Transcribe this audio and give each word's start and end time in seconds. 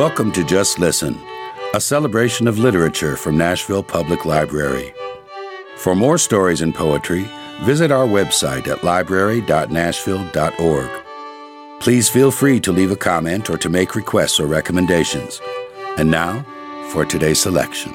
Welcome 0.00 0.32
to 0.32 0.42
Just 0.42 0.78
Listen, 0.78 1.20
a 1.74 1.80
celebration 1.80 2.48
of 2.48 2.58
literature 2.58 3.16
from 3.16 3.36
Nashville 3.36 3.82
Public 3.82 4.24
Library. 4.24 4.94
For 5.76 5.94
more 5.94 6.16
stories 6.16 6.62
and 6.62 6.74
poetry, 6.74 7.28
visit 7.64 7.92
our 7.92 8.06
website 8.06 8.66
at 8.66 8.82
library.nashville.org. 8.82 10.90
Please 11.80 12.08
feel 12.08 12.30
free 12.30 12.58
to 12.60 12.72
leave 12.72 12.90
a 12.90 12.96
comment 12.96 13.50
or 13.50 13.58
to 13.58 13.68
make 13.68 13.94
requests 13.94 14.40
or 14.40 14.46
recommendations. 14.46 15.38
And 15.98 16.10
now, 16.10 16.46
for 16.92 17.04
today's 17.04 17.42
selection. 17.42 17.92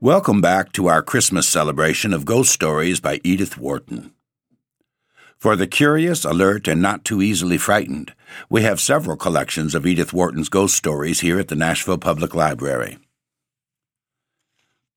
Welcome 0.00 0.40
back 0.40 0.70
to 0.74 0.86
our 0.86 1.02
Christmas 1.02 1.48
celebration 1.48 2.14
of 2.14 2.24
ghost 2.24 2.52
stories 2.52 3.00
by 3.00 3.20
Edith 3.24 3.58
Wharton. 3.58 4.12
For 5.40 5.56
the 5.56 5.66
curious, 5.66 6.26
alert, 6.26 6.68
and 6.68 6.82
not 6.82 7.02
too 7.02 7.22
easily 7.22 7.56
frightened, 7.56 8.12
we 8.50 8.60
have 8.60 8.78
several 8.78 9.16
collections 9.16 9.74
of 9.74 9.86
Edith 9.86 10.12
Wharton's 10.12 10.50
ghost 10.50 10.74
stories 10.74 11.20
here 11.20 11.38
at 11.40 11.48
the 11.48 11.56
Nashville 11.56 11.96
Public 11.96 12.34
Library. 12.34 12.98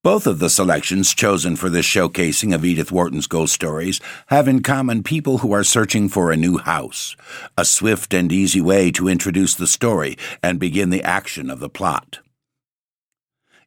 Both 0.03 0.27
of 0.27 0.39
the 0.39 0.49
selections 0.49 1.13
chosen 1.13 1.55
for 1.55 1.69
this 1.69 1.85
showcasing 1.85 2.53
of 2.53 2.65
Edith 2.65 2.91
Wharton's 2.91 3.25
ghost 3.25 3.53
stories 3.53 4.01
have 4.27 4.49
in 4.49 4.61
common 4.61 5.01
people 5.01 5.37
who 5.37 5.53
are 5.53 5.63
searching 5.63 6.09
for 6.09 6.29
a 6.29 6.35
new 6.35 6.57
house, 6.57 7.15
a 7.57 7.63
swift 7.63 8.13
and 8.13 8.29
easy 8.29 8.59
way 8.59 8.91
to 8.91 9.07
introduce 9.07 9.55
the 9.55 9.65
story 9.65 10.17
and 10.43 10.59
begin 10.59 10.89
the 10.89 11.03
action 11.03 11.49
of 11.49 11.61
the 11.61 11.69
plot. 11.69 12.19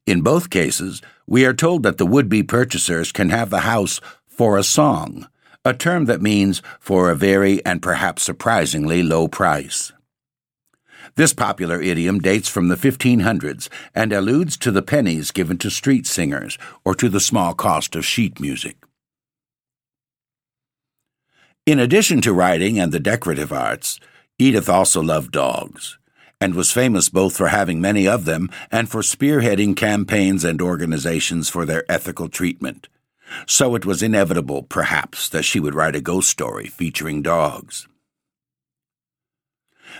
In 0.04 0.20
both 0.20 0.50
cases, 0.50 1.00
we 1.26 1.46
are 1.46 1.54
told 1.54 1.84
that 1.84 1.96
the 1.96 2.04
would 2.04 2.28
be 2.28 2.42
purchasers 2.42 3.12
can 3.12 3.30
have 3.30 3.48
the 3.48 3.60
house 3.60 3.98
for 4.26 4.58
a 4.58 4.62
song 4.62 5.26
a 5.66 5.74
term 5.74 6.04
that 6.04 6.22
means 6.22 6.62
for 6.78 7.10
a 7.10 7.16
very 7.16 7.64
and 7.66 7.82
perhaps 7.82 8.22
surprisingly 8.22 9.02
low 9.02 9.26
price. 9.26 9.92
This 11.16 11.34
popular 11.34 11.82
idiom 11.82 12.20
dates 12.20 12.48
from 12.48 12.68
the 12.68 12.76
1500s 12.76 13.68
and 13.92 14.12
alludes 14.12 14.56
to 14.58 14.70
the 14.70 14.80
pennies 14.82 15.32
given 15.32 15.58
to 15.58 15.68
street 15.68 16.06
singers 16.06 16.56
or 16.84 16.94
to 16.94 17.08
the 17.08 17.18
small 17.18 17.52
cost 17.52 17.96
of 17.96 18.06
sheet 18.06 18.38
music. 18.38 18.76
In 21.66 21.80
addition 21.80 22.20
to 22.20 22.32
writing 22.32 22.78
and 22.78 22.92
the 22.92 23.00
decorative 23.00 23.52
arts, 23.52 23.98
Edith 24.38 24.68
also 24.68 25.02
loved 25.02 25.32
dogs 25.32 25.98
and 26.40 26.54
was 26.54 26.70
famous 26.70 27.08
both 27.08 27.36
for 27.36 27.48
having 27.48 27.80
many 27.80 28.06
of 28.06 28.24
them 28.24 28.50
and 28.70 28.88
for 28.88 29.00
spearheading 29.00 29.76
campaigns 29.76 30.44
and 30.44 30.62
organizations 30.62 31.48
for 31.48 31.66
their 31.66 31.84
ethical 31.90 32.28
treatment. 32.28 32.88
So 33.46 33.74
it 33.74 33.84
was 33.84 34.02
inevitable, 34.02 34.62
perhaps, 34.62 35.28
that 35.28 35.44
she 35.44 35.60
would 35.60 35.74
write 35.74 35.96
a 35.96 36.00
ghost 36.00 36.28
story 36.28 36.66
featuring 36.66 37.22
dogs. 37.22 37.88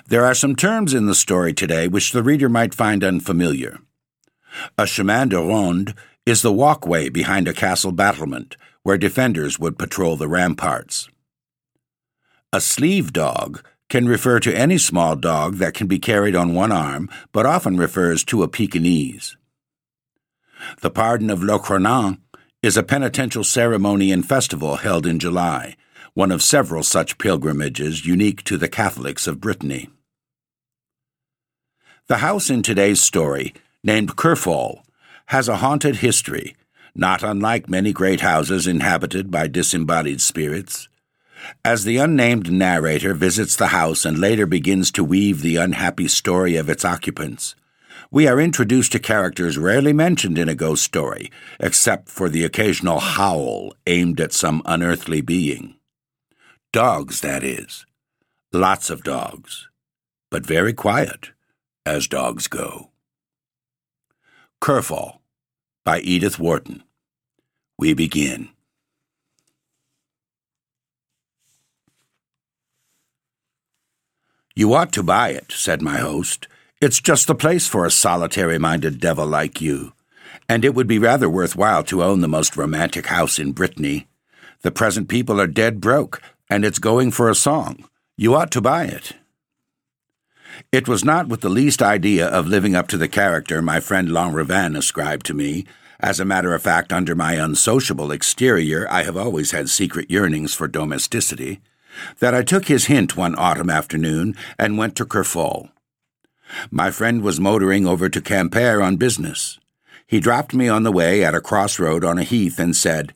There 0.08 0.24
are 0.24 0.34
some 0.34 0.56
terms 0.56 0.94
in 0.94 1.06
the 1.06 1.14
story 1.14 1.52
today 1.52 1.88
which 1.88 2.12
the 2.12 2.22
reader 2.22 2.48
might 2.48 2.74
find 2.74 3.02
unfamiliar. 3.02 3.78
A 4.78 4.86
chemin 4.86 5.28
de 5.30 5.38
ronde 5.38 5.94
is 6.24 6.42
the 6.42 6.52
walkway 6.52 7.08
behind 7.08 7.48
a 7.48 7.52
castle 7.52 7.92
battlement 7.92 8.56
where 8.82 8.98
defenders 8.98 9.58
would 9.58 9.78
patrol 9.78 10.16
the 10.16 10.28
ramparts. 10.28 11.08
A 12.52 12.60
sleeve 12.60 13.12
dog 13.12 13.64
can 13.88 14.08
refer 14.08 14.41
to 14.41 14.56
any 14.56 14.78
small 14.78 15.14
dog 15.14 15.56
that 15.56 15.74
can 15.74 15.86
be 15.86 15.98
carried 15.98 16.34
on 16.34 16.54
one 16.54 16.72
arm, 16.72 17.08
but 17.32 17.47
often 17.47 17.77
refers 17.77 18.24
to 18.24 18.42
a 18.42 18.48
Pekingese. 18.48 19.36
The 20.80 20.91
pardon 20.91 21.30
of 21.30 21.41
Locronan 21.41 22.19
is 22.67 22.77
a 22.77 22.83
penitential 22.83 23.45
ceremony 23.45 24.11
and 24.11 24.28
festival 24.28 24.75
held 24.75 25.06
in 25.06 25.20
July, 25.20 25.77
one 26.14 26.33
of 26.33 26.42
several 26.42 26.83
such 26.83 27.17
pilgrimages 27.17 28.05
unique 28.05 28.42
to 28.42 28.59
the 28.59 28.67
Catholics 28.67 29.28
of 29.28 29.41
Brittany. 29.41 29.89
The 32.09 32.17
house 32.17 32.50
in 32.50 32.62
today's 32.62 33.00
story, 33.00 33.55
named 33.84 34.17
Kerfol, 34.17 34.81
has 35.27 35.49
a 35.49 35.59
haunted 35.59 35.99
history, 35.99 36.56
not 36.93 37.22
unlike 37.22 37.69
many 37.69 37.93
great 37.93 38.21
houses 38.21 38.66
inhabited 38.66 39.31
by 39.31 39.47
disembodied 39.47 40.21
spirits. 40.21 40.88
As 41.65 41.84
the 41.84 41.98
unnamed 41.98 42.50
narrator 42.50 43.15
visits 43.15 43.54
the 43.54 43.69
house 43.69 44.04
and 44.04 44.19
later 44.19 44.44
begins 44.44 44.91
to 44.91 45.04
weave 45.04 45.41
the 45.41 45.54
unhappy 45.54 46.09
story 46.09 46.56
of 46.56 46.69
its 46.69 46.84
occupants, 46.84 47.54
we 48.11 48.27
are 48.28 48.41
introduced 48.41 48.93
to 48.93 48.99
characters 48.99 49.59
rarely 49.59 49.93
mentioned 49.93 50.39
in 50.39 50.49
a 50.49 50.55
ghost 50.55 50.84
story, 50.84 51.31
except 51.59 52.09
for 52.09 52.28
the 52.28 52.44
occasional 52.44 53.00
howl 53.00 53.72
aimed 53.87 54.21
at 54.21 54.33
some 54.33 54.62
unearthly 54.65 55.21
being. 55.21 55.77
Dogs, 56.72 57.21
that 57.21 57.43
is. 57.43 57.87
Lots 58.53 58.91
of 58.91 59.03
dogs. 59.03 59.69
But 60.31 60.47
very 60.47 60.72
quiet, 60.72 61.31
as 61.84 62.09
dogs 62.09 62.47
go. 62.47 62.91
Kerfol 64.61 65.19
by 65.84 66.00
Edith 66.00 66.39
Wharton. 66.39 66.83
We 67.78 67.95
begin. 67.95 68.50
You 74.55 74.72
ought 74.72 74.93
to 74.93 75.03
buy 75.03 75.28
it, 75.31 75.53
said 75.53 75.83
my 75.83 75.99
host. 75.99 76.49
It's 76.78 77.00
just 77.00 77.26
the 77.26 77.34
place 77.34 77.66
for 77.66 77.87
a 77.87 77.91
solitary 77.91 78.59
minded 78.59 79.00
devil 79.00 79.26
like 79.26 79.62
you. 79.62 79.94
And 80.47 80.62
it 80.62 80.75
would 80.75 80.87
be 80.87 80.98
rather 80.98 81.28
worthwhile 81.28 81.82
to 81.84 82.04
own 82.04 82.20
the 82.20 82.28
most 82.28 82.54
romantic 82.54 83.06
house 83.06 83.38
in 83.38 83.53
Brittany. 83.53 84.09
The 84.60 84.70
present 84.70 85.09
people 85.09 85.41
are 85.41 85.47
dead 85.47 85.81
broke, 85.81 86.20
and 86.50 86.66
it's 86.66 86.78
going 86.78 87.12
for 87.12 87.31
a 87.31 87.34
song. 87.34 87.88
You 88.19 88.34
ought 88.34 88.50
to 88.50 88.60
buy 88.60 88.84
it. 88.84 89.15
It 90.70 90.86
was 90.86 91.03
not 91.03 91.28
with 91.28 91.41
the 91.41 91.48
least 91.48 91.81
idea 91.81 92.26
of 92.26 92.47
living 92.47 92.75
up 92.75 92.88
to 92.88 92.98
the 92.98 93.09
character 93.09 93.62
my 93.62 93.81
friend 93.81 94.09
Lanrivain 94.09 94.76
ascribed 94.76 95.25
to 95.26 95.34
me. 95.34 95.65
As 95.98 96.20
a 96.20 96.26
matter 96.26 96.53
of 96.53 96.62
fact, 96.62 96.92
under 96.92 97.15
my 97.15 97.34
unsociable 97.34 98.12
exterior, 98.12 98.86
I 98.91 99.04
have 99.04 99.16
always 99.16 99.53
had 99.53 99.70
secret 99.70 100.10
yearnings 100.10 100.53
for 100.53 100.69
domesticity, 100.69 101.62
that 102.19 102.34
I 102.34 102.42
took 102.42 102.66
his 102.66 102.84
hint 102.84 103.16
one 103.16 103.34
autumn 103.36 103.70
afternoon 103.70 104.36
and 104.59 104.76
went 104.76 104.94
to 104.97 105.06
Kerfol. 105.06 105.70
My 106.71 106.91
friend 106.91 107.23
was 107.23 107.41
motoring 107.41 107.87
over 107.87 108.09
to 108.09 108.21
Quimper 108.21 108.83
on 108.83 108.97
business. 108.97 109.59
He 110.07 110.21
dropped 110.21 110.55
me 110.55 110.69
on 110.69 110.83
the 110.83 110.93
way 110.93 111.25
at 111.25 111.34
a 111.34 111.41
crossroad 111.41 112.05
on 112.05 112.19
a 112.19 112.23
heath 112.23 112.59
and 112.59 112.75
said, 112.77 113.12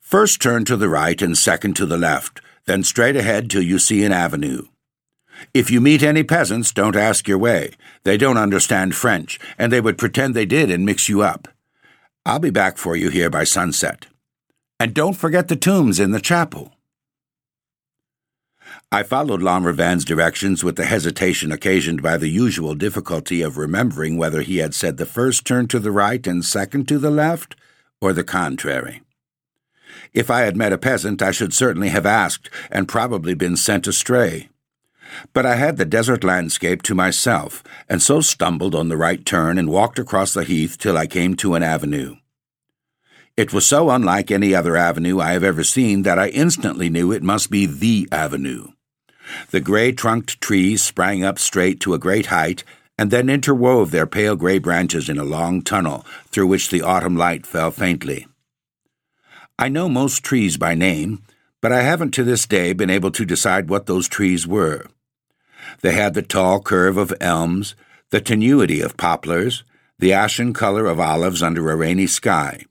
First 0.00 0.40
turn 0.40 0.64
to 0.64 0.76
the 0.76 0.88
right 0.88 1.20
and 1.20 1.36
second 1.36 1.74
to 1.76 1.86
the 1.86 1.98
left, 1.98 2.40
then 2.66 2.82
straight 2.82 3.16
ahead 3.16 3.50
till 3.50 3.62
you 3.62 3.78
see 3.78 4.04
an 4.04 4.12
avenue. 4.12 4.66
If 5.54 5.70
you 5.70 5.80
meet 5.80 6.02
any 6.02 6.22
peasants, 6.22 6.72
don't 6.72 6.96
ask 6.96 7.28
your 7.28 7.38
way. 7.38 7.72
They 8.04 8.16
don't 8.16 8.36
understand 8.36 8.94
French, 8.94 9.38
and 9.58 9.72
they 9.72 9.80
would 9.80 9.98
pretend 9.98 10.34
they 10.34 10.46
did 10.46 10.70
and 10.70 10.84
mix 10.84 11.08
you 11.08 11.22
up. 11.22 11.48
I'll 12.26 12.38
be 12.38 12.50
back 12.50 12.76
for 12.76 12.96
you 12.96 13.08
here 13.10 13.30
by 13.30 13.44
sunset. 13.44 14.06
And 14.78 14.94
don't 14.94 15.14
forget 15.14 15.48
the 15.48 15.56
tombs 15.56 16.00
in 16.00 16.10
the 16.10 16.20
chapel. 16.20 16.72
I 18.92 19.02
followed 19.02 19.40
Lanrivain's 19.40 20.04
directions 20.04 20.64
with 20.64 20.76
the 20.76 20.84
hesitation 20.84 21.52
occasioned 21.52 22.02
by 22.02 22.16
the 22.16 22.28
usual 22.28 22.74
difficulty 22.74 23.42
of 23.42 23.56
remembering 23.56 24.16
whether 24.16 24.42
he 24.42 24.58
had 24.58 24.74
said 24.74 24.96
the 24.96 25.06
first 25.06 25.44
turn 25.44 25.68
to 25.68 25.78
the 25.78 25.92
right 25.92 26.26
and 26.26 26.44
second 26.44 26.88
to 26.88 26.98
the 26.98 27.10
left, 27.10 27.56
or 28.00 28.12
the 28.12 28.24
contrary. 28.24 29.02
If 30.12 30.30
I 30.30 30.40
had 30.40 30.56
met 30.56 30.72
a 30.72 30.78
peasant, 30.78 31.22
I 31.22 31.30
should 31.30 31.54
certainly 31.54 31.90
have 31.90 32.06
asked, 32.06 32.50
and 32.70 32.88
probably 32.88 33.34
been 33.34 33.56
sent 33.56 33.86
astray. 33.86 34.48
But 35.32 35.46
I 35.46 35.56
had 35.56 35.76
the 35.76 35.84
desert 35.84 36.24
landscape 36.24 36.82
to 36.82 36.94
myself, 36.94 37.62
and 37.88 38.00
so 38.00 38.20
stumbled 38.20 38.74
on 38.74 38.88
the 38.88 38.96
right 38.96 39.24
turn 39.24 39.58
and 39.58 39.68
walked 39.68 39.98
across 39.98 40.34
the 40.34 40.44
heath 40.44 40.78
till 40.78 40.96
I 40.96 41.06
came 41.06 41.34
to 41.36 41.54
an 41.54 41.62
avenue. 41.62 42.16
It 43.40 43.54
was 43.54 43.64
so 43.64 43.88
unlike 43.88 44.30
any 44.30 44.54
other 44.54 44.76
avenue 44.76 45.18
I 45.18 45.32
have 45.32 45.42
ever 45.42 45.64
seen 45.64 46.02
that 46.02 46.18
I 46.18 46.28
instantly 46.28 46.90
knew 46.90 47.10
it 47.10 47.22
must 47.22 47.50
be 47.50 47.64
the 47.64 48.06
avenue. 48.12 48.66
The 49.50 49.60
gray 49.62 49.92
trunked 49.92 50.42
trees 50.42 50.82
sprang 50.82 51.24
up 51.24 51.38
straight 51.38 51.80
to 51.80 51.94
a 51.94 51.98
great 51.98 52.26
height 52.26 52.64
and 52.98 53.10
then 53.10 53.28
interwove 53.28 53.92
their 53.92 54.06
pale 54.06 54.36
gray 54.36 54.58
branches 54.58 55.08
in 55.08 55.16
a 55.16 55.24
long 55.24 55.62
tunnel 55.62 56.04
through 56.26 56.48
which 56.48 56.68
the 56.68 56.82
autumn 56.82 57.16
light 57.16 57.46
fell 57.46 57.70
faintly. 57.70 58.26
I 59.58 59.70
know 59.70 59.88
most 59.88 60.22
trees 60.22 60.58
by 60.58 60.74
name, 60.74 61.22
but 61.62 61.72
I 61.72 61.80
haven't 61.80 62.10
to 62.16 62.24
this 62.24 62.44
day 62.44 62.74
been 62.74 62.90
able 62.90 63.12
to 63.12 63.24
decide 63.24 63.70
what 63.70 63.86
those 63.86 64.06
trees 64.06 64.46
were. 64.46 64.84
They 65.80 65.92
had 65.92 66.12
the 66.12 66.20
tall 66.20 66.60
curve 66.60 66.98
of 66.98 67.14
elms, 67.22 67.74
the 68.10 68.20
tenuity 68.20 68.82
of 68.82 68.98
poplars, 68.98 69.64
the 69.98 70.12
ashen 70.12 70.52
color 70.52 70.84
of 70.84 71.00
olives 71.00 71.42
under 71.42 71.70
a 71.70 71.76
rainy 71.76 72.06
sky, 72.06 72.66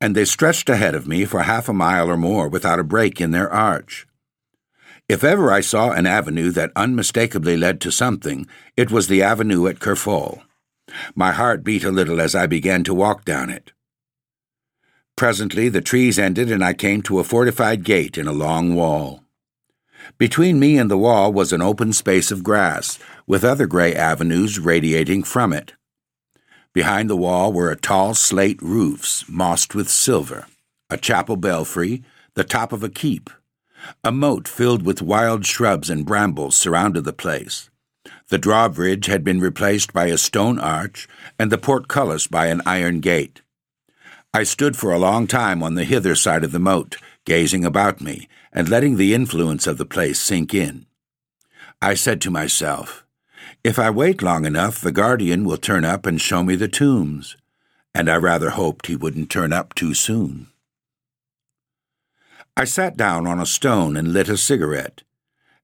and 0.00 0.14
they 0.14 0.24
stretched 0.24 0.68
ahead 0.68 0.94
of 0.94 1.06
me 1.06 1.24
for 1.24 1.42
half 1.42 1.68
a 1.68 1.72
mile 1.72 2.08
or 2.08 2.16
more 2.16 2.48
without 2.48 2.78
a 2.78 2.84
break 2.84 3.20
in 3.20 3.30
their 3.30 3.52
arch. 3.52 4.06
If 5.08 5.24
ever 5.24 5.50
I 5.50 5.60
saw 5.60 5.90
an 5.90 6.06
avenue 6.06 6.50
that 6.52 6.72
unmistakably 6.76 7.56
led 7.56 7.80
to 7.80 7.90
something, 7.90 8.46
it 8.76 8.90
was 8.90 9.08
the 9.08 9.22
avenue 9.22 9.66
at 9.66 9.80
Kerfol. 9.80 10.42
My 11.14 11.32
heart 11.32 11.64
beat 11.64 11.84
a 11.84 11.90
little 11.90 12.20
as 12.20 12.34
I 12.34 12.46
began 12.46 12.84
to 12.84 12.94
walk 12.94 13.24
down 13.24 13.50
it. 13.50 13.72
Presently 15.16 15.68
the 15.68 15.80
trees 15.80 16.18
ended 16.18 16.50
and 16.50 16.64
I 16.64 16.72
came 16.72 17.02
to 17.02 17.18
a 17.18 17.24
fortified 17.24 17.84
gate 17.84 18.16
in 18.16 18.26
a 18.26 18.32
long 18.32 18.74
wall. 18.74 19.24
Between 20.16 20.58
me 20.58 20.78
and 20.78 20.90
the 20.90 20.96
wall 20.96 21.32
was 21.32 21.52
an 21.52 21.60
open 21.60 21.92
space 21.92 22.30
of 22.30 22.42
grass, 22.42 22.98
with 23.26 23.44
other 23.44 23.66
gray 23.66 23.94
avenues 23.94 24.58
radiating 24.58 25.22
from 25.22 25.52
it. 25.52 25.74
Behind 26.72 27.10
the 27.10 27.16
wall 27.16 27.52
were 27.52 27.70
a 27.70 27.76
tall 27.76 28.14
slate 28.14 28.62
roofs, 28.62 29.24
mossed 29.28 29.74
with 29.74 29.88
silver, 29.88 30.46
a 30.88 30.96
chapel 30.96 31.36
belfry, 31.36 32.04
the 32.34 32.44
top 32.44 32.72
of 32.72 32.84
a 32.84 32.88
keep. 32.88 33.28
A 34.04 34.12
moat 34.12 34.46
filled 34.46 34.82
with 34.82 35.02
wild 35.02 35.44
shrubs 35.44 35.90
and 35.90 36.06
brambles 36.06 36.56
surrounded 36.56 37.04
the 37.04 37.12
place. 37.12 37.70
The 38.28 38.38
drawbridge 38.38 39.06
had 39.06 39.24
been 39.24 39.40
replaced 39.40 39.92
by 39.92 40.06
a 40.06 40.18
stone 40.18 40.60
arch, 40.60 41.08
and 41.38 41.50
the 41.50 41.58
portcullis 41.58 42.28
by 42.28 42.46
an 42.46 42.62
iron 42.64 43.00
gate. 43.00 43.42
I 44.32 44.44
stood 44.44 44.76
for 44.76 44.92
a 44.92 44.98
long 44.98 45.26
time 45.26 45.64
on 45.64 45.74
the 45.74 45.84
hither 45.84 46.14
side 46.14 46.44
of 46.44 46.52
the 46.52 46.60
moat, 46.60 46.96
gazing 47.24 47.64
about 47.64 48.00
me, 48.00 48.28
and 48.52 48.68
letting 48.68 48.96
the 48.96 49.12
influence 49.12 49.66
of 49.66 49.76
the 49.76 49.86
place 49.86 50.20
sink 50.20 50.54
in. 50.54 50.86
I 51.82 51.94
said 51.94 52.20
to 52.22 52.30
myself, 52.30 53.04
If 53.62 53.78
I 53.78 53.90
wait 53.90 54.22
long 54.22 54.44
enough, 54.44 54.80
the 54.80 54.92
guardian 54.92 55.44
will 55.44 55.56
turn 55.56 55.84
up 55.84 56.06
and 56.06 56.20
show 56.20 56.42
me 56.42 56.56
the 56.56 56.68
tombs, 56.68 57.36
and 57.94 58.10
I 58.10 58.16
rather 58.16 58.50
hoped 58.50 58.86
he 58.86 58.96
wouldn't 58.96 59.30
turn 59.30 59.52
up 59.52 59.74
too 59.74 59.94
soon. 59.94 60.48
I 62.56 62.64
sat 62.64 62.96
down 62.96 63.26
on 63.26 63.40
a 63.40 63.46
stone 63.46 63.96
and 63.96 64.12
lit 64.12 64.28
a 64.28 64.36
cigarette. 64.36 65.02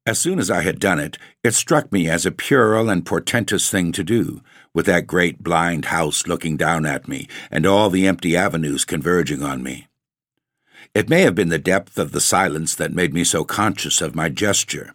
As 0.07 0.19
soon 0.19 0.39
as 0.39 0.51
I 0.51 0.63
had 0.63 0.79
done 0.79 1.01
it, 1.01 1.19
it 1.43 1.55
struck 1.55 1.91
me 1.91 2.09
as 2.09 2.25
a 2.25 2.31
puerile 2.31 2.89
and 2.89 3.05
portentous 3.05 3.69
thing 3.71 3.93
to 3.93 4.05
do, 4.05 4.41
with 4.73 4.87
that 4.87 5.07
great 5.07 5.43
blind 5.43 5.87
house 5.87 6.27
looking 6.27 6.57
down 6.57 6.87
at 6.87 7.09
me 7.09 7.29
and 7.51 7.67
all 7.67 7.91
the 7.91 8.07
empty 8.07 8.37
avenues 8.37 8.85
converging 8.85 9.43
on 9.43 9.63
me. 9.63 9.89
It 10.95 11.09
may 11.09 11.23
have 11.23 11.35
been 11.35 11.51
the 11.51 11.59
depth 11.59 11.99
of 11.99 12.13
the 12.13 12.21
silence 12.21 12.75
that 12.75 12.93
made 12.93 13.13
me 13.13 13.25
so 13.25 13.45
conscious 13.45 14.01
of 14.01 14.15
my 14.15 14.29
gesture. 14.29 14.95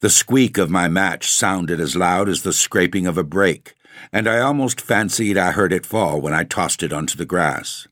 The 0.00 0.08
squeak 0.10 0.56
of 0.56 0.70
my 0.70 0.88
match 0.88 1.30
sounded 1.30 1.78
as 1.78 1.94
loud 1.94 2.30
as 2.30 2.42
the 2.42 2.54
scraping 2.54 3.06
of 3.06 3.18
a 3.18 3.24
brake, 3.24 3.74
and 4.10 4.26
I 4.26 4.38
almost 4.38 4.80
fancied 4.80 5.36
I 5.36 5.52
heard 5.52 5.74
it 5.74 5.84
fall 5.84 6.22
when 6.22 6.32
I 6.32 6.44
tossed 6.44 6.82
it 6.82 6.90
onto 6.90 7.18
the 7.18 7.26
grass. 7.26 7.86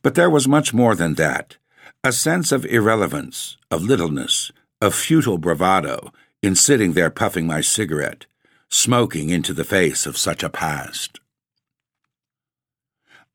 But 0.00 0.14
there 0.14 0.30
was 0.30 0.46
much 0.46 0.72
more 0.72 0.94
than 0.94 1.14
that 1.14 1.56
a 2.04 2.12
sense 2.12 2.50
of 2.50 2.64
irrelevance, 2.66 3.56
of 3.70 3.84
littleness, 3.84 4.50
of 4.80 4.94
futile 4.94 5.38
bravado 5.38 6.12
in 6.42 6.54
sitting 6.56 6.92
there 6.92 7.10
puffing 7.10 7.46
my 7.46 7.60
cigarette, 7.60 8.26
smoking 8.68 9.30
into 9.30 9.52
the 9.52 9.64
face 9.64 10.06
of 10.06 10.18
such 10.18 10.42
a 10.42 10.50
past. 10.50 11.20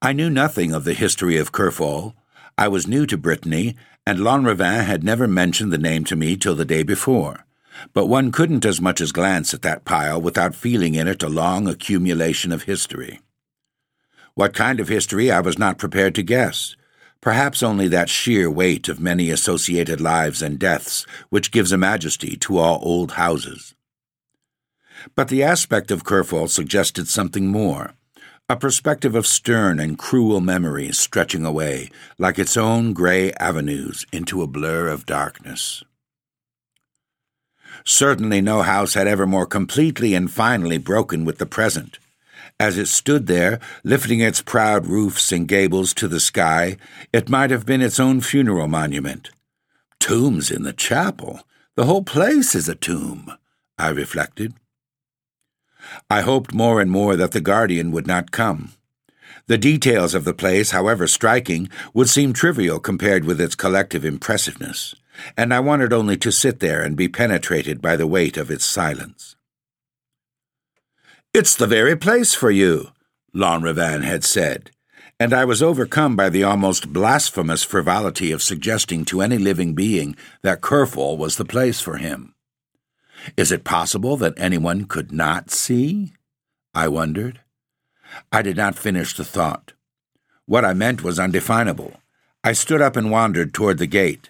I 0.01 0.13
knew 0.13 0.29
nothing 0.29 0.73
of 0.73 0.83
the 0.83 0.93
history 0.93 1.37
of 1.37 1.51
Kerfol. 1.51 2.13
I 2.57 2.67
was 2.67 2.87
new 2.87 3.05
to 3.07 3.17
Brittany, 3.17 3.75
and 4.05 4.19
Lanrivain 4.19 4.85
had 4.85 5.03
never 5.03 5.27
mentioned 5.27 5.71
the 5.71 5.77
name 5.77 6.03
to 6.05 6.15
me 6.15 6.35
till 6.35 6.55
the 6.55 6.65
day 6.65 6.83
before. 6.83 7.46
But 7.93 8.07
one 8.07 8.31
couldn't 8.31 8.65
as 8.65 8.81
much 8.81 9.01
as 9.01 9.11
glance 9.11 9.53
at 9.53 9.61
that 9.61 9.85
pile 9.85 10.21
without 10.21 10.55
feeling 10.55 10.95
in 10.95 11.07
it 11.07 11.23
a 11.23 11.29
long 11.29 11.67
accumulation 11.67 12.51
of 12.51 12.63
history. 12.63 13.19
What 14.35 14.53
kind 14.53 14.79
of 14.79 14.87
history 14.87 15.31
I 15.31 15.39
was 15.39 15.57
not 15.57 15.77
prepared 15.77 16.13
to 16.15 16.23
guess, 16.23 16.75
perhaps 17.21 17.63
only 17.63 17.87
that 17.87 18.09
sheer 18.09 18.49
weight 18.49 18.87
of 18.87 18.99
many 18.99 19.31
associated 19.31 19.99
lives 19.99 20.41
and 20.41 20.59
deaths 20.59 21.05
which 21.29 21.51
gives 21.51 21.71
a 21.71 21.77
majesty 21.77 22.37
to 22.37 22.57
all 22.57 22.79
old 22.83 23.13
houses. 23.13 23.73
But 25.15 25.29
the 25.29 25.43
aspect 25.43 25.91
of 25.91 26.03
Kerfol 26.03 26.49
suggested 26.49 27.07
something 27.07 27.47
more, 27.47 27.93
a 28.49 28.55
perspective 28.55 29.13
of 29.15 29.27
stern 29.27 29.79
and 29.79 29.97
cruel 29.97 30.39
memories 30.39 30.97
stretching 30.97 31.45
away, 31.45 31.89
like 32.17 32.39
its 32.39 32.55
own 32.55 32.93
gray 32.93 33.33
avenues, 33.33 34.05
into 34.13 34.41
a 34.41 34.47
blur 34.47 34.87
of 34.87 35.05
darkness. 35.05 35.83
Certainly 37.87 38.41
no 38.41 38.61
house 38.61 38.93
had 38.93 39.07
ever 39.07 39.25
more 39.25 39.45
completely 39.45 40.13
and 40.13 40.29
finally 40.29 40.77
broken 40.77 41.25
with 41.25 41.37
the 41.37 41.45
present 41.45 41.99
as 42.59 42.77
it 42.77 42.87
stood 42.87 43.27
there, 43.27 43.59
lifting 43.83 44.19
its 44.19 44.41
proud 44.41 44.87
roofs 44.87 45.31
and 45.31 45.47
gables 45.47 45.93
to 45.93 46.07
the 46.07 46.19
sky, 46.19 46.77
it 47.13 47.29
might 47.29 47.51
have 47.51 47.65
been 47.65 47.81
its 47.81 47.99
own 47.99 48.21
funeral 48.21 48.67
monument. 48.67 49.29
Tombs 49.99 50.49
in 50.49 50.63
the 50.63 50.73
chapel. 50.73 51.41
The 51.75 51.85
whole 51.85 52.03
place 52.03 52.55
is 52.55 52.67
a 52.67 52.75
tomb, 52.75 53.31
I 53.77 53.89
reflected. 53.89 54.55
I 56.09 56.21
hoped 56.21 56.53
more 56.53 56.81
and 56.81 56.89
more 56.89 57.15
that 57.15 57.31
the 57.31 57.41
guardian 57.41 57.91
would 57.91 58.07
not 58.07 58.31
come. 58.31 58.73
The 59.45 59.57
details 59.57 60.15
of 60.15 60.25
the 60.25 60.33
place, 60.33 60.71
however 60.71 61.07
striking, 61.07 61.69
would 61.93 62.09
seem 62.09 62.33
trivial 62.33 62.79
compared 62.79 63.23
with 63.23 63.39
its 63.39 63.55
collective 63.55 64.03
impressiveness, 64.03 64.95
and 65.35 65.53
I 65.53 65.59
wanted 65.59 65.93
only 65.93 66.17
to 66.17 66.31
sit 66.31 66.59
there 66.59 66.81
and 66.81 66.95
be 66.95 67.07
penetrated 67.07 67.81
by 67.81 67.95
the 67.95 68.07
weight 68.07 68.37
of 68.37 68.51
its 68.51 68.65
silence. 68.65 69.35
It's 71.33 71.55
the 71.55 71.67
very 71.67 71.95
place 71.95 72.33
for 72.33 72.51
you, 72.51 72.89
Lanrivain 73.35 74.03
had 74.03 74.23
said, 74.23 74.71
and 75.19 75.33
I 75.33 75.45
was 75.45 75.61
overcome 75.61 76.15
by 76.15 76.29
the 76.29 76.43
almost 76.43 76.93
blasphemous 76.93 77.63
frivolity 77.63 78.31
of 78.31 78.41
suggesting 78.41 79.05
to 79.05 79.21
any 79.21 79.37
living 79.37 79.73
being 79.73 80.15
that 80.43 80.61
Kerfol 80.61 81.17
was 81.17 81.37
the 81.37 81.45
place 81.45 81.81
for 81.81 81.97
him. 81.97 82.33
Is 83.35 83.51
it 83.51 83.63
possible 83.63 84.15
that 84.17 84.33
anyone 84.37 84.85
could 84.85 85.11
not 85.11 85.51
see? 85.51 86.13
I 86.73 86.87
wondered. 86.87 87.41
I 88.31 88.41
did 88.41 88.55
not 88.55 88.77
finish 88.77 89.13
the 89.13 89.25
thought. 89.25 89.73
What 90.45 90.63
I 90.63 90.73
meant 90.73 91.03
was 91.03 91.19
undefinable. 91.19 91.93
I 92.43 92.53
stood 92.53 92.81
up 92.81 92.95
and 92.95 93.11
wandered 93.11 93.53
toward 93.53 93.79
the 93.79 93.87
gate. 93.87 94.29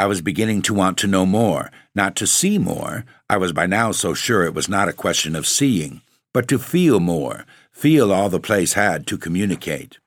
I 0.00 0.06
was 0.06 0.22
beginning 0.22 0.62
to 0.62 0.72
want 0.72 0.96
to 0.98 1.06
know 1.06 1.26
more, 1.26 1.70
not 1.94 2.16
to 2.16 2.26
see 2.26 2.56
more. 2.56 3.04
I 3.28 3.36
was 3.36 3.52
by 3.52 3.66
now 3.66 3.92
so 3.92 4.14
sure 4.14 4.44
it 4.44 4.54
was 4.54 4.66
not 4.66 4.88
a 4.88 4.94
question 4.94 5.36
of 5.36 5.46
seeing, 5.46 6.00
but 6.32 6.48
to 6.48 6.58
feel 6.58 7.00
more, 7.00 7.44
feel 7.70 8.10
all 8.10 8.30
the 8.30 8.40
place 8.40 8.72
had 8.72 9.06
to 9.08 9.18
communicate. 9.18 9.98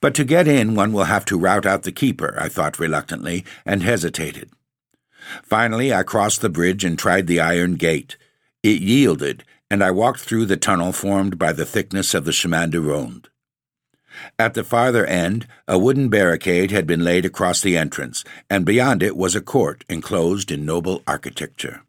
But 0.00 0.14
to 0.14 0.24
get 0.24 0.48
in, 0.48 0.74
one 0.74 0.94
will 0.94 1.04
have 1.04 1.26
to 1.26 1.38
rout 1.38 1.66
out 1.66 1.82
the 1.82 1.92
keeper, 1.92 2.34
I 2.40 2.48
thought 2.48 2.78
reluctantly, 2.78 3.44
and 3.66 3.82
hesitated. 3.82 4.48
Finally, 5.42 5.92
I 5.92 6.02
crossed 6.02 6.40
the 6.40 6.48
bridge 6.48 6.82
and 6.82 6.98
tried 6.98 7.26
the 7.26 7.40
iron 7.40 7.74
gate. 7.74 8.16
It 8.62 8.80
yielded, 8.80 9.44
and 9.70 9.84
I 9.84 9.90
walked 9.90 10.20
through 10.20 10.46
the 10.46 10.56
tunnel 10.56 10.92
formed 10.92 11.38
by 11.38 11.52
the 11.52 11.66
thickness 11.66 12.14
of 12.14 12.24
the 12.24 12.32
chemin 12.32 12.70
de 12.70 12.80
ronde. 12.80 13.28
At 14.38 14.54
the 14.54 14.64
farther 14.64 15.06
end, 15.06 15.46
a 15.66 15.78
wooden 15.78 16.08
barricade 16.08 16.70
had 16.70 16.86
been 16.86 17.04
laid 17.04 17.24
across 17.24 17.60
the 17.60 17.76
entrance, 17.76 18.24
and 18.50 18.64
beyond 18.64 19.02
it 19.02 19.16
was 19.16 19.34
a 19.34 19.40
court 19.40 19.84
enclosed 19.88 20.50
in 20.50 20.64
noble 20.64 21.02
architecture. 21.06 21.82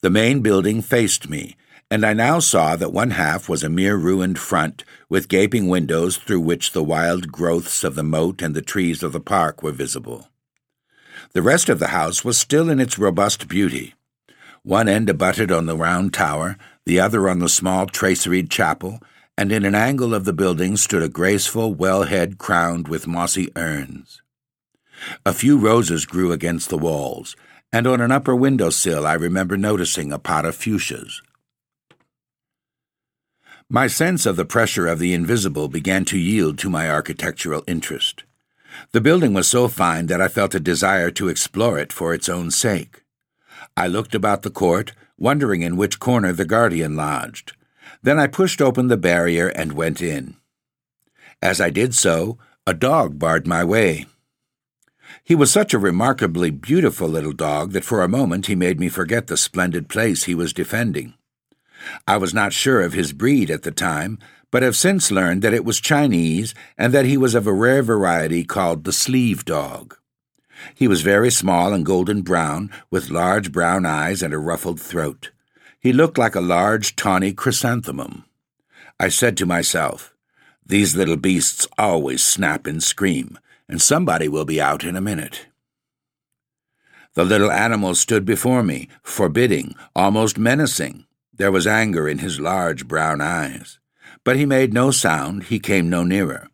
The 0.00 0.10
main 0.10 0.40
building 0.40 0.80
faced 0.82 1.28
me, 1.28 1.56
and 1.90 2.04
I 2.04 2.12
now 2.12 2.38
saw 2.38 2.76
that 2.76 2.92
one 2.92 3.12
half 3.12 3.48
was 3.48 3.64
a 3.64 3.70
mere 3.70 3.96
ruined 3.96 4.38
front, 4.38 4.84
with 5.08 5.28
gaping 5.28 5.68
windows 5.68 6.16
through 6.18 6.40
which 6.40 6.72
the 6.72 6.84
wild 6.84 7.32
growths 7.32 7.82
of 7.82 7.94
the 7.94 8.02
moat 8.02 8.42
and 8.42 8.54
the 8.54 8.62
trees 8.62 9.02
of 9.02 9.12
the 9.12 9.20
park 9.20 9.62
were 9.62 9.72
visible. 9.72 10.28
The 11.32 11.42
rest 11.42 11.68
of 11.68 11.78
the 11.78 11.88
house 11.88 12.24
was 12.24 12.38
still 12.38 12.68
in 12.68 12.78
its 12.78 12.98
robust 12.98 13.48
beauty. 13.48 13.94
One 14.62 14.88
end 14.88 15.08
abutted 15.08 15.50
on 15.50 15.66
the 15.66 15.76
round 15.76 16.12
tower, 16.12 16.56
the 16.84 17.00
other 17.00 17.28
on 17.28 17.38
the 17.38 17.48
small 17.48 17.86
traceried 17.86 18.50
chapel, 18.50 19.00
and 19.38 19.52
in 19.52 19.64
an 19.64 19.74
angle 19.76 20.16
of 20.16 20.24
the 20.24 20.32
building 20.32 20.76
stood 20.76 21.00
a 21.00 21.08
graceful 21.08 21.72
well 21.72 22.02
head 22.02 22.38
crowned 22.38 22.88
with 22.88 23.06
mossy 23.06 23.48
urns. 23.54 24.20
A 25.24 25.32
few 25.32 25.56
roses 25.56 26.04
grew 26.06 26.32
against 26.32 26.70
the 26.70 26.76
walls, 26.76 27.36
and 27.72 27.86
on 27.86 28.00
an 28.00 28.10
upper 28.10 28.34
window 28.34 28.68
sill 28.68 29.06
I 29.06 29.12
remember 29.12 29.56
noticing 29.56 30.10
a 30.10 30.18
pot 30.18 30.44
of 30.44 30.56
fuchsias. 30.56 31.22
My 33.70 33.86
sense 33.86 34.26
of 34.26 34.34
the 34.34 34.44
pressure 34.44 34.88
of 34.88 34.98
the 34.98 35.14
invisible 35.14 35.68
began 35.68 36.04
to 36.06 36.18
yield 36.18 36.58
to 36.58 36.68
my 36.68 36.90
architectural 36.90 37.62
interest. 37.68 38.24
The 38.90 39.00
building 39.00 39.34
was 39.34 39.46
so 39.46 39.68
fine 39.68 40.06
that 40.06 40.20
I 40.20 40.26
felt 40.26 40.56
a 40.56 40.60
desire 40.60 41.12
to 41.12 41.28
explore 41.28 41.78
it 41.78 41.92
for 41.92 42.12
its 42.12 42.28
own 42.28 42.50
sake. 42.50 43.04
I 43.76 43.86
looked 43.86 44.16
about 44.16 44.42
the 44.42 44.50
court, 44.50 44.94
wondering 45.16 45.62
in 45.62 45.76
which 45.76 46.00
corner 46.00 46.32
the 46.32 46.44
guardian 46.44 46.96
lodged. 46.96 47.52
Then 48.02 48.18
I 48.18 48.26
pushed 48.26 48.60
open 48.60 48.88
the 48.88 48.96
barrier 48.96 49.48
and 49.48 49.72
went 49.72 50.00
in. 50.00 50.36
As 51.42 51.60
I 51.60 51.70
did 51.70 51.94
so, 51.94 52.38
a 52.66 52.74
dog 52.74 53.18
barred 53.18 53.46
my 53.46 53.64
way. 53.64 54.06
He 55.24 55.34
was 55.34 55.50
such 55.50 55.72
a 55.72 55.78
remarkably 55.78 56.50
beautiful 56.50 57.08
little 57.08 57.32
dog 57.32 57.72
that 57.72 57.84
for 57.84 58.02
a 58.02 58.08
moment 58.08 58.46
he 58.46 58.54
made 58.54 58.78
me 58.78 58.88
forget 58.88 59.26
the 59.26 59.36
splendid 59.36 59.88
place 59.88 60.24
he 60.24 60.34
was 60.34 60.52
defending. 60.52 61.14
I 62.06 62.16
was 62.16 62.34
not 62.34 62.52
sure 62.52 62.80
of 62.80 62.92
his 62.92 63.12
breed 63.12 63.50
at 63.50 63.62
the 63.62 63.70
time, 63.70 64.18
but 64.50 64.62
have 64.62 64.76
since 64.76 65.10
learned 65.10 65.42
that 65.42 65.54
it 65.54 65.64
was 65.64 65.80
Chinese 65.80 66.54
and 66.76 66.92
that 66.92 67.04
he 67.04 67.16
was 67.16 67.34
of 67.34 67.46
a 67.46 67.52
rare 67.52 67.82
variety 67.82 68.44
called 68.44 68.84
the 68.84 68.92
sleeve 68.92 69.44
dog. 69.44 69.96
He 70.74 70.88
was 70.88 71.02
very 71.02 71.30
small 71.30 71.72
and 71.72 71.86
golden 71.86 72.22
brown, 72.22 72.70
with 72.90 73.10
large 73.10 73.52
brown 73.52 73.86
eyes 73.86 74.22
and 74.22 74.34
a 74.34 74.38
ruffled 74.38 74.80
throat. 74.80 75.30
He 75.80 75.92
looked 75.92 76.18
like 76.18 76.34
a 76.34 76.40
large 76.40 76.96
tawny 76.96 77.32
chrysanthemum. 77.32 78.24
I 78.98 79.08
said 79.08 79.36
to 79.36 79.46
myself, 79.46 80.14
These 80.66 80.96
little 80.96 81.16
beasts 81.16 81.68
always 81.78 82.22
snap 82.22 82.66
and 82.66 82.82
scream, 82.82 83.38
and 83.68 83.80
somebody 83.80 84.28
will 84.28 84.44
be 84.44 84.60
out 84.60 84.82
in 84.84 84.96
a 84.96 85.00
minute. 85.00 85.46
The 87.14 87.24
little 87.24 87.50
animal 87.50 87.94
stood 87.94 88.24
before 88.24 88.62
me, 88.62 88.88
forbidding, 89.02 89.74
almost 89.94 90.38
menacing. 90.38 91.06
There 91.32 91.52
was 91.52 91.66
anger 91.66 92.08
in 92.08 92.18
his 92.18 92.40
large 92.40 92.86
brown 92.86 93.20
eyes. 93.20 93.78
But 94.24 94.36
he 94.36 94.46
made 94.46 94.74
no 94.74 94.90
sound, 94.90 95.44
he 95.44 95.58
came 95.58 95.88
no 95.88 96.02
nearer. 96.02 96.48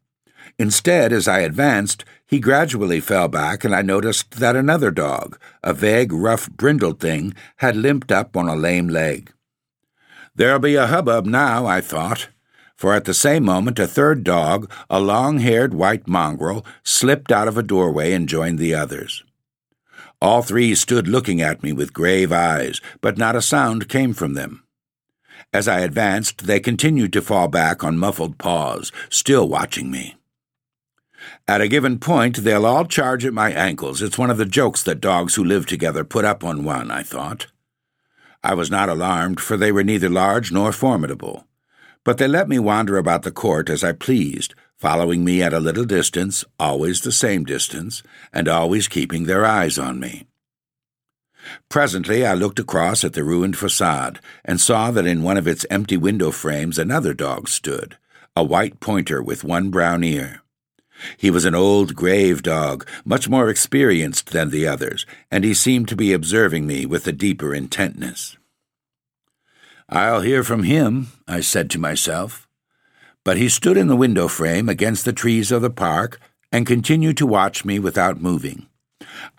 Instead, 0.58 1.12
as 1.12 1.26
I 1.26 1.40
advanced, 1.40 2.04
he 2.26 2.40
gradually 2.40 3.00
fell 3.00 3.28
back, 3.28 3.64
and 3.64 3.74
I 3.74 3.82
noticed 3.82 4.32
that 4.32 4.56
another 4.56 4.90
dog, 4.90 5.38
a 5.62 5.74
vague, 5.74 6.12
rough, 6.12 6.50
brindled 6.50 7.00
thing, 7.00 7.34
had 7.56 7.76
limped 7.76 8.10
up 8.10 8.36
on 8.36 8.48
a 8.48 8.56
lame 8.56 8.88
leg. 8.88 9.32
There'll 10.34 10.58
be 10.58 10.74
a 10.74 10.86
hubbub 10.86 11.26
now, 11.26 11.66
I 11.66 11.80
thought, 11.80 12.28
for 12.76 12.94
at 12.94 13.04
the 13.04 13.14
same 13.14 13.44
moment 13.44 13.78
a 13.78 13.86
third 13.86 14.24
dog, 14.24 14.70
a 14.90 15.00
long 15.00 15.38
haired 15.38 15.74
white 15.74 16.08
mongrel, 16.08 16.66
slipped 16.82 17.30
out 17.30 17.46
of 17.46 17.56
a 17.56 17.62
doorway 17.62 18.12
and 18.12 18.28
joined 18.28 18.58
the 18.58 18.74
others. 18.74 19.22
All 20.20 20.42
three 20.42 20.74
stood 20.74 21.06
looking 21.06 21.40
at 21.42 21.62
me 21.62 21.72
with 21.72 21.92
grave 21.92 22.32
eyes, 22.32 22.80
but 23.00 23.18
not 23.18 23.36
a 23.36 23.42
sound 23.42 23.88
came 23.88 24.14
from 24.14 24.34
them. 24.34 24.64
As 25.52 25.68
I 25.68 25.80
advanced, 25.80 26.46
they 26.46 26.58
continued 26.58 27.12
to 27.12 27.22
fall 27.22 27.48
back 27.48 27.84
on 27.84 27.98
muffled 27.98 28.38
paws, 28.38 28.90
still 29.08 29.48
watching 29.48 29.90
me. 29.90 30.16
At 31.46 31.60
a 31.60 31.68
given 31.68 31.98
point, 31.98 32.38
they'll 32.38 32.66
all 32.66 32.84
charge 32.84 33.24
at 33.24 33.32
my 33.32 33.50
ankles. 33.50 34.02
It's 34.02 34.18
one 34.18 34.30
of 34.30 34.38
the 34.38 34.46
jokes 34.46 34.82
that 34.82 35.00
dogs 35.00 35.34
who 35.34 35.44
live 35.44 35.66
together 35.66 36.04
put 36.04 36.24
up 36.24 36.42
on 36.42 36.64
one, 36.64 36.90
I 36.90 37.02
thought. 37.02 37.48
I 38.42 38.54
was 38.54 38.70
not 38.70 38.88
alarmed, 38.88 39.40
for 39.40 39.56
they 39.56 39.72
were 39.72 39.84
neither 39.84 40.08
large 40.08 40.52
nor 40.52 40.72
formidable. 40.72 41.46
But 42.04 42.18
they 42.18 42.28
let 42.28 42.48
me 42.48 42.58
wander 42.58 42.98
about 42.98 43.22
the 43.22 43.32
court 43.32 43.70
as 43.70 43.82
I 43.82 43.92
pleased, 43.92 44.54
following 44.76 45.24
me 45.24 45.42
at 45.42 45.54
a 45.54 45.60
little 45.60 45.86
distance, 45.86 46.44
always 46.58 47.00
the 47.00 47.12
same 47.12 47.44
distance, 47.44 48.02
and 48.32 48.48
always 48.48 48.88
keeping 48.88 49.24
their 49.24 49.46
eyes 49.46 49.78
on 49.78 49.98
me. 49.98 50.26
Presently 51.68 52.24
I 52.24 52.34
looked 52.34 52.58
across 52.58 53.04
at 53.04 53.14
the 53.14 53.24
ruined 53.24 53.56
facade 53.56 54.20
and 54.44 54.60
saw 54.60 54.90
that 54.90 55.06
in 55.06 55.22
one 55.22 55.36
of 55.36 55.46
its 55.46 55.66
empty 55.70 55.96
window 55.96 56.30
frames 56.30 56.78
another 56.78 57.14
dog 57.14 57.48
stood, 57.48 57.96
a 58.36 58.44
white 58.44 58.80
pointer 58.80 59.22
with 59.22 59.44
one 59.44 59.70
brown 59.70 60.04
ear. 60.04 60.42
He 61.16 61.30
was 61.30 61.44
an 61.44 61.54
old 61.54 61.94
grave 61.94 62.42
dog, 62.42 62.86
much 63.04 63.28
more 63.28 63.48
experienced 63.48 64.30
than 64.30 64.50
the 64.50 64.66
others, 64.66 65.06
and 65.30 65.44
he 65.44 65.54
seemed 65.54 65.88
to 65.88 65.96
be 65.96 66.12
observing 66.12 66.66
me 66.66 66.86
with 66.86 67.06
a 67.06 67.12
deeper 67.12 67.54
intentness. 67.54 68.36
I'll 69.88 70.22
hear 70.22 70.42
from 70.42 70.62
him, 70.62 71.08
I 71.28 71.40
said 71.40 71.70
to 71.70 71.78
myself. 71.78 72.48
But 73.24 73.36
he 73.36 73.48
stood 73.48 73.76
in 73.76 73.88
the 73.88 73.96
window 73.96 74.28
frame 74.28 74.68
against 74.68 75.04
the 75.04 75.12
trees 75.12 75.50
of 75.50 75.62
the 75.62 75.70
park 75.70 76.20
and 76.52 76.66
continued 76.66 77.16
to 77.18 77.26
watch 77.26 77.64
me 77.64 77.78
without 77.78 78.20
moving. 78.20 78.66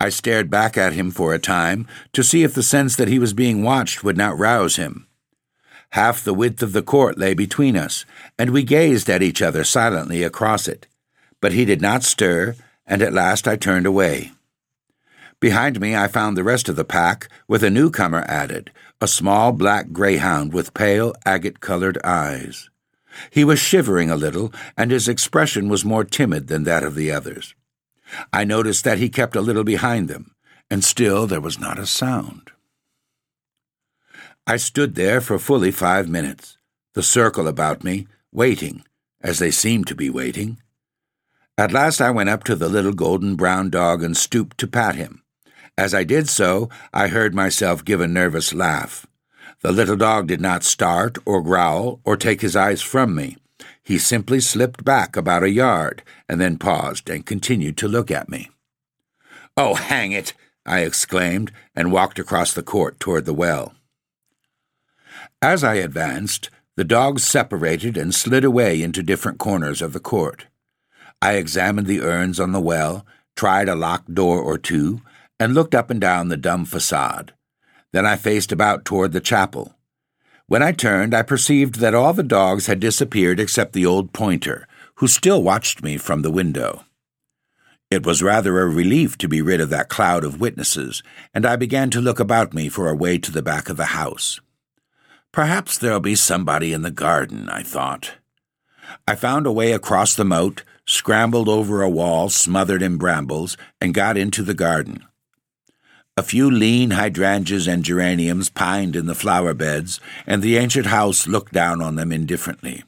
I 0.00 0.08
stared 0.08 0.50
back 0.50 0.76
at 0.76 0.92
him 0.92 1.10
for 1.10 1.34
a 1.34 1.38
time 1.38 1.86
to 2.12 2.22
see 2.22 2.42
if 2.42 2.54
the 2.54 2.62
sense 2.62 2.96
that 2.96 3.08
he 3.08 3.18
was 3.18 3.32
being 3.32 3.62
watched 3.62 4.04
would 4.04 4.16
not 4.16 4.38
rouse 4.38 4.76
him. 4.76 5.06
Half 5.90 6.24
the 6.24 6.34
width 6.34 6.62
of 6.62 6.72
the 6.72 6.82
court 6.82 7.18
lay 7.18 7.34
between 7.34 7.76
us, 7.76 8.04
and 8.38 8.50
we 8.50 8.62
gazed 8.62 9.08
at 9.08 9.22
each 9.22 9.40
other 9.40 9.64
silently 9.64 10.22
across 10.22 10.68
it 10.68 10.86
but 11.46 11.52
he 11.52 11.64
did 11.64 11.80
not 11.80 12.02
stir, 12.02 12.56
and 12.88 13.00
at 13.00 13.12
last 13.12 13.46
I 13.46 13.54
turned 13.54 13.86
away. 13.86 14.32
Behind 15.38 15.78
me 15.78 15.94
I 15.94 16.08
found 16.08 16.36
the 16.36 16.42
rest 16.42 16.68
of 16.68 16.74
the 16.74 16.84
pack, 16.84 17.28
with 17.46 17.62
a 17.62 17.70
newcomer 17.70 18.24
added, 18.26 18.72
a 19.00 19.06
small 19.06 19.52
black 19.52 19.92
greyhound 19.92 20.52
with 20.52 20.74
pale, 20.74 21.14
agate 21.24 21.60
colored 21.60 21.98
eyes. 22.02 22.68
He 23.30 23.44
was 23.44 23.60
shivering 23.60 24.10
a 24.10 24.16
little, 24.16 24.52
and 24.76 24.90
his 24.90 25.06
expression 25.06 25.68
was 25.68 25.84
more 25.84 26.02
timid 26.02 26.48
than 26.48 26.64
that 26.64 26.82
of 26.82 26.96
the 26.96 27.12
others. 27.12 27.54
I 28.32 28.42
noticed 28.42 28.82
that 28.82 28.98
he 28.98 29.08
kept 29.08 29.36
a 29.36 29.40
little 29.40 29.62
behind 29.62 30.08
them, 30.08 30.34
and 30.68 30.82
still 30.82 31.28
there 31.28 31.40
was 31.40 31.60
not 31.60 31.78
a 31.78 31.86
sound. 31.86 32.50
I 34.48 34.56
stood 34.56 34.96
there 34.96 35.20
for 35.20 35.38
fully 35.38 35.70
five 35.70 36.08
minutes, 36.08 36.58
the 36.94 37.04
circle 37.04 37.46
about 37.46 37.84
me, 37.84 38.08
waiting, 38.32 38.82
as 39.20 39.38
they 39.38 39.52
seemed 39.52 39.86
to 39.86 39.94
be 39.94 40.10
waiting, 40.10 40.58
at 41.58 41.72
last 41.72 42.00
I 42.00 42.10
went 42.10 42.28
up 42.28 42.44
to 42.44 42.54
the 42.54 42.68
little 42.68 42.92
golden 42.92 43.36
brown 43.36 43.70
dog 43.70 44.02
and 44.02 44.16
stooped 44.16 44.58
to 44.58 44.66
pat 44.66 44.94
him. 44.94 45.22
As 45.78 45.94
I 45.94 46.04
did 46.04 46.28
so, 46.28 46.68
I 46.92 47.08
heard 47.08 47.34
myself 47.34 47.84
give 47.84 48.00
a 48.00 48.08
nervous 48.08 48.54
laugh. 48.54 49.06
The 49.62 49.72
little 49.72 49.96
dog 49.96 50.26
did 50.26 50.40
not 50.40 50.64
start 50.64 51.18
or 51.24 51.42
growl 51.42 52.00
or 52.04 52.16
take 52.16 52.40
his 52.40 52.56
eyes 52.56 52.82
from 52.82 53.14
me. 53.14 53.36
He 53.82 53.98
simply 53.98 54.40
slipped 54.40 54.84
back 54.84 55.16
about 55.16 55.42
a 55.42 55.50
yard 55.50 56.02
and 56.28 56.40
then 56.40 56.58
paused 56.58 57.08
and 57.08 57.24
continued 57.24 57.76
to 57.78 57.88
look 57.88 58.10
at 58.10 58.28
me. 58.28 58.50
Oh, 59.56 59.74
hang 59.74 60.12
it! 60.12 60.34
I 60.66 60.80
exclaimed 60.80 61.52
and 61.74 61.92
walked 61.92 62.18
across 62.18 62.52
the 62.52 62.62
court 62.62 62.98
toward 62.98 63.24
the 63.24 63.32
well. 63.32 63.74
As 65.40 65.62
I 65.62 65.74
advanced, 65.74 66.50
the 66.76 66.84
dogs 66.84 67.22
separated 67.22 67.96
and 67.96 68.14
slid 68.14 68.44
away 68.44 68.82
into 68.82 69.02
different 69.02 69.38
corners 69.38 69.80
of 69.80 69.92
the 69.92 70.00
court. 70.00 70.46
I 71.20 71.34
examined 71.34 71.86
the 71.86 72.00
urns 72.00 72.38
on 72.38 72.52
the 72.52 72.60
well, 72.60 73.06
tried 73.34 73.68
a 73.68 73.74
locked 73.74 74.14
door 74.14 74.40
or 74.40 74.58
two, 74.58 75.00
and 75.38 75.54
looked 75.54 75.74
up 75.74 75.90
and 75.90 76.00
down 76.00 76.28
the 76.28 76.36
dumb 76.36 76.64
facade. 76.64 77.34
Then 77.92 78.06
I 78.06 78.16
faced 78.16 78.52
about 78.52 78.84
toward 78.84 79.12
the 79.12 79.20
chapel. 79.20 79.74
When 80.46 80.62
I 80.62 80.72
turned, 80.72 81.14
I 81.14 81.22
perceived 81.22 81.76
that 81.76 81.94
all 81.94 82.12
the 82.12 82.22
dogs 82.22 82.66
had 82.66 82.78
disappeared 82.80 83.40
except 83.40 83.72
the 83.72 83.86
old 83.86 84.12
pointer, 84.12 84.68
who 84.96 85.08
still 85.08 85.42
watched 85.42 85.82
me 85.82 85.96
from 85.96 86.22
the 86.22 86.30
window. 86.30 86.84
It 87.90 88.04
was 88.04 88.22
rather 88.22 88.60
a 88.60 88.66
relief 88.66 89.16
to 89.18 89.28
be 89.28 89.40
rid 89.42 89.60
of 89.60 89.70
that 89.70 89.88
cloud 89.88 90.24
of 90.24 90.40
witnesses, 90.40 91.02
and 91.32 91.46
I 91.46 91.56
began 91.56 91.90
to 91.90 92.00
look 92.00 92.18
about 92.18 92.54
me 92.54 92.68
for 92.68 92.88
a 92.88 92.96
way 92.96 93.18
to 93.18 93.30
the 93.30 93.42
back 93.42 93.68
of 93.68 93.76
the 93.76 93.86
house. 93.86 94.40
Perhaps 95.32 95.78
there'll 95.78 96.00
be 96.00 96.14
somebody 96.14 96.72
in 96.72 96.82
the 96.82 96.90
garden, 96.90 97.48
I 97.48 97.62
thought. 97.62 98.14
I 99.06 99.14
found 99.14 99.46
a 99.46 99.52
way 99.52 99.72
across 99.72 100.14
the 100.14 100.24
moat, 100.24 100.62
scrambled 100.86 101.48
over 101.48 101.82
a 101.82 101.90
wall 101.90 102.28
smothered 102.28 102.82
in 102.82 102.96
brambles, 102.96 103.56
and 103.80 103.92
got 103.92 104.16
into 104.16 104.42
the 104.42 104.54
garden. 104.54 105.04
A 106.16 106.22
few 106.22 106.50
lean 106.50 106.92
hydrangeas 106.92 107.66
and 107.66 107.84
geraniums 107.84 108.48
pined 108.48 108.96
in 108.96 109.06
the 109.06 109.14
flower 109.14 109.52
beds, 109.52 110.00
and 110.26 110.42
the 110.42 110.56
ancient 110.56 110.86
house 110.86 111.26
looked 111.26 111.52
down 111.52 111.82
on 111.82 111.96
them 111.96 112.10
indifferently. 112.10 112.84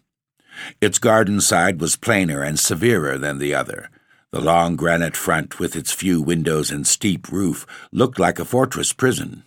Its 0.81 0.99
garden 0.99 1.41
side 1.41 1.81
was 1.81 1.97
plainer 1.97 2.43
and 2.43 2.59
severer 2.59 3.19
than 3.19 3.39
the 3.39 3.55
other. 3.55 3.91
The 4.31 4.41
long 4.41 4.77
granite 4.77 5.17
front, 5.17 5.59
with 5.59 5.77
its 5.77 5.93
few 5.93 6.23
windows 6.23 6.71
and 6.71 6.87
steep 6.87 7.31
roof, 7.31 7.67
looked 7.93 8.19
like 8.19 8.39
a 8.39 8.45
fortress 8.45 8.93
prison. 8.93 9.45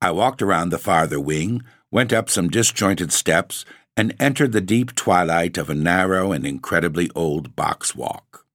I 0.00 0.10
walked 0.12 0.40
around 0.40 0.70
the 0.70 0.78
farther 0.78 1.20
wing, 1.20 1.62
went 1.90 2.12
up 2.12 2.30
some 2.30 2.48
disjointed 2.48 3.12
steps, 3.12 3.64
and 3.96 4.14
entered 4.18 4.52
the 4.52 4.60
deep 4.60 4.94
twilight 4.94 5.58
of 5.58 5.68
a 5.68 5.74
narrow 5.74 6.32
and 6.32 6.46
incredibly 6.46 7.10
old 7.14 7.54
box 7.56 7.94
walk. 7.94 8.46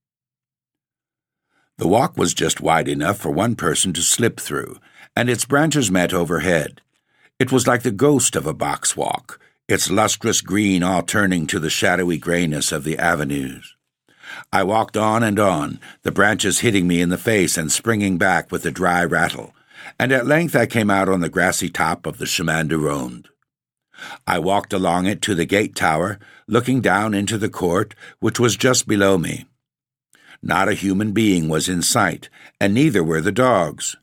The 1.78 1.88
walk 1.88 2.16
was 2.16 2.32
just 2.32 2.60
wide 2.60 2.88
enough 2.88 3.18
for 3.18 3.30
one 3.30 3.54
person 3.54 3.92
to 3.92 4.02
slip 4.02 4.40
through, 4.40 4.78
and 5.14 5.28
its 5.28 5.44
branches 5.44 5.90
met 5.90 6.14
overhead. 6.14 6.80
It 7.38 7.52
was 7.52 7.66
like 7.66 7.82
the 7.82 7.90
ghost 7.90 8.34
of 8.34 8.46
a 8.46 8.54
box 8.54 8.96
walk, 8.96 9.38
its 9.68 9.90
lustrous 9.90 10.40
green 10.40 10.82
all 10.82 11.02
turning 11.02 11.46
to 11.48 11.60
the 11.60 11.68
shadowy 11.68 12.16
grayness 12.16 12.72
of 12.72 12.84
the 12.84 12.98
avenues. 12.98 13.76
I 14.52 14.62
walked 14.62 14.96
on 14.96 15.22
and 15.22 15.38
on, 15.38 15.80
the 16.02 16.12
branches 16.12 16.60
hitting 16.60 16.86
me 16.86 17.00
in 17.00 17.10
the 17.10 17.18
face 17.18 17.58
and 17.58 17.70
springing 17.70 18.16
back 18.16 18.50
with 18.50 18.64
a 18.64 18.70
dry 18.70 19.04
rattle, 19.04 19.54
and 19.98 20.12
at 20.12 20.26
length 20.26 20.56
I 20.56 20.66
came 20.66 20.90
out 20.90 21.08
on 21.08 21.20
the 21.20 21.28
grassy 21.28 21.68
top 21.68 22.06
of 22.06 22.18
the 22.18 22.26
chemin 22.26 22.68
de 22.68 22.78
ronde. 22.78 23.28
I 24.26 24.38
walked 24.38 24.72
along 24.72 25.06
it 25.06 25.22
to 25.22 25.34
the 25.34 25.46
gate 25.46 25.74
tower, 25.74 26.18
looking 26.46 26.80
down 26.80 27.14
into 27.14 27.38
the 27.38 27.48
court, 27.48 27.94
which 28.20 28.38
was 28.38 28.56
just 28.56 28.86
below 28.86 29.18
me. 29.18 29.46
Not 30.42 30.68
a 30.68 30.74
human 30.74 31.12
being 31.12 31.48
was 31.48 31.68
in 31.68 31.82
sight, 31.82 32.28
and 32.60 32.74
neither 32.74 33.02
were 33.02 33.20
the 33.20 33.32
dogs. 33.32 33.96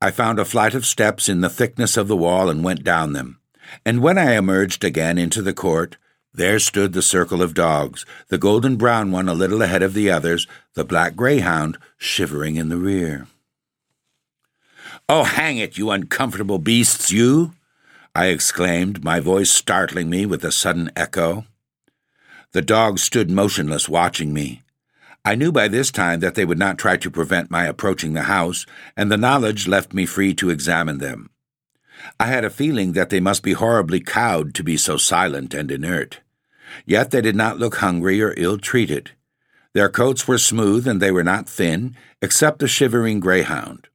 I 0.00 0.10
found 0.10 0.38
a 0.38 0.44
flight 0.44 0.74
of 0.74 0.86
steps 0.86 1.28
in 1.28 1.40
the 1.40 1.50
thickness 1.50 1.96
of 1.96 2.08
the 2.08 2.16
wall 2.16 2.48
and 2.48 2.64
went 2.64 2.84
down 2.84 3.12
them. 3.12 3.40
And 3.84 4.00
when 4.00 4.16
I 4.16 4.36
emerged 4.36 4.84
again 4.84 5.18
into 5.18 5.42
the 5.42 5.52
court, 5.52 5.96
there 6.32 6.58
stood 6.58 6.92
the 6.92 7.02
circle 7.02 7.42
of 7.42 7.54
dogs, 7.54 8.06
the 8.28 8.38
golden 8.38 8.76
brown 8.76 9.10
one 9.10 9.28
a 9.28 9.34
little 9.34 9.60
ahead 9.60 9.82
of 9.82 9.94
the 9.94 10.10
others, 10.10 10.46
the 10.74 10.84
black 10.84 11.16
greyhound 11.16 11.78
shivering 11.96 12.56
in 12.56 12.68
the 12.68 12.76
rear. 12.76 13.26
Oh, 15.08 15.24
hang 15.24 15.58
it, 15.58 15.78
you 15.78 15.90
uncomfortable 15.90 16.58
beasts, 16.58 17.10
you! 17.10 17.54
I 18.18 18.30
exclaimed, 18.30 19.04
my 19.04 19.20
voice 19.20 19.48
startling 19.48 20.10
me 20.10 20.26
with 20.26 20.44
a 20.44 20.50
sudden 20.50 20.90
echo. 20.96 21.46
The 22.50 22.62
dogs 22.62 23.00
stood 23.00 23.30
motionless, 23.30 23.88
watching 23.88 24.32
me. 24.32 24.62
I 25.24 25.36
knew 25.36 25.52
by 25.52 25.68
this 25.68 25.92
time 25.92 26.18
that 26.18 26.34
they 26.34 26.44
would 26.44 26.58
not 26.58 26.78
try 26.78 26.96
to 26.96 27.12
prevent 27.12 27.48
my 27.48 27.66
approaching 27.66 28.14
the 28.14 28.22
house, 28.22 28.66
and 28.96 29.08
the 29.08 29.16
knowledge 29.16 29.68
left 29.68 29.94
me 29.94 30.04
free 30.04 30.34
to 30.34 30.50
examine 30.50 30.98
them. 30.98 31.30
I 32.18 32.26
had 32.26 32.44
a 32.44 32.50
feeling 32.50 32.90
that 32.94 33.10
they 33.10 33.20
must 33.20 33.44
be 33.44 33.52
horribly 33.52 34.00
cowed 34.00 34.52
to 34.54 34.64
be 34.64 34.76
so 34.76 34.96
silent 34.96 35.54
and 35.54 35.70
inert. 35.70 36.18
Yet 36.84 37.12
they 37.12 37.20
did 37.20 37.36
not 37.36 37.60
look 37.60 37.76
hungry 37.76 38.20
or 38.20 38.34
ill 38.36 38.58
treated. 38.58 39.12
Their 39.74 39.88
coats 39.88 40.26
were 40.26 40.38
smooth 40.38 40.88
and 40.88 41.00
they 41.00 41.12
were 41.12 41.22
not 41.22 41.48
thin, 41.48 41.94
except 42.20 42.58
the 42.58 42.66
shivering 42.66 43.20
greyhound. 43.20 43.87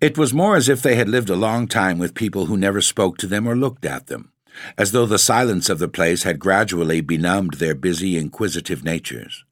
It 0.00 0.18
was 0.18 0.34
more 0.34 0.56
as 0.56 0.68
if 0.68 0.82
they 0.82 0.96
had 0.96 1.08
lived 1.08 1.30
a 1.30 1.36
long 1.36 1.68
time 1.68 1.98
with 1.98 2.14
people 2.14 2.46
who 2.46 2.56
never 2.56 2.80
spoke 2.80 3.18
to 3.18 3.26
them 3.26 3.46
or 3.46 3.56
looked 3.56 3.84
at 3.84 4.06
them, 4.06 4.32
as 4.76 4.92
though 4.92 5.06
the 5.06 5.18
silence 5.18 5.68
of 5.68 5.78
the 5.78 5.88
place 5.88 6.22
had 6.22 6.38
gradually 6.38 7.00
benumbed 7.00 7.54
their 7.54 7.74
busy, 7.74 8.16
inquisitive 8.16 8.84
natures. 8.84 9.44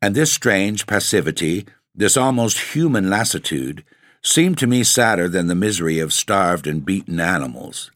And 0.00 0.14
this 0.14 0.32
strange 0.32 0.86
passivity, 0.86 1.66
this 1.94 2.16
almost 2.16 2.74
human 2.74 3.10
lassitude, 3.10 3.84
seemed 4.22 4.58
to 4.58 4.66
me 4.66 4.84
sadder 4.84 5.28
than 5.28 5.46
the 5.46 5.54
misery 5.54 5.98
of 5.98 6.12
starved 6.12 6.66
and 6.66 6.84
beaten 6.84 7.18
animals. 7.18 7.90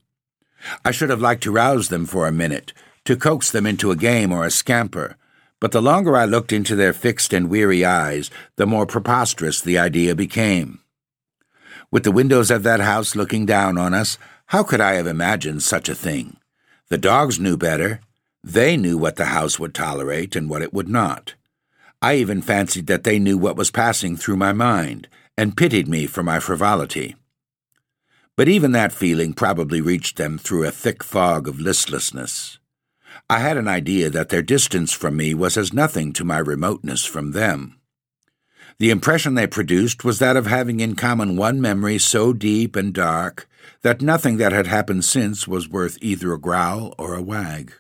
I 0.85 0.91
should 0.91 1.11
have 1.11 1.21
liked 1.21 1.43
to 1.43 1.53
rouse 1.53 1.89
them 1.89 2.07
for 2.07 2.27
a 2.27 2.33
minute, 2.33 2.73
to 3.05 3.17
coax 3.17 3.51
them 3.51 3.67
into 3.67 3.91
a 3.91 3.97
game 3.97 4.33
or 4.33 4.47
a 4.47 4.51
scamper, 4.51 5.17
but 5.61 5.73
the 5.73 5.83
longer 5.83 6.17
I 6.17 6.25
looked 6.25 6.53
into 6.53 6.75
their 6.75 6.93
fixed 6.93 7.33
and 7.33 7.51
weary 7.51 7.85
eyes, 7.85 8.31
the 8.57 8.67
more 8.67 8.87
preposterous 8.87 9.61
the 9.61 9.79
idea 9.79 10.15
became. 10.15 10.81
With 11.95 12.03
the 12.03 12.11
windows 12.11 12.51
of 12.51 12.65
that 12.65 12.81
house 12.81 13.15
looking 13.15 13.47
down 13.47 13.79
on 13.79 13.95
us, 13.95 14.19
how 14.47 14.65
could 14.65 14.81
I 14.81 14.95
have 14.95 15.07
imagined 15.07 15.63
such 15.63 15.89
a 15.89 15.95
thing? 15.95 16.39
The 16.89 16.99
dogs 16.99 17.39
knew 17.39 17.57
better. 17.57 18.01
They 18.43 18.77
knew 18.77 18.99
what 18.99 19.15
the 19.15 19.27
house 19.27 19.61
would 19.61 19.75
tolerate 19.75 20.35
and 20.35 20.51
what 20.51 20.61
it 20.61 20.75
would 20.75 20.89
not. 20.89 21.35
I 22.03 22.17
even 22.17 22.43
fancied 22.43 22.89
that 22.89 23.05
they 23.05 23.21
knew 23.21 23.39
what 23.39 23.55
was 23.55 23.71
passing 23.71 24.17
through 24.17 24.39
my 24.39 24.53
mind, 24.53 25.07
and 25.39 25.57
pitied 25.57 25.87
me 25.87 26.07
for 26.07 26.25
my 26.25 26.41
frivolity. 26.41 27.15
But 28.37 28.49
even 28.49 28.73
that 28.73 28.91
feeling 28.91 29.33
probably 29.33 29.81
reached 29.81 30.17
them 30.17 30.37
through 30.37 30.65
a 30.65 30.73
thick 30.73 31.05
fog 31.05 31.47
of 31.47 31.61
listlessness. 31.61 32.59
I 33.31 33.39
had 33.39 33.57
an 33.57 33.69
idea 33.69 34.11
that 34.11 34.31
their 34.31 34.43
distance 34.43 34.91
from 34.93 35.17
me 35.17 35.33
was 35.33 35.57
as 35.57 35.73
nothing 35.73 36.13
to 36.15 36.25
my 36.25 36.39
remoteness 36.39 37.05
from 37.05 37.31
them. 37.31 37.79
The 38.79 38.91
impression 38.91 39.35
they 39.35 39.47
produced 39.47 40.05
was 40.05 40.19
that 40.19 40.37
of 40.37 40.47
having 40.47 40.81
in 40.81 40.97
common 40.97 41.37
one 41.37 41.61
memory 41.61 41.99
so 41.99 42.33
deep 42.33 42.77
and 42.77 42.93
dark 42.93 43.49
that 43.83 44.03
nothing 44.03 44.37
that 44.39 44.53
had 44.53 44.67
happened 44.67 45.05
since 45.05 45.47
was 45.47 45.69
worth 45.69 45.97
either 46.01 46.33
a 46.33 46.39
growl 46.39 46.95
or 46.99 47.15
a 47.15 47.23
wag. 47.23 47.73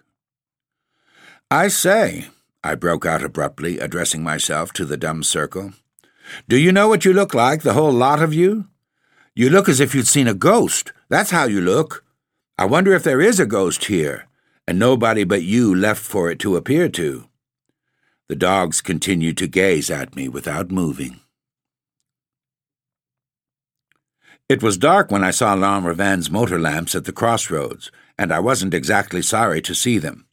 I 1.51 1.69
say, 1.69 2.27
I 2.63 2.75
broke 2.75 3.05
out 3.05 3.23
abruptly, 3.23 3.79
addressing 3.79 4.23
myself 4.23 4.73
to 4.75 4.85
the 4.85 4.97
dumb 4.97 5.23
circle, 5.23 5.73
do 6.49 6.57
you 6.57 6.73
know 6.73 6.89
what 6.89 7.05
you 7.05 7.13
look 7.13 7.35
like, 7.35 7.63
the 7.63 7.75
whole 7.75 7.93
lot 7.93 8.23
of 8.23 8.33
you? 8.33 8.69
You 9.35 9.51
look 9.51 9.69
as 9.69 9.81
if 9.81 9.95
you'd 9.95 10.09
seen 10.09 10.29
a 10.29 10.35
ghost. 10.35 10.93
That's 11.09 11.31
how 11.31 11.45
you 11.45 11.61
look. 11.61 12.05
I 12.57 12.65
wonder 12.65 12.95
if 12.95 13.03
there 13.03 13.21
is 13.21 13.41
a 13.41 13.47
ghost 13.47 13.87
here 13.87 14.27
and 14.67 14.79
nobody 14.79 15.25
but 15.25 15.43
you 15.43 15.75
left 15.75 16.03
for 16.03 16.31
it 16.31 16.39
to 16.41 16.57
appear 16.57 16.89
to. 16.91 17.29
The 18.29 18.37
dogs 18.37 18.81
continued 18.81 19.37
to 19.39 19.47
gaze 19.47 19.91
at 19.91 20.17
me 20.17 20.29
without 20.29 20.71
moving. 20.71 21.21
It 24.49 24.63
was 24.63 24.79
dark 24.79 25.11
when 25.11 25.23
I 25.23 25.31
saw 25.31 25.55
Lanrivain's 25.55 26.31
motor 26.31 26.59
lamps 26.59 26.95
at 26.95 27.05
the 27.05 27.13
crossroads, 27.13 27.91
and 28.19 28.33
I 28.33 28.41
wasn't 28.41 28.73
exactly 28.73 29.21
sorry 29.21 29.61
to 29.63 29.75
see 29.75 29.99
them. 29.99 30.27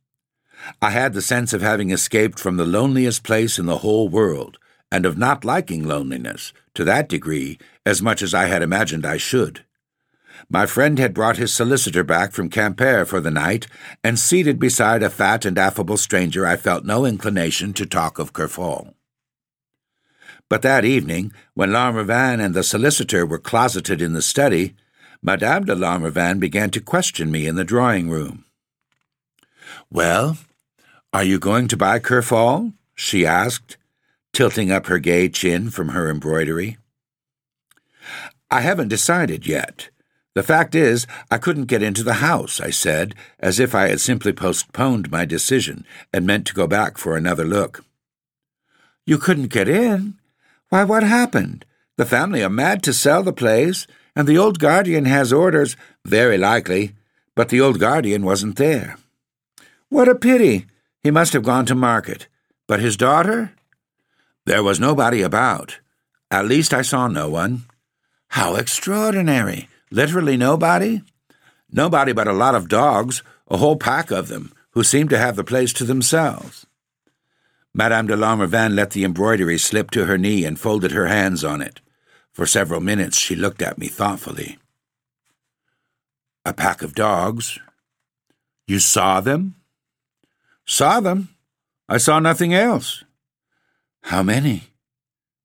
I 0.82 0.92
had 0.92 1.14
the 1.14 1.22
sense 1.22 1.52
of 1.52 1.62
having 1.62 1.92
escaped 1.92 2.40
from 2.40 2.56
the 2.56 2.66
loneliest 2.66 3.24
place 3.24 3.60
in 3.60 3.66
the 3.66 3.80
whole 3.80 4.08
world, 4.08 4.58
and 4.90 5.06
of 5.06 5.18
not 5.18 5.44
liking 5.44 5.86
loneliness, 5.86 6.54
to 6.76 6.86
that 6.86 7.10
degree, 7.10 7.58
as 7.86 8.02
much 8.02 8.22
as 8.22 8.34
I 8.34 8.46
had 8.46 8.62
imagined 8.62 9.06
I 9.06 9.18
should. 9.18 9.66
My 10.54 10.66
friend 10.66 11.00
had 11.00 11.14
brought 11.14 11.38
his 11.38 11.56
solicitor 11.56 12.04
back 12.04 12.34
from 12.34 12.50
Quimper 12.50 13.08
for 13.08 13.22
the 13.22 13.32
night, 13.32 13.68
and 14.04 14.20
seated 14.20 14.60
beside 14.60 15.02
a 15.02 15.10
fat 15.10 15.46
and 15.46 15.58
affable 15.58 15.96
stranger, 15.96 16.46
I 16.46 16.58
felt 16.58 16.84
no 16.84 17.06
inclination 17.06 17.72
to 17.72 17.86
talk 17.86 18.20
of 18.20 18.34
Kerfol. 18.34 18.94
But 20.50 20.62
that 20.64 20.84
evening, 20.84 21.32
when 21.54 21.70
Lanrivain 21.70 22.44
and 22.44 22.54
the 22.54 22.64
solicitor 22.64 23.26
were 23.26 23.40
closeted 23.40 24.02
in 24.02 24.12
the 24.12 24.22
study, 24.22 24.76
Madame 25.22 25.64
de 25.64 25.74
Lanrivain 25.74 26.38
began 26.38 26.70
to 26.72 26.82
question 26.82 27.32
me 27.32 27.48
in 27.48 27.56
the 27.56 27.64
drawing 27.64 28.10
room. 28.10 28.44
Well, 29.90 30.38
are 31.14 31.24
you 31.24 31.40
going 31.40 31.70
to 31.70 31.78
buy 31.78 32.00
Kerfol? 32.00 32.74
she 32.94 33.26
asked, 33.26 33.78
tilting 34.34 34.70
up 34.70 34.88
her 34.88 35.00
gay 35.00 35.30
chin 35.30 35.70
from 35.70 35.90
her 35.90 36.10
embroidery. 36.10 36.78
I 38.50 38.60
haven't 38.60 38.90
decided 38.90 39.48
yet. 39.48 39.92
The 40.34 40.44
fact 40.44 40.76
is, 40.76 41.08
I 41.30 41.38
couldn't 41.38 41.66
get 41.66 41.84
into 41.84 42.04
the 42.04 42.16
house, 42.16 42.62
I 42.62 42.70
said, 42.70 43.16
as 43.40 43.60
if 43.60 43.76
I 43.76 43.90
had 43.90 44.00
simply 44.00 44.32
postponed 44.32 45.12
my 45.12 45.26
decision 45.26 45.86
and 46.14 46.26
meant 46.26 46.48
to 46.48 46.54
go 46.54 46.68
back 46.68 46.98
for 46.98 47.18
another 47.18 47.44
look. 47.44 47.84
You 49.06 49.18
couldn't 49.18 49.48
get 49.52 49.68
in? 49.68 50.16
Why, 50.70 50.86
what 50.86 51.04
happened? 51.04 51.66
The 51.98 52.06
family 52.06 52.42
are 52.44 52.50
mad 52.50 52.82
to 52.84 52.94
sell 52.94 53.24
the 53.24 53.34
place, 53.34 53.88
and 54.16 54.28
the 54.28 54.38
old 54.38 54.60
guardian 54.60 55.06
has 55.06 55.34
orders, 55.34 55.76
very 56.06 56.38
likely, 56.38 56.96
but 57.36 57.50
the 57.50 57.60
old 57.60 57.80
guardian 57.80 58.24
wasn't 58.24 58.56
there. 58.56 58.98
What 59.90 60.08
a 60.08 60.16
pity! 60.16 60.68
He 61.04 61.12
must 61.12 61.34
have 61.34 61.44
gone 61.44 61.66
to 61.66 61.76
market. 61.76 62.28
But 62.68 62.80
his 62.80 62.96
daughter? 62.96 63.52
There 64.46 64.64
was 64.64 64.80
nobody 64.80 65.22
about. 65.22 65.80
At 66.30 66.48
least 66.48 66.74
I 66.74 66.84
saw 66.84 67.08
no 67.08 67.30
one. 67.30 67.64
How 68.30 68.56
extraordinary! 68.56 69.68
Literally 69.92 70.38
nobody? 70.38 71.02
Nobody 71.70 72.14
but 72.14 72.28
a 72.28 72.34
lot 72.34 72.56
of 72.56 72.70
dogs, 72.70 73.22
a 73.50 73.58
whole 73.58 73.76
pack 73.76 74.10
of 74.10 74.30
them, 74.30 74.54
who 74.72 74.84
seemed 74.84 75.10
to 75.10 75.18
have 75.18 75.36
the 75.36 75.44
place 75.44 75.74
to 75.74 75.84
themselves. 75.84 76.66
Madame 77.74 78.08
de 78.08 78.16
Lanrivain 78.16 78.74
let 78.74 78.92
the 78.92 79.04
embroidery 79.04 79.58
slip 79.58 79.92
to 79.92 80.06
her 80.06 80.18
knee 80.18 80.46
and 80.46 80.60
folded 80.60 80.92
her 80.92 81.08
hands 81.08 81.44
on 81.44 81.62
it. 81.62 81.82
For 82.32 82.46
several 82.46 82.82
minutes 82.82 83.18
she 83.18 83.36
looked 83.36 83.62
at 83.62 83.78
me 83.78 83.88
thoughtfully. 83.88 84.58
A 86.46 86.54
pack 86.54 86.82
of 86.82 86.96
dogs? 86.96 87.60
You 88.68 88.80
saw 88.80 89.22
them? 89.22 89.56
Saw 90.66 91.00
them. 91.02 91.30
I 91.88 91.98
saw 91.98 92.20
nothing 92.20 92.54
else. 92.54 93.04
How 94.04 94.24
many? 94.24 94.72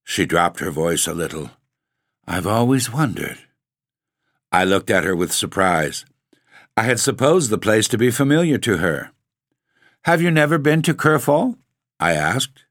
She 0.04 0.26
dropped 0.26 0.60
her 0.60 0.70
voice 0.70 1.06
a 1.06 1.14
little. 1.14 1.50
I've 2.26 2.46
always 2.46 2.92
wondered. 2.92 3.38
I 4.56 4.64
looked 4.64 4.88
at 4.88 5.04
her 5.04 5.14
with 5.14 5.34
surprise. 5.34 6.06
I 6.78 6.84
had 6.84 6.98
supposed 6.98 7.50
the 7.50 7.58
place 7.58 7.86
to 7.88 7.98
be 7.98 8.10
familiar 8.10 8.56
to 8.56 8.78
her. 8.78 9.10
Have 10.04 10.22
you 10.22 10.30
never 10.30 10.56
been 10.56 10.80
to 10.84 10.94
Kerfol? 10.94 11.58
I 12.00 12.12
asked. 12.12 12.64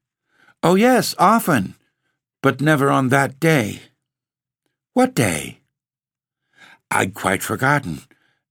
Oh, 0.64 0.74
yes, 0.74 1.14
often, 1.16 1.76
but 2.42 2.60
never 2.60 2.90
on 2.90 3.10
that 3.10 3.38
day. 3.38 3.82
What 4.94 5.14
day? 5.14 5.60
I'd 6.90 7.14
quite 7.14 7.44
forgotten, 7.44 8.00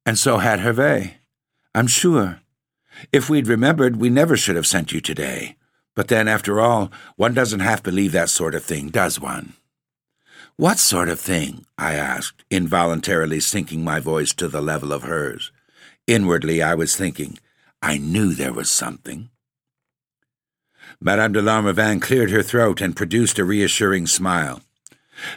and 0.05 0.17
so 0.17 0.37
had 0.37 0.59
Hervé. 0.59 1.15
I'm 1.73 1.87
sure. 1.87 2.39
If 3.11 3.29
we'd 3.29 3.49
remembered, 3.49 3.97
we 3.97 4.09
never 4.09 4.37
should 4.37 4.55
have 4.55 4.65
sent 4.65 4.93
you 4.93 5.01
today. 5.01 5.57
But 5.93 6.07
then, 6.07 6.29
after 6.29 6.61
all, 6.61 6.89
one 7.17 7.33
doesn't 7.33 7.59
to 7.59 7.83
believe 7.83 8.13
that 8.13 8.29
sort 8.29 8.55
of 8.55 8.63
thing, 8.63 8.87
does 8.87 9.19
one? 9.19 9.55
What 10.57 10.79
sort 10.79 11.09
of 11.09 11.19
thing? 11.19 11.65
I 11.77 11.95
asked, 11.95 12.45
involuntarily 12.49 13.41
sinking 13.41 13.83
my 13.83 13.99
voice 13.99 14.33
to 14.35 14.47
the 14.47 14.61
level 14.61 14.93
of 14.93 15.03
hers. 15.03 15.51
Inwardly, 16.07 16.61
I 16.63 16.75
was 16.75 16.95
thinking, 16.95 17.39
I 17.81 17.97
knew 17.97 18.33
there 18.33 18.53
was 18.53 18.69
something. 18.69 19.29
Madame 21.01 21.33
de 21.33 21.41
Lanrivain 21.41 22.01
cleared 22.01 22.31
her 22.31 22.41
throat 22.41 22.79
and 22.79 22.95
produced 22.95 23.37
a 23.37 23.43
reassuring 23.43 24.07
smile. 24.07 24.61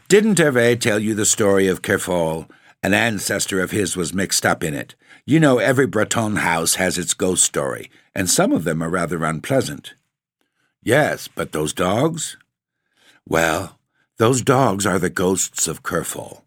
Didn't 0.09 0.39
Hervé 0.39 0.81
tell 0.81 1.01
you 1.01 1.15
the 1.15 1.27
story 1.27 1.67
of 1.67 1.83
Kerfol? 1.83 2.49
An 2.81 2.95
ancestor 2.95 3.61
of 3.61 3.73
his 3.73 3.97
was 3.97 4.15
mixed 4.15 4.47
up 4.47 4.63
in 4.63 4.73
it. 4.73 4.95
You 5.27 5.41
know, 5.41 5.59
every 5.59 5.87
Breton 5.87 6.37
house 6.37 6.77
has 6.77 6.97
its 6.97 7.13
ghost 7.13 7.43
story, 7.43 7.91
and 8.15 8.31
some 8.31 8.53
of 8.53 8.63
them 8.63 8.81
are 8.83 8.89
rather 8.89 9.25
unpleasant. 9.25 9.95
Yes, 10.81 11.29
but 11.29 11.51
those 11.51 11.73
dogs? 11.73 12.37
Well, 13.27 13.78
those 14.19 14.43
dogs 14.43 14.85
are 14.85 14.99
the 14.99 15.11
ghosts 15.11 15.69
of 15.69 15.85
Kerfol. 15.85 16.43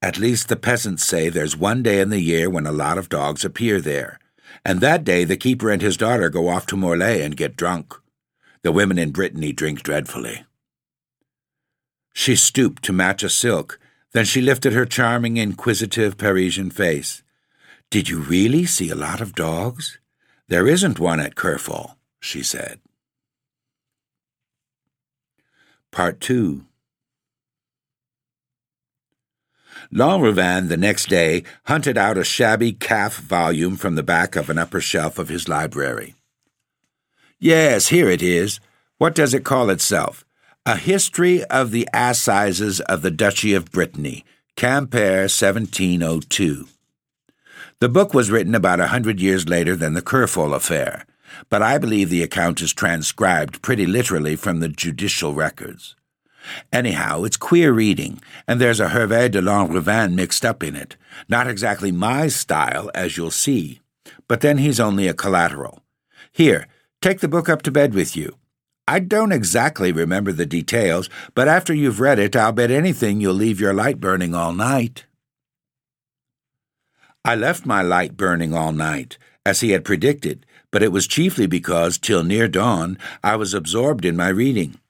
At 0.00 0.18
least 0.18 0.48
the 0.48 0.56
peasants 0.56 1.04
say 1.04 1.28
there's 1.28 1.56
one 1.56 1.82
day 1.82 2.00
in 2.00 2.08
the 2.08 2.20
year 2.20 2.48
when 2.48 2.66
a 2.66 2.72
lot 2.72 2.96
of 2.96 3.10
dogs 3.10 3.44
appear 3.44 3.78
there, 3.82 4.18
and 4.64 4.80
that 4.80 5.04
day 5.04 5.24
the 5.24 5.36
keeper 5.36 5.70
and 5.70 5.82
his 5.82 5.98
daughter 5.98 6.30
go 6.30 6.48
off 6.48 6.64
to 6.66 6.76
Morlaix 6.76 7.22
and 7.22 7.36
get 7.36 7.56
drunk. 7.56 7.94
The 8.62 8.72
women 8.72 8.98
in 8.98 9.10
Brittany 9.10 9.52
drink 9.52 9.82
dreadfully. 9.82 10.44
She 12.14 12.36
stooped 12.36 12.82
to 12.84 12.92
match 12.92 13.22
a 13.22 13.28
silk, 13.28 13.78
then 14.12 14.24
she 14.24 14.40
lifted 14.40 14.72
her 14.72 14.86
charming, 14.86 15.36
inquisitive 15.36 16.16
Parisian 16.16 16.70
face. 16.70 17.22
Did 17.90 18.08
you 18.08 18.18
really 18.18 18.64
see 18.64 18.88
a 18.88 18.94
lot 18.94 19.20
of 19.20 19.34
dogs? 19.34 19.98
There 20.48 20.66
isn't 20.66 20.98
one 20.98 21.20
at 21.20 21.34
Kerfol, 21.34 21.96
she 22.18 22.42
said. 22.42 22.80
Part 25.90 26.20
2 26.20 26.64
Lanrivain, 29.92 30.68
the 30.68 30.76
next 30.76 31.08
day, 31.08 31.42
hunted 31.64 31.98
out 31.98 32.16
a 32.16 32.22
shabby 32.22 32.72
calf 32.72 33.16
volume 33.16 33.76
from 33.76 33.96
the 33.96 34.04
back 34.04 34.36
of 34.36 34.48
an 34.48 34.56
upper 34.56 34.80
shelf 34.80 35.18
of 35.18 35.28
his 35.28 35.48
library. 35.48 36.14
Yes, 37.40 37.88
here 37.88 38.08
it 38.08 38.22
is. 38.22 38.60
What 38.98 39.14
does 39.14 39.34
it 39.34 39.44
call 39.44 39.68
itself? 39.68 40.24
A 40.64 40.76
History 40.76 41.42
of 41.44 41.72
the 41.72 41.88
Assizes 41.92 42.80
of 42.82 43.02
the 43.02 43.10
Duchy 43.10 43.52
of 43.54 43.72
Brittany, 43.72 44.24
Quimper, 44.56 45.22
1702. 45.22 46.68
The 47.80 47.88
book 47.88 48.14
was 48.14 48.30
written 48.30 48.54
about 48.54 48.78
a 48.78 48.88
hundred 48.88 49.18
years 49.18 49.48
later 49.48 49.74
than 49.74 49.94
the 49.94 50.02
Kerfol 50.02 50.54
affair, 50.54 51.06
but 51.48 51.62
I 51.62 51.78
believe 51.78 52.10
the 52.10 52.22
account 52.22 52.60
is 52.60 52.72
transcribed 52.72 53.62
pretty 53.62 53.86
literally 53.86 54.36
from 54.36 54.60
the 54.60 54.68
judicial 54.68 55.34
records. 55.34 55.96
Anyhow, 56.72 57.24
it's 57.24 57.36
queer 57.36 57.72
reading, 57.72 58.20
and 58.46 58.60
there's 58.60 58.80
a 58.80 58.88
Hervé 58.88 59.30
de 59.30 59.40
Lanrivain 59.40 60.14
mixed 60.14 60.44
up 60.44 60.62
in 60.62 60.74
it. 60.74 60.96
Not 61.28 61.46
exactly 61.46 61.92
my 61.92 62.28
style, 62.28 62.90
as 62.94 63.16
you'll 63.16 63.30
see, 63.30 63.80
but 64.28 64.40
then 64.40 64.58
he's 64.58 64.80
only 64.80 65.08
a 65.08 65.14
collateral. 65.14 65.82
Here, 66.32 66.66
take 67.00 67.20
the 67.20 67.28
book 67.28 67.48
up 67.48 67.62
to 67.62 67.70
bed 67.70 67.94
with 67.94 68.16
you. 68.16 68.36
I 68.86 68.98
don't 68.98 69.32
exactly 69.32 69.92
remember 69.92 70.32
the 70.32 70.46
details, 70.46 71.08
but 71.34 71.46
after 71.46 71.72
you've 71.72 72.00
read 72.00 72.18
it, 72.18 72.34
I'll 72.34 72.52
bet 72.52 72.70
anything 72.70 73.20
you'll 73.20 73.34
leave 73.34 73.60
your 73.60 73.72
light 73.72 74.00
burning 74.00 74.34
all 74.34 74.52
night. 74.52 75.04
I 77.24 77.36
left 77.36 77.66
my 77.66 77.82
light 77.82 78.16
burning 78.16 78.54
all 78.54 78.72
night, 78.72 79.18
as 79.46 79.60
he 79.60 79.70
had 79.70 79.84
predicted, 79.84 80.46
but 80.70 80.82
it 80.82 80.90
was 80.90 81.06
chiefly 81.06 81.46
because, 81.46 81.98
till 81.98 82.24
near 82.24 82.48
dawn, 82.48 82.98
I 83.22 83.36
was 83.36 83.54
absorbed 83.54 84.04
in 84.04 84.16
my 84.16 84.28
reading. 84.28 84.80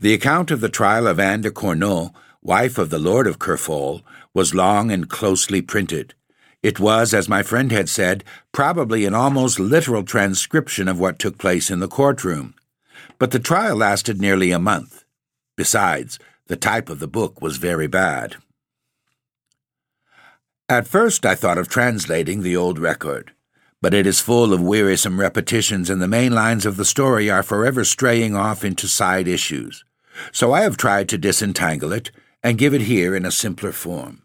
The 0.00 0.14
account 0.14 0.50
of 0.50 0.62
the 0.62 0.70
trial 0.70 1.06
of 1.06 1.20
Anne 1.20 1.42
de 1.42 1.50
Cornault, 1.50 2.14
wife 2.40 2.78
of 2.78 2.88
the 2.88 2.98
Lord 2.98 3.26
of 3.26 3.38
Kerfol, 3.38 4.00
was 4.32 4.54
long 4.54 4.90
and 4.90 5.10
closely 5.10 5.60
printed. 5.60 6.14
It 6.62 6.80
was, 6.80 7.12
as 7.12 7.28
my 7.28 7.42
friend 7.42 7.70
had 7.70 7.90
said, 7.90 8.24
probably 8.50 9.04
an 9.04 9.12
almost 9.12 9.60
literal 9.60 10.02
transcription 10.02 10.88
of 10.88 10.98
what 10.98 11.18
took 11.18 11.36
place 11.36 11.70
in 11.70 11.80
the 11.80 11.88
courtroom. 11.88 12.54
But 13.18 13.30
the 13.30 13.38
trial 13.38 13.76
lasted 13.76 14.22
nearly 14.22 14.52
a 14.52 14.58
month. 14.58 15.04
Besides, 15.54 16.18
the 16.46 16.56
type 16.56 16.88
of 16.88 16.98
the 16.98 17.06
book 17.06 17.42
was 17.42 17.58
very 17.58 17.86
bad. 17.86 18.36
At 20.66 20.88
first 20.88 21.26
I 21.26 21.34
thought 21.34 21.58
of 21.58 21.68
translating 21.68 22.40
the 22.40 22.56
old 22.56 22.78
record, 22.78 23.32
but 23.82 23.92
it 23.92 24.06
is 24.06 24.20
full 24.20 24.54
of 24.54 24.62
wearisome 24.62 25.20
repetitions, 25.20 25.90
and 25.90 26.00
the 26.00 26.08
main 26.08 26.32
lines 26.32 26.64
of 26.64 26.78
the 26.78 26.86
story 26.86 27.28
are 27.28 27.42
forever 27.42 27.84
straying 27.84 28.34
off 28.34 28.64
into 28.64 28.88
side 28.88 29.28
issues. 29.28 29.84
So 30.32 30.52
I 30.52 30.62
have 30.62 30.76
tried 30.76 31.08
to 31.10 31.18
disentangle 31.18 31.92
it 31.92 32.10
and 32.42 32.58
give 32.58 32.74
it 32.74 32.82
here 32.82 33.14
in 33.14 33.24
a 33.24 33.30
simpler 33.30 33.72
form. 33.72 34.22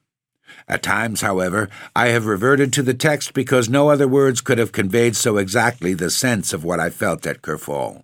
At 0.68 0.84
times, 0.84 1.22
however, 1.22 1.70
I 1.96 2.08
have 2.08 2.26
reverted 2.26 2.74
to 2.74 2.84
the 2.84 2.94
text 2.94 3.34
because 3.34 3.70
no 3.70 3.90
other 3.90 4.08
words 4.08 4.42
could 4.42 4.58
have 4.58 4.72
conveyed 4.72 5.16
so 5.16 5.38
exactly 5.38 5.94
the 5.94 6.10
sense 6.10 6.54
of 6.54 6.64
what 6.64 6.80
I 6.80 6.90
felt 6.90 7.28
at 7.28 7.42
Kerfol, 7.42 8.04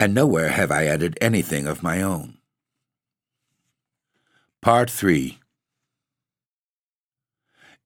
and 0.00 0.14
nowhere 0.14 0.48
have 0.48 0.70
I 0.70 0.86
added 0.86 1.18
anything 1.20 1.66
of 1.66 1.82
my 1.82 2.00
own. 2.00 2.38
Part 4.62 4.90
3 4.90 5.40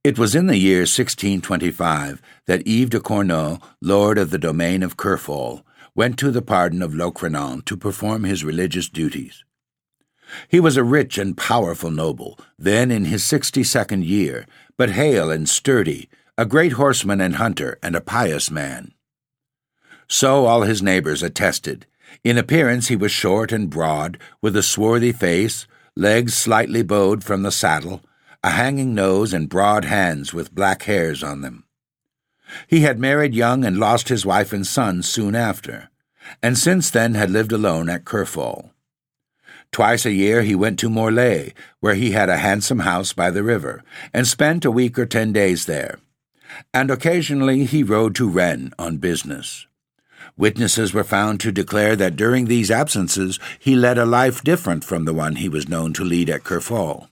it 0.04 0.16
was 0.16 0.35
in 0.35 0.46
the 0.46 0.57
year 0.57 0.83
1625 0.83 2.22
that 2.46 2.66
Yves 2.66 2.90
de 2.90 3.00
Cornault, 3.00 3.59
lord 3.83 4.16
of 4.16 4.31
the 4.31 4.38
domain 4.38 4.83
of 4.83 4.96
Kerfol, 4.96 5.64
went 5.99 6.17
to 6.17 6.31
the 6.31 6.41
pardon 6.41 6.81
of 6.81 6.93
Locronan 6.93 7.65
to 7.65 7.77
perform 7.77 8.23
his 8.23 8.45
religious 8.45 8.89
duties. 8.89 9.45
He 10.47 10.61
was 10.61 10.77
a 10.77 10.85
rich 10.85 11.19
and 11.19 11.37
powerful 11.37 11.91
noble, 11.91 12.39
then 12.57 12.93
in 12.93 13.07
his 13.07 13.25
sixty 13.25 13.65
second 13.65 14.05
year, 14.05 14.47
but 14.77 14.91
hale 14.91 15.29
and 15.29 15.49
sturdy, 15.49 16.09
a 16.37 16.47
great 16.47 16.75
horseman 16.75 17.21
and 17.21 17.35
hunter, 17.35 17.81
and 17.83 17.97
a 17.97 18.01
pious 18.01 18.49
man. 18.49 18.93
So 20.07 20.47
all 20.47 20.63
his 20.63 20.85
neighbors 20.85 21.25
attested. 21.25 21.85
In 22.23 22.39
appearance 22.39 22.87
he 22.87 22.95
was 22.95 23.11
short 23.11 23.51
and 23.51 23.69
broad, 23.69 24.19
with 24.41 24.57
a 24.57 24.63
swarthy 24.63 25.11
face, 25.11 25.67
legs 25.97 26.33
slightly 26.33 26.85
bowed 26.85 27.25
from 27.25 27.43
the 27.43 27.51
saddle, 27.51 28.03
a 28.45 28.51
hanging 28.51 28.95
nose, 28.95 29.35
and 29.35 29.49
broad 29.49 29.85
hands 29.85 30.33
with 30.33 30.55
black 30.55 30.85
hairs 30.85 31.25
on 31.25 31.41
them. 31.41 31.65
He 32.67 32.81
had 32.81 32.99
married 32.99 33.35
young 33.35 33.65
and 33.65 33.79
lost 33.79 34.09
his 34.09 34.27
wife 34.27 34.53
and 34.53 34.67
son 34.67 35.03
soon 35.03 35.35
after, 35.35 35.91
and 36.43 36.59
since 36.59 36.91
then 36.91 37.15
had 37.15 37.31
lived 37.31 37.53
alone 37.53 37.89
at 37.89 38.05
Kerfol. 38.05 38.71
Twice 39.71 40.07
a 40.07 40.13
year 40.13 40.43
he 40.43 40.55
went 40.55 40.79
to 40.79 40.89
Morlaix, 40.89 41.53
where 41.81 41.95
he 41.95 42.13
had 42.13 42.29
a 42.29 42.39
handsome 42.39 42.81
house 42.81 43.13
by 43.13 43.31
the 43.31 43.43
river, 43.43 43.83
and 44.15 44.27
spent 44.27 44.65
a 44.65 44.71
week 44.71 44.99
or 44.99 45.07
ten 45.07 45.33
days 45.33 45.67
there. 45.67 45.99
And 46.73 46.91
occasionally 46.91 47.65
he 47.65 47.83
rode 47.83 48.15
to 48.17 48.29
Rennes 48.29 48.73
on 48.79 48.97
business. 48.97 49.67
Witnesses 50.37 50.95
were 50.95 51.05
found 51.05 51.41
to 51.41 51.53
declare 51.53 51.97
that 51.97 52.17
during 52.17 52.47
these 52.47 52.71
absences 52.71 53.39
he 53.59 53.77
led 53.77 53.99
a 53.99 54.07
life 54.07 54.43
different 54.43 54.85
from 54.85 55.05
the 55.05 55.15
one 55.15 55.37
he 55.37 55.49
was 55.49 55.69
known 55.69 55.93
to 55.95 56.05
lead 56.05 56.31
at 56.31 56.45
Kerfol 56.45 57.09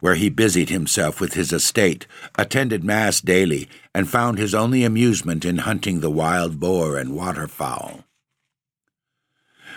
where 0.00 0.14
he 0.14 0.28
busied 0.28 0.68
himself 0.68 1.20
with 1.20 1.34
his 1.34 1.52
estate, 1.52 2.06
attended 2.36 2.84
Mass 2.84 3.20
daily, 3.20 3.68
and 3.94 4.08
found 4.08 4.38
his 4.38 4.54
only 4.54 4.84
amusement 4.84 5.44
in 5.44 5.58
hunting 5.58 6.00
the 6.00 6.10
wild 6.10 6.58
boar 6.60 6.96
and 6.96 7.14
waterfowl. 7.14 8.04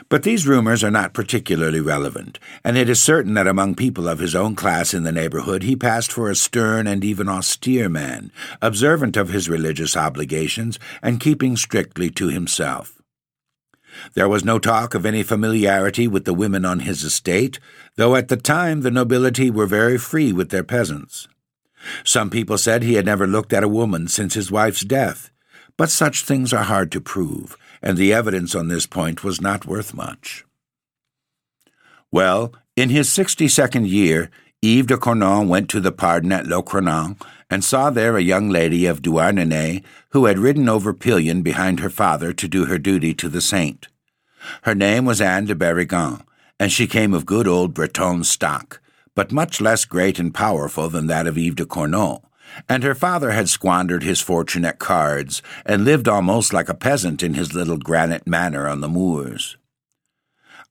But 0.10 0.24
these 0.24 0.48
rumors 0.48 0.84
are 0.84 0.92
not 0.92 1.14
particularly 1.14 1.82
relevant, 1.82 2.40
and 2.64 2.78
it 2.78 2.90
is 2.90 3.02
certain 3.02 3.34
that 3.34 3.48
among 3.48 3.76
people 3.76 4.08
of 4.08 4.20
his 4.20 4.36
own 4.36 4.56
class 4.56 4.94
in 4.94 5.04
the 5.04 5.12
neighborhood 5.12 5.64
he 5.64 5.76
passed 5.76 6.12
for 6.12 6.30
a 6.30 6.36
stern 6.36 6.88
and 6.88 7.04
even 7.04 7.28
austere 7.28 7.90
man, 7.90 8.32
observant 8.62 9.18
of 9.18 9.30
his 9.30 9.50
religious 9.50 9.98
obligations 9.98 10.80
and 11.02 11.20
keeping 11.20 11.58
strictly 11.58 12.10
to 12.12 12.28
himself. 12.28 12.97
There 14.14 14.30
was 14.30 14.46
no 14.46 14.60
talk 14.60 14.94
of 14.94 15.06
any 15.06 15.24
familiarity 15.24 16.08
with 16.08 16.26
the 16.26 16.34
women 16.34 16.66
on 16.66 16.82
his 16.82 17.04
estate, 17.04 17.60
though 17.96 18.16
at 18.16 18.28
the 18.28 18.38
time 18.38 18.82
the 18.82 18.92
nobility 18.92 19.50
were 19.50 19.66
very 19.66 19.98
free 19.98 20.32
with 20.32 20.50
their 20.50 20.64
peasants. 20.64 21.28
Some 22.04 22.30
people 22.30 22.58
said 22.58 22.84
he 22.84 22.96
had 22.96 23.06
never 23.06 23.28
looked 23.28 23.54
at 23.54 23.64
a 23.64 23.68
woman 23.70 24.08
since 24.08 24.34
his 24.34 24.52
wife's 24.52 24.82
death, 24.82 25.30
but 25.78 25.90
such 25.90 26.24
things 26.24 26.54
are 26.54 26.64
hard 26.64 26.92
to 26.92 27.02
prove, 27.02 27.56
and 27.82 27.98
the 27.98 28.12
evidence 28.14 28.56
on 28.56 28.68
this 28.68 28.88
point 28.88 29.24
was 29.24 29.40
not 29.40 29.66
worth 29.66 29.94
much. 29.94 30.44
Well, 32.12 32.54
in 32.76 32.90
his 32.90 33.12
sixty 33.12 33.48
second 33.48 33.88
year, 33.88 34.30
Yves 34.64 34.88
de 34.88 34.98
Cornault 34.98 35.46
went 35.46 35.70
to 35.70 35.80
the 35.80 35.92
pardon 35.92 36.32
at 36.32 36.46
Locronan 36.46 37.22
and 37.50 37.64
saw 37.64 37.90
there 37.90 38.18
a 38.18 38.22
young 38.22 38.50
lady 38.50 38.86
of 38.86 39.02
Douarnenez 39.02 39.84
who 40.10 40.26
had 40.26 40.40
ridden 40.40 40.68
over 40.68 40.94
pillion 40.94 41.42
behind 41.42 41.80
her 41.80 41.90
father 41.90 42.34
to 42.34 42.48
do 42.48 42.66
her 42.66 42.78
duty 42.78 43.14
to 43.14 43.30
the 43.30 43.42
saint. 43.42 43.88
Her 44.64 44.76
name 44.76 45.06
was 45.06 45.22
Anne 45.22 45.46
de 45.46 45.56
Barrigan, 45.56 46.22
and 46.60 46.72
she 46.72 46.88
came 46.88 47.14
of 47.14 47.26
good 47.26 47.48
old 47.48 47.74
Breton 47.74 48.24
stock, 48.24 48.82
but 49.16 49.32
much 49.32 49.62
less 49.62 49.86
great 49.86 50.20
and 50.20 50.34
powerful 50.34 50.90
than 50.90 51.08
that 51.08 51.28
of 51.28 51.38
Yves 51.38 51.56
de 51.56 51.66
Cornault, 51.66 52.24
and 52.68 52.84
her 52.84 52.96
father 52.96 53.32
had 53.32 53.50
squandered 53.50 54.04
his 54.04 54.22
fortune 54.22 54.66
at 54.66 54.80
cards 54.80 55.42
and 55.66 55.86
lived 55.86 56.08
almost 56.08 56.54
like 56.54 56.70
a 56.70 56.74
peasant 56.74 57.24
in 57.24 57.34
his 57.34 57.54
little 57.54 57.78
granite 57.78 58.28
manor 58.28 58.68
on 58.68 58.82
the 58.82 58.90
moors. 58.90 59.58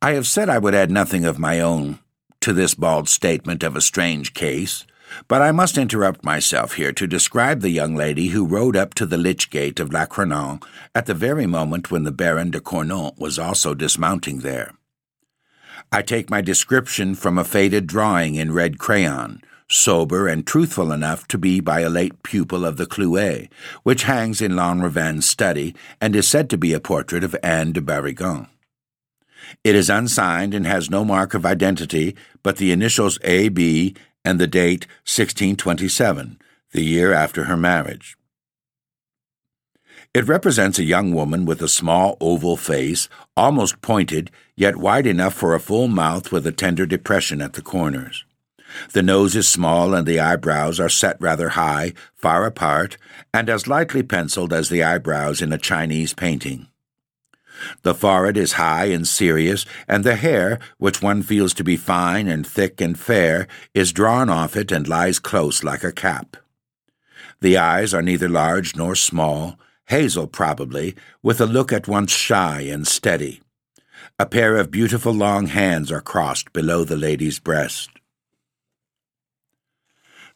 I 0.03 0.13
have 0.13 0.27
said 0.27 0.49
I 0.49 0.59
would 0.59 0.75
add 0.75 0.91
nothing 0.91 1.25
of 1.25 1.39
my 1.39 1.61
own 1.61 1.99
to 2.41 2.53
this 2.53 2.75
bald 2.75 3.09
statement 3.09 3.63
of 3.63 3.77
a 3.77 3.81
strange 3.81 4.35
case, 4.35 4.87
but 5.29 5.43
I 5.43 5.53
must 5.53 5.79
interrupt 5.79 6.25
myself 6.25 6.75
here 6.75 6.93
to 6.93 7.07
describe 7.07 7.61
the 7.61 7.71
young 7.71 7.95
lady 7.95 8.29
who 8.29 8.47
rode 8.47 8.77
up 8.77 8.95
to 8.95 9.07
the 9.07 9.19
lich 9.19 9.51
gate 9.51 9.81
of 9.81 9.91
Locronan 9.91 10.63
at 10.95 11.07
the 11.07 11.15
very 11.15 11.47
moment 11.47 11.91
when 11.91 12.05
the 12.05 12.13
Baron 12.13 12.51
de 12.51 12.61
Cornault 12.61 13.15
was 13.19 13.39
also 13.39 13.75
dismounting 13.75 14.41
there. 14.41 14.73
I 15.93 16.03
take 16.03 16.31
my 16.31 16.41
description 16.41 17.15
from 17.15 17.39
a 17.39 17.45
faded 17.45 17.87
drawing 17.87 18.35
in 18.35 18.53
red 18.53 18.79
crayon, 18.79 19.41
sober 19.69 20.27
and 20.27 20.47
truthful 20.47 20.93
enough 20.93 21.27
to 21.29 21.39
be 21.39 21.61
by 21.61 21.81
a 21.81 21.89
late 21.89 22.23
pupil 22.23 22.65
of 22.65 22.77
the 22.77 22.87
Clouet, 22.87 23.49
which 23.83 24.05
hangs 24.05 24.41
in 24.41 24.53
Lanrivain's 24.53 25.27
study 25.27 25.75
and 26.01 26.15
is 26.17 26.29
said 26.29 26.51
to 26.51 26.59
be 26.59 26.73
a 26.73 26.81
portrait 26.81 27.25
of 27.25 27.37
Anne 27.43 27.73
de 27.73 27.81
Barrigan. 27.81 28.49
It 29.63 29.75
is 29.75 29.91
unsigned 29.91 30.55
and 30.55 30.67
has 30.67 30.91
no 30.91 31.05
mark 31.05 31.35
of 31.35 31.47
identity 31.47 32.17
but 32.43 32.57
the 32.57 32.73
initials 32.73 33.19
A.B 33.23 33.95
and 34.27 34.41
the 34.41 34.47
date 34.49 34.87
1627, 35.05 36.39
the 36.73 36.85
year 36.85 37.13
after 37.13 37.45
her 37.45 37.57
marriage. 37.57 38.17
It 40.13 40.27
represents 40.27 40.79
a 40.79 40.85
young 40.85 41.15
woman 41.15 41.45
with 41.45 41.63
a 41.63 41.69
small 41.69 42.17
oval 42.21 42.57
face, 42.57 43.09
almost 43.37 43.81
pointed, 43.83 44.31
yet 44.57 44.77
wide 44.77 45.07
enough 45.07 45.35
for 45.35 45.55
a 45.55 45.61
full 45.61 45.89
mouth 45.89 46.33
with 46.33 46.47
a 46.47 46.53
tender 46.53 46.87
depression 46.87 47.41
at 47.41 47.53
the 47.53 47.63
corners. 47.63 48.25
The 48.93 49.03
nose 49.03 49.37
is 49.37 49.49
small 49.49 49.95
and 49.95 50.07
the 50.07 50.19
eyebrows 50.19 50.81
are 50.81 50.89
set 50.89 51.17
rather 51.21 51.51
high, 51.51 51.93
far 52.15 52.47
apart, 52.47 52.97
and 53.33 53.49
as 53.49 53.69
lightly 53.69 54.03
penciled 54.03 54.53
as 54.53 54.69
the 54.69 54.83
eyebrows 54.83 55.41
in 55.41 55.53
a 55.53 55.59
Chinese 55.59 56.15
painting. 56.15 56.67
The 57.83 57.95
forehead 57.95 58.37
is 58.37 58.53
high 58.53 58.87
and 58.87 59.07
serious, 59.09 59.67
and 59.89 60.05
the 60.05 60.17
hair, 60.17 60.59
which 60.79 61.03
one 61.03 61.23
feels 61.23 61.55
to 61.55 61.65
be 61.65 61.77
fine 61.77 62.29
and 62.29 62.47
thick 62.47 62.81
and 62.81 62.99
fair, 62.99 63.47
is 63.75 63.93
drawn 63.93 64.29
off 64.29 64.57
it 64.57 64.73
and 64.73 64.87
lies 64.87 65.19
close 65.19 65.65
like 65.65 65.85
a 65.85 65.93
cap. 65.93 66.37
The 67.41 67.57
eyes 67.57 67.93
are 67.93 68.03
neither 68.03 68.29
large 68.29 68.77
nor 68.77 68.95
small, 68.95 69.59
hazel 69.87 70.27
probably, 70.27 70.95
with 71.23 71.41
a 71.41 71.47
look 71.47 71.73
at 71.73 71.89
once 71.89 72.13
shy 72.13 72.61
and 72.63 72.87
steady. 72.87 73.41
a 74.19 74.27
pair 74.27 74.57
of 74.57 74.71
beautiful 74.71 75.13
long 75.13 75.47
hands 75.47 75.93
are 75.93 76.01
crossed 76.01 76.53
below 76.53 76.85
the 76.85 76.97
lady's 76.97 77.39
breast. 77.39 77.91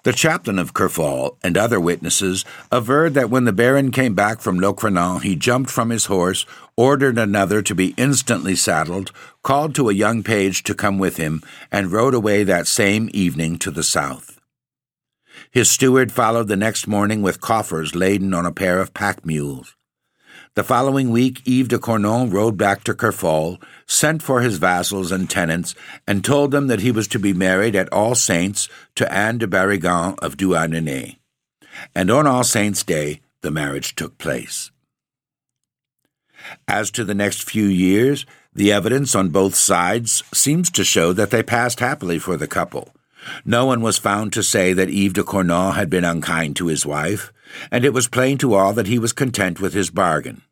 The 0.02 0.12
chaplain 0.14 0.58
of 0.58 0.72
Kerfol 0.72 1.36
and 1.42 1.58
other 1.58 1.78
witnesses 1.78 2.44
averred 2.72 3.12
that 3.14 3.28
when 3.28 3.44
the 3.44 3.52
baron 3.52 3.90
came 3.90 4.14
back 4.14 4.40
from 4.40 4.58
Locronan, 4.58 5.20
he 5.22 5.36
jumped 5.36 5.70
from 5.70 5.90
his 5.90 6.06
horse, 6.06 6.46
ordered 6.74 7.18
another 7.18 7.60
to 7.60 7.74
be 7.74 7.94
instantly 7.98 8.56
saddled, 8.56 9.12
called 9.42 9.74
to 9.74 9.90
a 9.90 9.94
young 9.94 10.22
page 10.22 10.62
to 10.62 10.74
come 10.74 10.98
with 10.98 11.18
him, 11.18 11.42
and 11.70 11.92
rode 11.92 12.14
away 12.14 12.44
that 12.44 12.66
same 12.66 13.10
evening 13.12 13.58
to 13.58 13.70
the 13.70 13.82
south. 13.82 14.40
His 15.50 15.70
steward 15.70 16.12
followed 16.12 16.48
the 16.48 16.56
next 16.56 16.86
morning 16.86 17.20
with 17.20 17.42
coffers 17.42 17.94
laden 17.94 18.32
on 18.32 18.46
a 18.46 18.52
pair 18.52 18.80
of 18.80 18.94
pack 18.94 19.26
mules. 19.26 19.76
The 20.56 20.64
following 20.64 21.10
week, 21.10 21.42
Yves 21.46 21.68
de 21.68 21.78
Cornault 21.78 22.26
rode 22.26 22.56
back 22.56 22.82
to 22.84 22.92
Kerfol, 22.92 23.62
sent 23.86 24.20
for 24.20 24.40
his 24.40 24.58
vassals 24.58 25.12
and 25.12 25.30
tenants, 25.30 25.76
and 26.08 26.24
told 26.24 26.50
them 26.50 26.66
that 26.66 26.80
he 26.80 26.90
was 26.90 27.06
to 27.08 27.20
be 27.20 27.32
married 27.32 27.76
at 27.76 27.92
All 27.92 28.16
Saints 28.16 28.68
to 28.96 29.10
Anne 29.12 29.38
de 29.38 29.46
Barrigan 29.46 30.18
of 30.18 30.36
Douarnenez. 30.36 31.16
And 31.94 32.10
on 32.10 32.26
All 32.26 32.42
Saints' 32.42 32.82
Day, 32.82 33.20
the 33.42 33.52
marriage 33.52 33.94
took 33.94 34.18
place. 34.18 34.72
As 36.66 36.90
to 36.92 37.04
the 37.04 37.14
next 37.14 37.44
few 37.44 37.66
years, 37.66 38.26
the 38.52 38.72
evidence 38.72 39.14
on 39.14 39.28
both 39.28 39.54
sides 39.54 40.24
seems 40.34 40.68
to 40.72 40.82
show 40.82 41.12
that 41.12 41.30
they 41.30 41.44
passed 41.44 41.78
happily 41.78 42.18
for 42.18 42.36
the 42.36 42.48
couple. 42.48 42.92
No 43.44 43.66
one 43.66 43.80
was 43.80 43.98
found 43.98 44.32
to 44.32 44.42
say 44.42 44.72
that 44.72 44.90
Yves 44.90 45.14
de 45.14 45.22
Cornault 45.22 45.72
had 45.72 45.90
been 45.90 46.04
unkind 46.04 46.56
to 46.56 46.66
his 46.66 46.86
wife, 46.86 47.32
and 47.70 47.84
it 47.84 47.92
was 47.92 48.08
plain 48.08 48.38
to 48.38 48.54
all 48.54 48.72
that 48.72 48.86
he 48.86 48.98
was 48.98 49.12
content 49.12 49.60
with 49.60 49.74
his 49.74 49.90
bargain. 49.90 50.42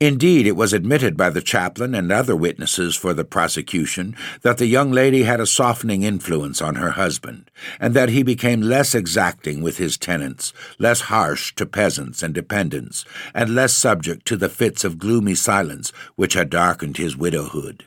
Indeed, 0.00 0.46
it 0.46 0.56
was 0.56 0.72
admitted 0.72 1.16
by 1.16 1.28
the 1.30 1.42
chaplain 1.42 1.94
and 1.94 2.10
other 2.10 2.34
witnesses 2.34 2.96
for 2.96 3.12
the 3.12 3.24
prosecution 3.24 4.16
that 4.40 4.56
the 4.56 4.66
young 4.66 4.90
lady 4.90 5.24
had 5.24 5.40
a 5.40 5.46
softening 5.46 6.02
influence 6.02 6.62
on 6.62 6.76
her 6.76 6.92
husband, 6.92 7.50
and 7.78 7.94
that 7.94 8.08
he 8.08 8.22
became 8.22 8.62
less 8.62 8.94
exacting 8.94 9.62
with 9.62 9.76
his 9.76 9.98
tenants, 9.98 10.52
less 10.78 11.02
harsh 11.02 11.54
to 11.56 11.66
peasants 11.66 12.22
and 12.22 12.34
dependents, 12.34 13.04
and 13.34 13.54
less 13.54 13.74
subject 13.74 14.26
to 14.26 14.36
the 14.36 14.48
fits 14.48 14.84
of 14.84 14.98
gloomy 14.98 15.34
silence 15.34 15.92
which 16.16 16.34
had 16.34 16.48
darkened 16.48 16.96
his 16.96 17.16
widowhood. 17.16 17.84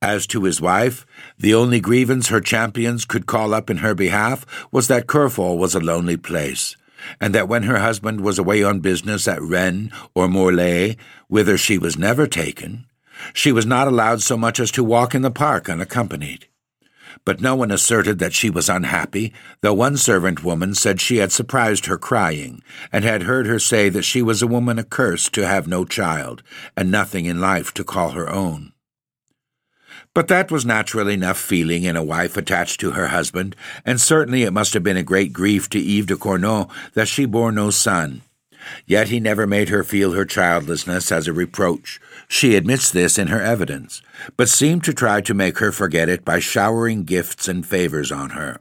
As 0.00 0.28
to 0.28 0.44
his 0.44 0.60
wife, 0.60 1.04
the 1.38 1.54
only 1.54 1.80
grievance 1.80 2.28
her 2.28 2.40
champions 2.40 3.04
could 3.04 3.26
call 3.26 3.52
up 3.52 3.68
in 3.68 3.78
her 3.78 3.96
behalf 3.96 4.46
was 4.70 4.86
that 4.86 5.08
Kerfol 5.08 5.58
was 5.58 5.74
a 5.74 5.80
lonely 5.80 6.16
place, 6.16 6.76
and 7.20 7.34
that 7.34 7.48
when 7.48 7.64
her 7.64 7.78
husband 7.78 8.20
was 8.20 8.38
away 8.38 8.62
on 8.62 8.78
business 8.78 9.26
at 9.26 9.42
Rennes 9.42 9.90
or 10.14 10.28
Morlaix, 10.28 10.96
whither 11.26 11.58
she 11.58 11.78
was 11.78 11.98
never 11.98 12.28
taken, 12.28 12.86
she 13.32 13.50
was 13.50 13.66
not 13.66 13.88
allowed 13.88 14.22
so 14.22 14.36
much 14.36 14.60
as 14.60 14.70
to 14.70 14.84
walk 14.84 15.16
in 15.16 15.22
the 15.22 15.32
park 15.32 15.68
unaccompanied. 15.68 16.46
But 17.24 17.40
no 17.40 17.56
one 17.56 17.72
asserted 17.72 18.20
that 18.20 18.32
she 18.32 18.50
was 18.50 18.68
unhappy, 18.68 19.32
though 19.62 19.74
one 19.74 19.96
servant 19.96 20.44
woman 20.44 20.76
said 20.76 21.00
she 21.00 21.16
had 21.16 21.32
surprised 21.32 21.86
her 21.86 21.98
crying, 21.98 22.62
and 22.92 23.02
had 23.02 23.24
heard 23.24 23.48
her 23.48 23.58
say 23.58 23.88
that 23.88 24.04
she 24.04 24.22
was 24.22 24.42
a 24.42 24.46
woman 24.46 24.78
accursed 24.78 25.32
to 25.32 25.46
have 25.48 25.66
no 25.66 25.84
child, 25.84 26.44
and 26.76 26.88
nothing 26.88 27.24
in 27.24 27.40
life 27.40 27.74
to 27.74 27.82
call 27.82 28.10
her 28.10 28.30
own. 28.30 28.72
But 30.14 30.28
that 30.28 30.50
was 30.50 30.66
natural 30.66 31.08
enough 31.08 31.38
feeling 31.38 31.84
in 31.84 31.96
a 31.96 32.02
wife 32.02 32.36
attached 32.36 32.80
to 32.80 32.92
her 32.92 33.08
husband, 33.08 33.54
and 33.84 34.00
certainly 34.00 34.42
it 34.42 34.52
must 34.52 34.74
have 34.74 34.82
been 34.82 34.96
a 34.96 35.02
great 35.02 35.32
grief 35.32 35.68
to 35.70 35.78
Yves 35.78 36.06
de 36.06 36.16
Cornault 36.16 36.68
that 36.94 37.08
she 37.08 37.24
bore 37.24 37.52
no 37.52 37.70
son. 37.70 38.22
Yet 38.86 39.08
he 39.08 39.20
never 39.20 39.46
made 39.46 39.68
her 39.68 39.84
feel 39.84 40.12
her 40.12 40.24
childlessness 40.24 41.12
as 41.12 41.28
a 41.28 41.32
reproach. 41.32 42.00
She 42.28 42.56
admits 42.56 42.90
this 42.90 43.18
in 43.18 43.28
her 43.28 43.40
evidence, 43.40 44.02
but 44.36 44.48
seemed 44.48 44.84
to 44.84 44.92
try 44.92 45.20
to 45.22 45.34
make 45.34 45.58
her 45.58 45.72
forget 45.72 46.08
it 46.08 46.24
by 46.24 46.40
showering 46.40 47.04
gifts 47.04 47.48
and 47.48 47.66
favors 47.66 48.12
on 48.12 48.30
her. 48.30 48.60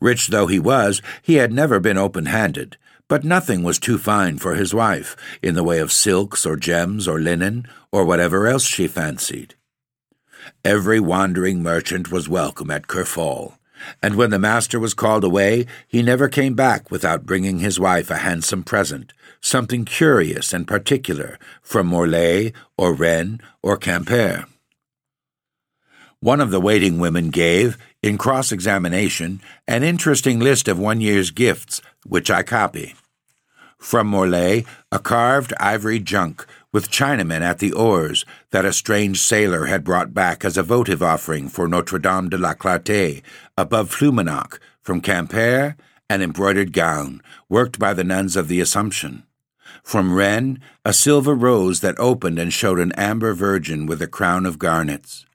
Rich 0.00 0.28
though 0.28 0.46
he 0.46 0.58
was, 0.58 1.00
he 1.22 1.36
had 1.36 1.52
never 1.52 1.80
been 1.80 1.98
open 1.98 2.26
handed, 2.26 2.76
but 3.08 3.24
nothing 3.24 3.62
was 3.62 3.78
too 3.78 3.98
fine 3.98 4.38
for 4.38 4.54
his 4.54 4.74
wife, 4.74 5.16
in 5.42 5.54
the 5.54 5.64
way 5.64 5.78
of 5.78 5.92
silks 5.92 6.46
or 6.46 6.56
gems 6.56 7.08
or 7.08 7.18
linen, 7.18 7.66
or 7.90 8.04
whatever 8.04 8.46
else 8.46 8.64
she 8.64 8.86
fancied. 8.86 9.54
Every 10.64 11.00
wandering 11.00 11.62
merchant 11.62 12.10
was 12.10 12.28
welcome 12.28 12.70
at 12.70 12.86
Kerfol, 12.86 13.54
and 14.02 14.16
when 14.16 14.30
the 14.30 14.38
master 14.38 14.78
was 14.78 14.94
called 14.94 15.24
away, 15.24 15.66
he 15.88 16.02
never 16.02 16.28
came 16.28 16.54
back 16.54 16.90
without 16.90 17.26
bringing 17.26 17.58
his 17.58 17.80
wife 17.80 18.10
a 18.10 18.18
handsome 18.18 18.62
present, 18.62 19.12
something 19.40 19.84
curious 19.84 20.52
and 20.52 20.66
particular 20.66 21.38
from 21.60 21.88
Morlaix 21.88 22.52
or 22.76 22.94
Rennes 22.94 23.40
or 23.62 23.78
Quimper. 23.78 24.46
One 26.20 26.40
of 26.40 26.52
the 26.52 26.60
waiting 26.60 27.00
women 27.00 27.30
gave, 27.30 27.76
in 28.00 28.16
cross 28.16 28.52
examination, 28.52 29.40
an 29.66 29.82
interesting 29.82 30.38
list 30.38 30.68
of 30.68 30.78
one 30.78 31.00
year's 31.00 31.32
gifts, 31.32 31.82
which 32.06 32.30
I 32.30 32.44
copy. 32.44 32.94
From 33.76 34.08
Morlaix, 34.08 34.64
a 34.92 35.00
carved 35.00 35.52
ivory 35.58 35.98
junk 35.98 36.46
with 36.72 36.90
Chinamen 36.90 37.42
at 37.42 37.58
the 37.58 37.72
oars 37.72 38.24
that 38.50 38.64
a 38.64 38.72
strange 38.72 39.20
sailor 39.20 39.66
had 39.66 39.84
brought 39.84 40.14
back 40.14 40.44
as 40.44 40.56
a 40.56 40.62
votive 40.62 41.02
offering 41.02 41.48
for 41.48 41.68
Notre 41.68 41.98
Dame 41.98 42.30
de 42.30 42.38
la 42.38 42.54
Clarté 42.54 43.22
above 43.56 43.94
Ploumanac'h 43.94 44.58
from 44.80 45.00
Quimper, 45.00 45.76
an 46.08 46.22
embroidered 46.22 46.72
gown 46.72 47.22
worked 47.48 47.78
by 47.78 47.92
the 47.94 48.04
nuns 48.04 48.36
of 48.36 48.48
the 48.48 48.60
Assumption. 48.60 49.24
From 49.82 50.14
Rennes, 50.14 50.58
a 50.84 50.92
silver 50.92 51.34
rose 51.34 51.80
that 51.80 51.98
opened 51.98 52.38
and 52.38 52.52
showed 52.52 52.78
an 52.78 52.92
amber 52.92 53.34
virgin 53.34 53.86
with 53.86 54.00
a 54.00 54.06
crown 54.06 54.46
of 54.46 54.58
garnets. 54.58 55.26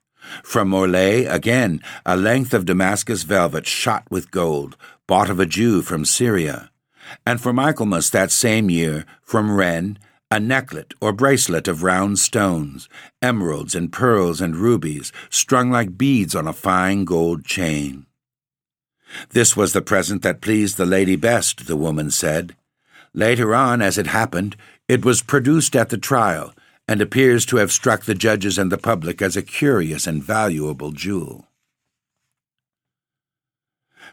From 0.42 0.70
Morlaix, 0.70 1.26
again, 1.32 1.80
a 2.04 2.16
length 2.16 2.52
of 2.52 2.66
Damascus 2.66 3.22
velvet 3.22 3.66
shot 3.66 4.04
with 4.10 4.30
gold, 4.30 4.76
bought 5.06 5.30
of 5.30 5.40
a 5.40 5.46
Jew 5.46 5.82
from 5.82 6.04
Syria. 6.04 6.70
And 7.26 7.40
for 7.40 7.52
Michaelmas 7.52 8.10
that 8.10 8.30
same 8.30 8.68
year, 8.68 9.06
from 9.22 9.56
Rennes, 9.56 9.98
a 10.30 10.38
necklet 10.38 10.92
or 11.00 11.12
bracelet 11.12 11.66
of 11.66 11.82
round 11.82 12.18
stones, 12.18 12.88
emeralds 13.22 13.74
and 13.74 13.92
pearls 13.92 14.40
and 14.40 14.56
rubies, 14.56 15.10
strung 15.30 15.70
like 15.70 15.96
beads 15.96 16.34
on 16.34 16.46
a 16.46 16.52
fine 16.52 17.04
gold 17.04 17.44
chain. 17.44 18.04
This 19.30 19.56
was 19.56 19.72
the 19.72 19.80
present 19.80 20.22
that 20.22 20.42
pleased 20.42 20.76
the 20.76 20.84
lady 20.84 21.16
best, 21.16 21.66
the 21.66 21.76
woman 21.76 22.10
said. 22.10 22.54
Later 23.14 23.54
on, 23.54 23.80
as 23.80 23.96
it 23.96 24.08
happened, 24.08 24.54
it 24.86 25.04
was 25.04 25.22
produced 25.22 25.74
at 25.74 25.88
the 25.88 25.96
trial, 25.96 26.52
and 26.86 27.00
appears 27.00 27.46
to 27.46 27.56
have 27.56 27.72
struck 27.72 28.04
the 28.04 28.14
judges 28.14 28.58
and 28.58 28.70
the 28.70 28.78
public 28.78 29.22
as 29.22 29.36
a 29.36 29.42
curious 29.42 30.06
and 30.06 30.22
valuable 30.22 30.92
jewel. 30.92 31.46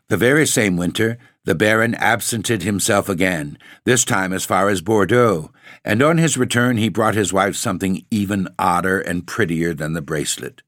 The 0.07 0.17
very 0.17 0.45
same 0.45 0.77
winter, 0.77 1.17
the 1.45 1.55
Baron 1.55 1.95
absented 1.95 2.63
himself 2.63 3.07
again, 3.07 3.57
this 3.85 4.03
time 4.03 4.33
as 4.33 4.45
far 4.45 4.67
as 4.67 4.81
Bordeaux, 4.81 5.51
and 5.83 6.01
on 6.01 6.17
his 6.17 6.37
return 6.37 6.77
he 6.77 6.89
brought 6.89 7.15
his 7.15 7.31
wife 7.31 7.55
something 7.55 8.05
even 8.11 8.47
odder 8.59 8.99
and 8.99 9.25
prettier 9.25 9.73
than 9.73 9.93
the 9.93 10.01
bracelet. 10.01 10.63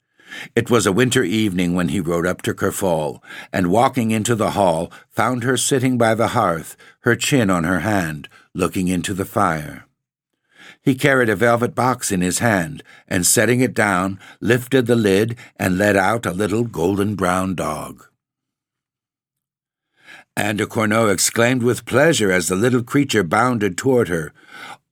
It 0.56 0.70
was 0.70 0.86
a 0.86 0.92
winter 0.92 1.24
evening 1.24 1.74
when 1.74 1.90
he 1.90 2.00
rode 2.00 2.28
up 2.28 2.42
to 2.44 2.54
Kerfol, 2.54 3.22
and 3.52 3.72
walking 3.72 4.12
into 4.12 4.36
the 4.36 4.52
hall, 4.52 4.92
found 5.10 5.44
her 5.44 5.58
sitting 5.58 5.98
by 5.98 6.14
the 6.16 6.30
hearth, 6.30 6.78
her 7.02 7.16
chin 7.16 7.50
on 7.50 7.64
her 7.64 7.80
hand, 7.80 8.30
looking 8.54 8.88
into 8.88 9.14
the 9.14 9.26
fire. 9.26 9.86
He 10.82 10.96
carried 10.96 11.30
a 11.30 11.36
velvet 11.36 11.74
box 11.74 12.12
in 12.12 12.22
his 12.22 12.40
hand, 12.40 12.84
and 13.08 13.26
setting 13.26 13.62
it 13.62 13.74
down, 13.74 14.20
lifted 14.40 14.86
the 14.86 14.96
lid 14.96 15.38
and 15.58 15.78
let 15.78 15.96
out 15.96 16.26
a 16.26 16.32
little 16.32 16.64
golden 16.64 17.16
brown 17.16 17.56
dog. 17.56 18.06
Anne 20.38 20.58
de 20.58 20.68
Cornault 20.68 21.10
exclaimed 21.10 21.64
with 21.64 21.88
pleasure 21.88 22.32
as 22.32 22.48
the 22.48 22.56
little 22.56 22.84
creature 22.84 23.24
bounded 23.24 23.76
toward 23.76 24.08
her. 24.08 24.34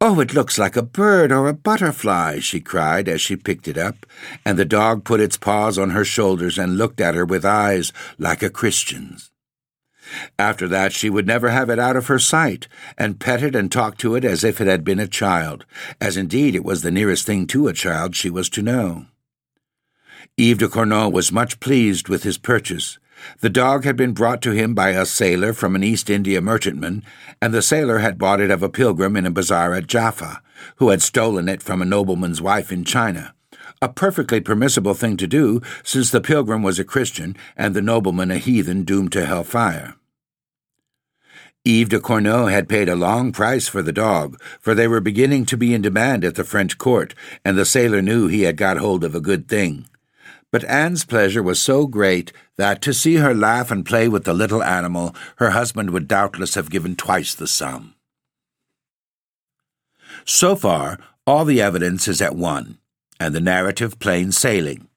Oh, 0.02 0.20
it 0.20 0.34
looks 0.34 0.58
like 0.58 0.76
a 0.76 0.82
bird 0.82 1.32
or 1.32 1.48
a 1.48 1.54
butterfly, 1.54 2.40
she 2.40 2.60
cried 2.60 3.08
as 3.08 3.22
she 3.22 3.36
picked 3.36 3.68
it 3.68 3.78
up, 3.78 4.08
and 4.44 4.58
the 4.58 4.66
dog 4.66 5.04
put 5.04 5.20
its 5.20 5.38
paws 5.38 5.78
on 5.78 5.92
her 5.92 6.04
shoulders 6.04 6.58
and 6.58 6.80
looked 6.80 7.00
at 7.00 7.14
her 7.14 7.26
with 7.26 7.46
eyes 7.46 7.94
like 8.18 8.42
a 8.42 8.50
Christian's. 8.50 9.30
After 10.40 10.68
that, 10.68 10.94
she 10.94 11.12
would 11.12 11.28
never 11.28 11.50
have 11.50 11.70
it 11.70 11.78
out 11.78 11.96
of 11.96 12.08
her 12.08 12.20
sight, 12.20 12.68
and 12.98 13.20
petted 13.20 13.56
and 13.56 13.72
talked 13.72 14.00
to 14.00 14.16
it 14.16 14.26
as 14.26 14.44
if 14.44 14.60
it 14.60 14.66
had 14.66 14.84
been 14.84 15.00
a 15.00 15.08
child, 15.08 15.64
as 16.02 16.18
indeed 16.18 16.56
it 16.56 16.66
was 16.66 16.82
the 16.82 16.90
nearest 16.90 17.28
thing 17.28 17.46
to 17.48 17.68
a 17.68 17.74
child 17.74 18.16
she 18.16 18.32
was 18.32 18.50
to 18.50 18.64
know. 18.64 19.06
Yves 20.40 20.58
de 20.58 20.68
Cornault 20.68 21.10
was 21.10 21.32
much 21.32 21.60
pleased 21.60 22.10
with 22.10 22.24
his 22.24 22.40
purchase, 22.40 22.98
the 23.42 23.50
dog 23.50 23.84
had 23.84 23.96
been 23.96 24.14
brought 24.14 24.42
to 24.42 24.52
him 24.52 24.74
by 24.74 24.90
a 24.90 25.06
sailor 25.06 25.54
from 25.54 25.76
an 25.76 25.84
East 25.84 26.10
India 26.10 26.42
merchantman, 26.42 27.04
and 27.42 27.54
the 27.54 27.62
sailor 27.62 28.00
had 28.00 28.18
bought 28.18 28.42
it 28.42 28.52
of 28.52 28.64
a 28.64 28.70
pilgrim 28.70 29.16
in 29.16 29.26
a 29.26 29.32
bazaar 29.32 29.74
at 29.74 29.88
Jaffa, 29.88 30.42
who 30.78 30.90
had 30.90 31.02
stolen 31.02 31.50
it 31.50 31.62
from 31.62 31.82
a 31.82 31.86
nobleman's 31.86 32.42
wife 32.42 32.72
in 32.72 32.84
China. 32.84 33.34
A 33.82 33.90
perfectly 33.90 34.42
permissible 34.42 34.94
thing 34.94 35.18
to 35.18 35.28
do, 35.28 35.62
since 35.84 36.10
the 36.10 36.22
pilgrim 36.22 36.64
was 36.64 36.80
a 36.80 36.84
Christian 36.84 37.36
and 37.58 37.74
the 37.74 37.82
nobleman 37.82 38.32
a 38.32 38.38
heathen 38.38 38.84
doomed 38.84 39.12
to 39.12 39.26
hell 39.26 39.44
fire. 39.44 39.96
Yves 41.66 41.90
de 41.90 42.00
Cornault 42.00 42.46
had 42.46 42.70
paid 42.70 42.88
a 42.88 42.96
long 42.96 43.32
price 43.32 43.68
for 43.68 43.82
the 43.82 43.92
dog, 43.92 44.40
for 44.60 44.76
they 44.76 44.88
were 44.88 45.02
beginning 45.02 45.46
to 45.46 45.58
be 45.58 45.74
in 45.74 45.82
demand 45.82 46.24
at 46.24 46.36
the 46.36 46.44
French 46.44 46.78
court, 46.78 47.16
and 47.44 47.58
the 47.58 47.66
sailor 47.66 48.04
knew 48.04 48.28
he 48.28 48.44
had 48.44 48.56
got 48.56 48.78
hold 48.78 49.04
of 49.04 49.16
a 49.16 49.20
good 49.20 49.48
thing. 49.48 49.88
But 50.56 50.64
Anne's 50.70 51.04
pleasure 51.04 51.44
was 51.44 51.62
so 51.62 51.86
great 51.86 52.32
that 52.56 52.82
to 52.84 52.94
see 52.94 53.16
her 53.16 53.36
laugh 53.36 53.72
and 53.72 53.86
play 53.86 54.08
with 54.08 54.24
the 54.24 54.34
little 54.34 54.64
animal, 54.64 55.14
her 55.36 55.50
husband 55.50 55.90
would 55.90 56.08
doubtless 56.08 56.56
have 56.56 56.70
given 56.70 56.96
twice 56.96 57.36
the 57.36 57.46
sum. 57.46 57.96
So 60.24 60.56
far, 60.56 60.98
all 61.28 61.44
the 61.44 61.62
evidence 61.62 62.08
is 62.08 62.22
at 62.22 62.38
one, 62.38 62.78
and 63.20 63.36
the 63.36 63.42
narrative 63.42 64.00
plain 64.00 64.32
sailing. 64.32 64.88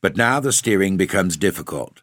But 0.00 0.16
now 0.16 0.40
the 0.40 0.50
steering 0.50 0.96
becomes 0.96 1.36
difficult. 1.36 2.00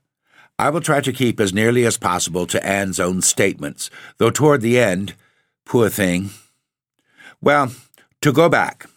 I 0.59 0.69
will 0.69 0.79
try 0.79 1.01
to 1.01 1.11
keep 1.11 1.39
as 1.39 1.51
nearly 1.51 1.87
as 1.87 1.97
possible 1.97 2.45
to 2.45 2.63
Anne's 2.63 2.99
own 2.99 3.23
statements, 3.23 3.89
though 4.19 4.29
toward 4.29 4.61
the 4.61 4.77
end, 4.77 5.15
poor 5.65 5.89
thing. 5.89 6.29
Well, 7.41 7.71
to 8.21 8.31
go 8.31 8.49
back. 8.49 8.87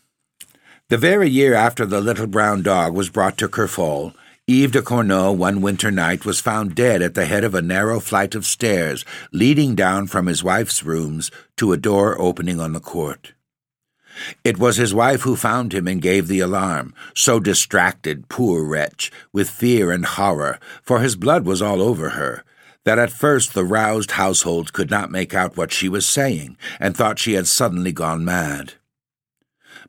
The 0.88 0.96
very 0.96 1.28
year 1.28 1.52
after 1.52 1.84
the 1.84 2.00
little 2.00 2.28
brown 2.28 2.62
dog 2.62 2.94
was 2.94 3.10
brought 3.10 3.36
to 3.38 3.48
Kerfol, 3.48 4.14
Yves 4.46 4.70
de 4.70 4.82
Cornault, 4.82 5.32
one 5.32 5.60
winter 5.60 5.90
night, 5.90 6.24
was 6.24 6.38
found 6.38 6.76
dead 6.76 7.02
at 7.02 7.14
the 7.14 7.24
head 7.24 7.42
of 7.42 7.56
a 7.56 7.60
narrow 7.60 7.98
flight 7.98 8.36
of 8.36 8.46
stairs 8.46 9.04
leading 9.32 9.74
down 9.74 10.06
from 10.06 10.26
his 10.26 10.44
wife's 10.44 10.84
rooms 10.84 11.32
to 11.56 11.72
a 11.72 11.76
door 11.76 12.16
opening 12.20 12.60
on 12.60 12.72
the 12.72 12.78
court. 12.78 13.32
It 14.44 14.58
was 14.58 14.76
his 14.76 14.94
wife 14.94 15.22
who 15.22 15.34
found 15.34 15.74
him 15.74 15.88
and 15.88 16.00
gave 16.00 16.28
the 16.28 16.38
alarm, 16.38 16.94
so 17.16 17.40
distracted, 17.40 18.28
poor 18.28 18.62
wretch, 18.62 19.10
with 19.32 19.50
fear 19.50 19.90
and 19.90 20.06
horror, 20.06 20.60
for 20.84 21.00
his 21.00 21.16
blood 21.16 21.44
was 21.44 21.60
all 21.60 21.82
over 21.82 22.10
her, 22.10 22.44
that 22.84 23.00
at 23.00 23.10
first 23.10 23.54
the 23.54 23.64
roused 23.64 24.12
household 24.12 24.72
could 24.72 24.88
not 24.88 25.10
make 25.10 25.34
out 25.34 25.56
what 25.56 25.72
she 25.72 25.88
was 25.88 26.06
saying, 26.06 26.56
and 26.78 26.96
thought 26.96 27.18
she 27.18 27.32
had 27.32 27.48
suddenly 27.48 27.90
gone 27.90 28.24
mad. 28.24 28.74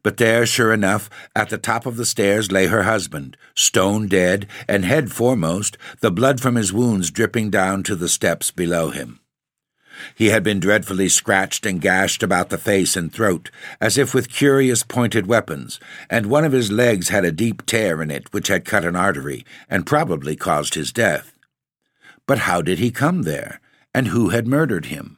But 0.07 0.15
there, 0.15 0.45
sure 0.45 0.71
enough, 0.71 1.09
at 1.35 1.49
the 1.49 1.57
top 1.57 1.85
of 1.85 1.97
the 1.97 2.05
stairs 2.05 2.49
lay 2.49 2.67
her 2.67 2.83
husband, 2.83 3.35
stone 3.55 4.07
dead, 4.07 4.47
and 4.65 4.85
head 4.85 5.11
foremost, 5.11 5.77
the 5.99 6.09
blood 6.09 6.39
from 6.39 6.55
his 6.55 6.71
wounds 6.71 7.11
dripping 7.11 7.49
down 7.49 7.83
to 7.83 7.93
the 7.93 8.07
steps 8.07 8.49
below 8.49 8.89
him. 8.89 9.19
He 10.15 10.27
had 10.27 10.43
been 10.43 10.61
dreadfully 10.61 11.09
scratched 11.09 11.65
and 11.65 11.81
gashed 11.81 12.23
about 12.23 12.47
the 12.47 12.57
face 12.57 12.95
and 12.95 13.11
throat, 13.11 13.51
as 13.81 13.97
if 13.97 14.13
with 14.13 14.29
curious 14.29 14.81
pointed 14.81 15.27
weapons, 15.27 15.77
and 16.09 16.27
one 16.27 16.45
of 16.45 16.53
his 16.53 16.71
legs 16.71 17.09
had 17.09 17.25
a 17.25 17.31
deep 17.33 17.65
tear 17.65 18.01
in 18.01 18.09
it 18.09 18.31
which 18.31 18.47
had 18.47 18.63
cut 18.63 18.85
an 18.85 18.95
artery, 18.95 19.43
and 19.69 19.85
probably 19.85 20.37
caused 20.37 20.75
his 20.75 20.93
death. 20.93 21.33
But 22.25 22.37
how 22.47 22.61
did 22.61 22.79
he 22.79 22.91
come 22.91 23.23
there, 23.23 23.59
and 23.93 24.07
who 24.07 24.29
had 24.29 24.47
murdered 24.47 24.85
him? 24.85 25.17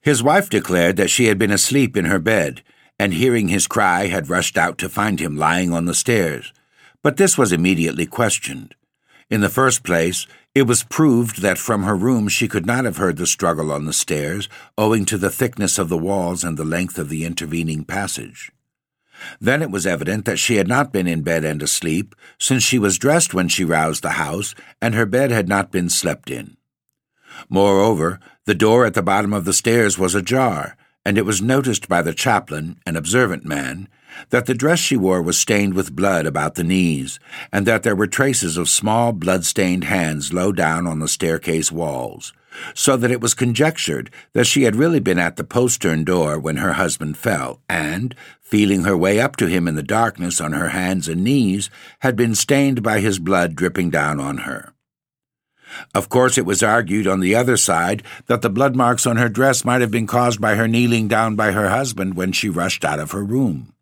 His 0.00 0.22
wife 0.22 0.48
declared 0.48 0.94
that 0.98 1.10
she 1.10 1.24
had 1.24 1.36
been 1.36 1.50
asleep 1.50 1.96
in 1.96 2.04
her 2.04 2.20
bed, 2.20 2.62
and 2.98 3.14
hearing 3.14 3.48
his 3.48 3.66
cry 3.66 4.06
had 4.06 4.28
rushed 4.28 4.58
out 4.58 4.78
to 4.78 4.88
find 4.88 5.20
him 5.20 5.36
lying 5.36 5.72
on 5.72 5.84
the 5.84 5.94
stairs, 5.94 6.52
but 7.02 7.16
this 7.16 7.38
was 7.38 7.52
immediately 7.52 8.06
questioned. 8.06 8.74
In 9.30 9.40
the 9.40 9.50
first 9.50 9.82
place, 9.84 10.26
it 10.54 10.62
was 10.62 10.84
proved 10.84 11.42
that 11.42 11.58
from 11.58 11.82
her 11.82 11.94
room 11.94 12.28
she 12.28 12.48
could 12.48 12.66
not 12.66 12.84
have 12.84 12.96
heard 12.96 13.18
the 13.18 13.26
struggle 13.26 13.70
on 13.70 13.84
the 13.84 13.92
stairs, 13.92 14.48
owing 14.76 15.04
to 15.04 15.18
the 15.18 15.30
thickness 15.30 15.78
of 15.78 15.88
the 15.88 15.98
walls 15.98 16.42
and 16.42 16.56
the 16.56 16.64
length 16.64 16.98
of 16.98 17.10
the 17.10 17.24
intervening 17.24 17.84
passage. 17.84 18.50
Then 19.40 19.62
it 19.62 19.70
was 19.70 19.86
evident 19.86 20.24
that 20.24 20.38
she 20.38 20.56
had 20.56 20.66
not 20.66 20.92
been 20.92 21.06
in 21.06 21.22
bed 21.22 21.44
and 21.44 21.62
asleep, 21.62 22.14
since 22.38 22.62
she 22.62 22.78
was 22.78 22.98
dressed 22.98 23.34
when 23.34 23.48
she 23.48 23.64
roused 23.64 24.02
the 24.02 24.10
house, 24.10 24.54
and 24.80 24.94
her 24.94 25.06
bed 25.06 25.30
had 25.30 25.48
not 25.48 25.70
been 25.70 25.90
slept 25.90 26.30
in. 26.30 26.56
Moreover, 27.48 28.18
the 28.46 28.54
door 28.54 28.86
at 28.86 28.94
the 28.94 29.02
bottom 29.02 29.32
of 29.32 29.44
the 29.44 29.52
stairs 29.52 29.98
was 29.98 30.14
ajar, 30.14 30.76
and 31.04 31.16
it 31.16 31.24
was 31.24 31.40
noticed 31.40 31.88
by 31.88 32.02
the 32.02 32.14
chaplain, 32.14 32.78
an 32.86 32.96
observant 32.96 33.44
man, 33.44 33.88
that 34.30 34.46
the 34.46 34.54
dress 34.54 34.78
she 34.78 34.96
wore 34.96 35.22
was 35.22 35.38
stained 35.38 35.74
with 35.74 35.94
blood 35.94 36.26
about 36.26 36.54
the 36.54 36.64
knees, 36.64 37.18
and 37.52 37.66
that 37.66 37.82
there 37.82 37.96
were 37.96 38.06
traces 38.06 38.56
of 38.56 38.68
small 38.68 39.12
blood-stained 39.12 39.84
hands 39.84 40.32
low 40.32 40.52
down 40.52 40.86
on 40.86 40.98
the 40.98 41.08
staircase 41.08 41.70
walls, 41.70 42.32
so 42.74 42.96
that 42.96 43.10
it 43.10 43.20
was 43.20 43.34
conjectured 43.34 44.10
that 44.32 44.46
she 44.46 44.64
had 44.64 44.76
really 44.76 45.00
been 45.00 45.18
at 45.18 45.36
the 45.36 45.44
postern 45.44 46.04
door 46.04 46.38
when 46.38 46.56
her 46.56 46.74
husband 46.74 47.16
fell, 47.16 47.60
and, 47.68 48.14
feeling 48.40 48.84
her 48.84 48.96
way 48.96 49.20
up 49.20 49.36
to 49.36 49.46
him 49.46 49.68
in 49.68 49.74
the 49.74 49.82
darkness 49.82 50.40
on 50.40 50.52
her 50.52 50.70
hands 50.70 51.08
and 51.08 51.22
knees, 51.22 51.70
had 52.00 52.16
been 52.16 52.34
stained 52.34 52.82
by 52.82 53.00
his 53.00 53.18
blood 53.18 53.54
dripping 53.54 53.90
down 53.90 54.18
on 54.18 54.38
her. 54.38 54.72
Of 55.94 56.08
course, 56.08 56.38
it 56.38 56.46
was 56.46 56.62
argued 56.62 57.06
on 57.06 57.20
the 57.20 57.34
other 57.34 57.56
side 57.56 58.02
that 58.26 58.42
the 58.42 58.50
blood 58.50 58.76
marks 58.76 59.06
on 59.06 59.16
her 59.16 59.28
dress 59.28 59.64
might 59.64 59.80
have 59.80 59.90
been 59.90 60.06
caused 60.06 60.40
by 60.40 60.54
her 60.54 60.68
kneeling 60.68 61.08
down 61.08 61.36
by 61.36 61.52
her 61.52 61.68
husband 61.68 62.14
when 62.14 62.32
she 62.32 62.48
rushed 62.48 62.84
out 62.84 63.00
of 63.00 63.12
her 63.12 63.24
room. 63.24 63.72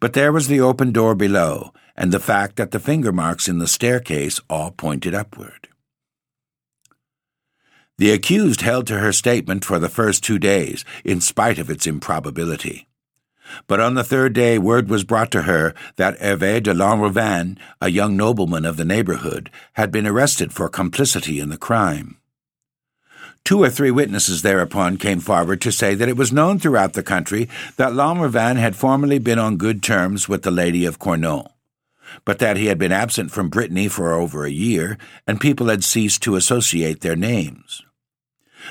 But 0.00 0.14
there 0.14 0.32
was 0.32 0.48
the 0.48 0.60
open 0.60 0.92
door 0.92 1.14
below, 1.14 1.72
and 1.96 2.12
the 2.12 2.20
fact 2.20 2.56
that 2.56 2.70
the 2.70 2.80
finger 2.80 3.12
marks 3.12 3.48
in 3.48 3.58
the 3.58 3.66
staircase 3.66 4.40
all 4.48 4.70
pointed 4.70 5.14
upward. 5.14 5.68
The 7.98 8.10
accused 8.10 8.60
held 8.60 8.86
to 8.88 8.98
her 8.98 9.12
statement 9.12 9.64
for 9.64 9.78
the 9.78 9.88
first 9.88 10.22
two 10.22 10.38
days, 10.38 10.84
in 11.04 11.20
spite 11.20 11.58
of 11.58 11.70
its 11.70 11.86
improbability. 11.86 12.88
But 13.66 13.80
on 13.80 13.94
the 13.94 14.04
third 14.04 14.32
day 14.32 14.58
word 14.58 14.88
was 14.88 15.04
brought 15.04 15.30
to 15.32 15.42
her 15.42 15.74
that 15.96 16.18
Hervé 16.18 16.62
de 16.62 16.74
Lanrivain, 16.74 17.58
a 17.80 17.90
young 17.90 18.16
nobleman 18.16 18.64
of 18.64 18.76
the 18.76 18.84
neighborhood, 18.84 19.50
had 19.74 19.90
been 19.90 20.06
arrested 20.06 20.52
for 20.52 20.68
complicity 20.68 21.40
in 21.40 21.48
the 21.48 21.58
crime. 21.58 22.18
Two 23.44 23.62
or 23.62 23.70
three 23.70 23.92
witnesses 23.92 24.42
thereupon 24.42 24.96
came 24.96 25.20
forward 25.20 25.60
to 25.60 25.70
say 25.70 25.94
that 25.94 26.08
it 26.08 26.16
was 26.16 26.32
known 26.32 26.58
throughout 26.58 26.94
the 26.94 27.02
country 27.02 27.48
that 27.76 27.92
Lanrivain 27.92 28.56
had 28.56 28.74
formerly 28.74 29.20
been 29.20 29.38
on 29.38 29.56
good 29.56 29.84
terms 29.84 30.28
with 30.28 30.42
the 30.42 30.50
Lady 30.50 30.84
of 30.84 30.98
Cornault, 30.98 31.52
but 32.24 32.40
that 32.40 32.56
he 32.56 32.66
had 32.66 32.76
been 32.76 32.90
absent 32.90 33.30
from 33.30 33.48
Brittany 33.48 33.86
for 33.86 34.14
over 34.14 34.44
a 34.44 34.50
year, 34.50 34.98
and 35.28 35.40
people 35.40 35.68
had 35.68 35.84
ceased 35.84 36.24
to 36.24 36.34
associate 36.34 37.02
their 37.02 37.14
names. 37.14 37.84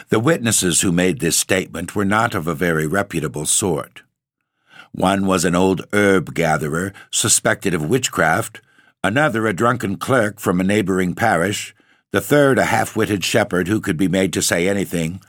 The 0.10 0.20
witnesses 0.20 0.82
who 0.82 0.92
made 0.92 1.20
this 1.22 1.38
statement 1.38 1.96
were 1.96 2.04
not 2.04 2.36
of 2.36 2.46
a 2.46 2.54
very 2.54 2.86
reputable 2.86 3.46
sort. 3.46 4.04
One 4.96 5.26
was 5.26 5.44
an 5.44 5.56
old 5.56 5.86
herb 5.92 6.34
gatherer 6.34 6.94
suspected 7.12 7.74
of 7.74 7.90
witchcraft, 7.90 8.62
another 9.04 9.46
a 9.46 9.52
drunken 9.52 9.98
clerk 9.98 10.40
from 10.40 10.62
a 10.62 10.64
neighboring 10.64 11.16
parish, 11.16 11.76
the 12.14 12.22
third 12.22 12.58
a 12.58 12.64
half 12.64 12.96
witted 12.96 13.22
shepherd 13.22 13.68
who 13.68 13.82
could 13.82 13.98
be 13.98 14.08
made 14.08 14.32
to 14.32 14.42
say 14.42 14.70
anything, 14.70 15.20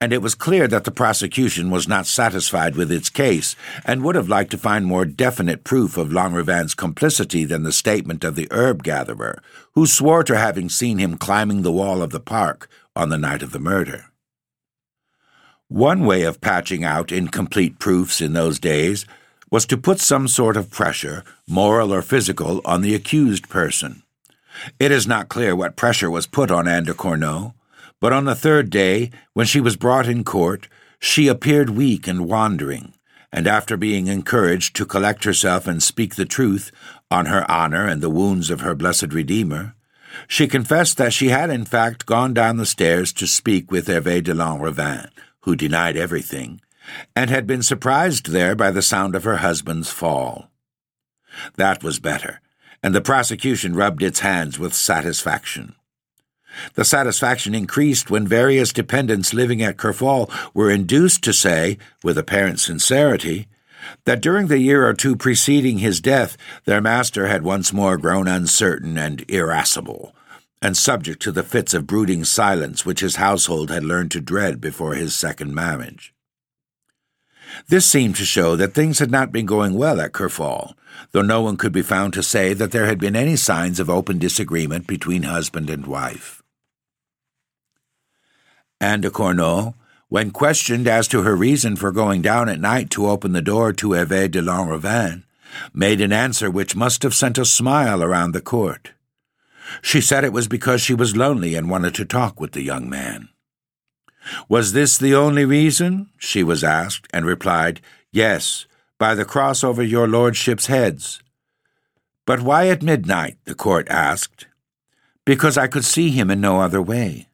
and 0.00 0.12
it 0.12 0.20
was 0.20 0.34
clear 0.34 0.66
that 0.66 0.82
the 0.82 0.90
prosecution 0.90 1.70
was 1.70 1.86
not 1.86 2.08
satisfied 2.08 2.74
with 2.74 2.90
its 2.90 3.08
case 3.08 3.54
and 3.84 4.02
would 4.02 4.16
have 4.16 4.28
liked 4.28 4.50
to 4.50 4.58
find 4.58 4.84
more 4.84 5.04
definite 5.04 5.62
proof 5.62 5.96
of 5.96 6.08
Lanrivain's 6.08 6.74
complicity 6.74 7.44
than 7.44 7.62
the 7.62 7.70
statement 7.70 8.24
of 8.24 8.34
the 8.34 8.48
herb 8.50 8.82
gatherer, 8.82 9.40
who 9.76 9.86
swore 9.86 10.24
to 10.24 10.36
having 10.36 10.68
seen 10.68 10.98
him 10.98 11.16
climbing 11.16 11.62
the 11.62 11.70
wall 11.70 12.02
of 12.02 12.10
the 12.10 12.18
park 12.18 12.68
on 12.96 13.10
the 13.10 13.18
night 13.18 13.44
of 13.44 13.52
the 13.52 13.60
murder. 13.60 14.06
One 15.74 16.06
way 16.06 16.22
of 16.22 16.40
patching 16.40 16.84
out 16.84 17.10
incomplete 17.10 17.80
proofs 17.80 18.20
in 18.20 18.32
those 18.32 18.60
days 18.60 19.06
was 19.50 19.66
to 19.66 19.76
put 19.76 19.98
some 19.98 20.28
sort 20.28 20.56
of 20.56 20.70
pressure, 20.70 21.24
moral 21.48 21.92
or 21.92 22.00
physical, 22.00 22.60
on 22.64 22.80
the 22.80 22.94
accused 22.94 23.48
person. 23.48 24.04
It 24.78 24.92
is 24.92 25.08
not 25.08 25.28
clear 25.28 25.56
what 25.56 25.74
pressure 25.74 26.08
was 26.08 26.28
put 26.28 26.52
on 26.52 26.68
Anne 26.68 26.84
de 26.84 26.94
Cornault, 26.94 27.54
but 28.00 28.12
on 28.12 28.24
the 28.24 28.36
third 28.36 28.70
day, 28.70 29.10
when 29.32 29.46
she 29.46 29.60
was 29.60 29.74
brought 29.74 30.06
in 30.06 30.22
court, 30.22 30.68
she 31.00 31.26
appeared 31.26 31.70
weak 31.70 32.06
and 32.06 32.28
wandering, 32.28 32.94
and 33.32 33.48
after 33.48 33.76
being 33.76 34.06
encouraged 34.06 34.76
to 34.76 34.86
collect 34.86 35.24
herself 35.24 35.66
and 35.66 35.82
speak 35.82 36.14
the 36.14 36.24
truth 36.24 36.70
on 37.10 37.26
her 37.26 37.50
honor 37.50 37.84
and 37.84 38.00
the 38.00 38.08
wounds 38.08 38.48
of 38.48 38.60
her 38.60 38.76
blessed 38.76 39.12
Redeemer, 39.12 39.74
she 40.28 40.46
confessed 40.46 40.98
that 40.98 41.12
she 41.12 41.30
had 41.30 41.50
in 41.50 41.64
fact 41.64 42.06
gone 42.06 42.32
down 42.32 42.58
the 42.58 42.64
stairs 42.64 43.12
to 43.14 43.26
speak 43.26 43.72
with 43.72 43.88
Hervé 43.88 44.22
de 44.22 44.32
Lanrivain, 44.32 45.08
who 45.44 45.56
denied 45.56 45.96
everything, 45.96 46.60
and 47.14 47.30
had 47.30 47.46
been 47.46 47.62
surprised 47.62 48.28
there 48.28 48.54
by 48.54 48.70
the 48.70 48.82
sound 48.82 49.14
of 49.14 49.24
her 49.24 49.38
husband's 49.38 49.90
fall. 49.90 50.50
That 51.56 51.82
was 51.82 51.98
better, 51.98 52.40
and 52.82 52.94
the 52.94 53.00
prosecution 53.00 53.74
rubbed 53.74 54.02
its 54.02 54.20
hands 54.20 54.58
with 54.58 54.74
satisfaction. 54.74 55.74
The 56.74 56.84
satisfaction 56.84 57.54
increased 57.54 58.10
when 58.10 58.28
various 58.28 58.72
dependents 58.72 59.34
living 59.34 59.62
at 59.62 59.76
Kerfol 59.76 60.30
were 60.54 60.70
induced 60.70 61.22
to 61.24 61.32
say, 61.32 61.78
with 62.02 62.16
apparent 62.16 62.60
sincerity, 62.60 63.48
that 64.04 64.22
during 64.22 64.46
the 64.46 64.58
year 64.58 64.86
or 64.86 64.94
two 64.94 65.16
preceding 65.16 65.78
his 65.78 66.00
death 66.00 66.36
their 66.64 66.80
master 66.80 67.26
had 67.26 67.42
once 67.42 67.72
more 67.72 67.98
grown 67.98 68.28
uncertain 68.28 68.96
and 68.96 69.28
irascible, 69.28 70.14
and 70.64 70.78
subject 70.78 71.20
to 71.20 71.30
the 71.30 71.42
fits 71.42 71.74
of 71.74 71.86
brooding 71.86 72.24
silence 72.24 72.86
which 72.86 73.00
his 73.00 73.16
household 73.16 73.70
had 73.70 73.84
learned 73.84 74.10
to 74.10 74.18
dread 74.18 74.62
before 74.62 74.94
his 74.94 75.14
second 75.14 75.54
marriage. 75.54 76.14
This 77.68 77.84
seemed 77.84 78.16
to 78.16 78.24
show 78.24 78.56
that 78.56 78.72
things 78.72 78.98
had 78.98 79.10
not 79.10 79.30
been 79.30 79.44
going 79.44 79.74
well 79.74 80.00
at 80.00 80.12
Kerfol, 80.12 80.72
though 81.12 81.20
no 81.20 81.42
one 81.42 81.58
could 81.58 81.72
be 81.72 81.82
found 81.82 82.14
to 82.14 82.22
say 82.22 82.54
that 82.54 82.72
there 82.72 82.86
had 82.86 82.98
been 82.98 83.14
any 83.14 83.36
signs 83.36 83.78
of 83.78 83.90
open 83.90 84.18
disagreement 84.18 84.86
between 84.86 85.24
husband 85.24 85.68
and 85.68 85.86
wife. 85.86 86.42
Anne 88.80 89.02
de 89.02 89.10
Cornault, 89.10 89.74
when 90.08 90.30
questioned 90.30 90.88
as 90.88 91.06
to 91.08 91.24
her 91.24 91.36
reason 91.36 91.76
for 91.76 91.92
going 91.92 92.22
down 92.22 92.48
at 92.48 92.58
night 92.58 92.88
to 92.88 93.06
open 93.06 93.32
the 93.32 93.42
door 93.42 93.74
to 93.74 93.88
Hervé 93.88 94.30
de 94.30 94.40
Lanrivain, 94.40 95.24
made 95.74 96.00
an 96.00 96.10
answer 96.10 96.50
which 96.50 96.74
must 96.74 97.02
have 97.02 97.14
sent 97.14 97.36
a 97.36 97.44
smile 97.44 98.02
around 98.02 98.32
the 98.32 98.40
court. 98.40 98.93
She 99.82 100.00
said 100.00 100.24
it 100.24 100.32
was 100.32 100.48
because 100.48 100.80
she 100.80 100.94
was 100.94 101.16
lonely 101.16 101.54
and 101.54 101.70
wanted 101.70 101.94
to 101.96 102.04
talk 102.04 102.40
with 102.40 102.52
the 102.52 102.62
young 102.62 102.88
man. 102.88 103.28
Was 104.48 104.72
this 104.72 104.96
the 104.96 105.14
only 105.14 105.44
reason? 105.44 106.08
she 106.18 106.42
was 106.42 106.64
asked, 106.64 107.06
and 107.12 107.26
replied, 107.26 107.80
Yes, 108.10 108.66
by 108.98 109.14
the 109.14 109.24
cross 109.24 109.62
over 109.62 109.82
your 109.82 110.08
lordship's 110.08 110.66
heads. 110.66 111.22
But 112.26 112.40
why 112.40 112.68
at 112.68 112.82
midnight? 112.82 113.36
the 113.44 113.54
court 113.54 113.86
asked. 113.88 114.46
Because 115.26 115.58
I 115.58 115.66
could 115.66 115.84
see 115.84 116.10
him 116.10 116.30
in 116.30 116.40
no 116.40 116.60
other 116.60 116.80
way. 116.80 117.28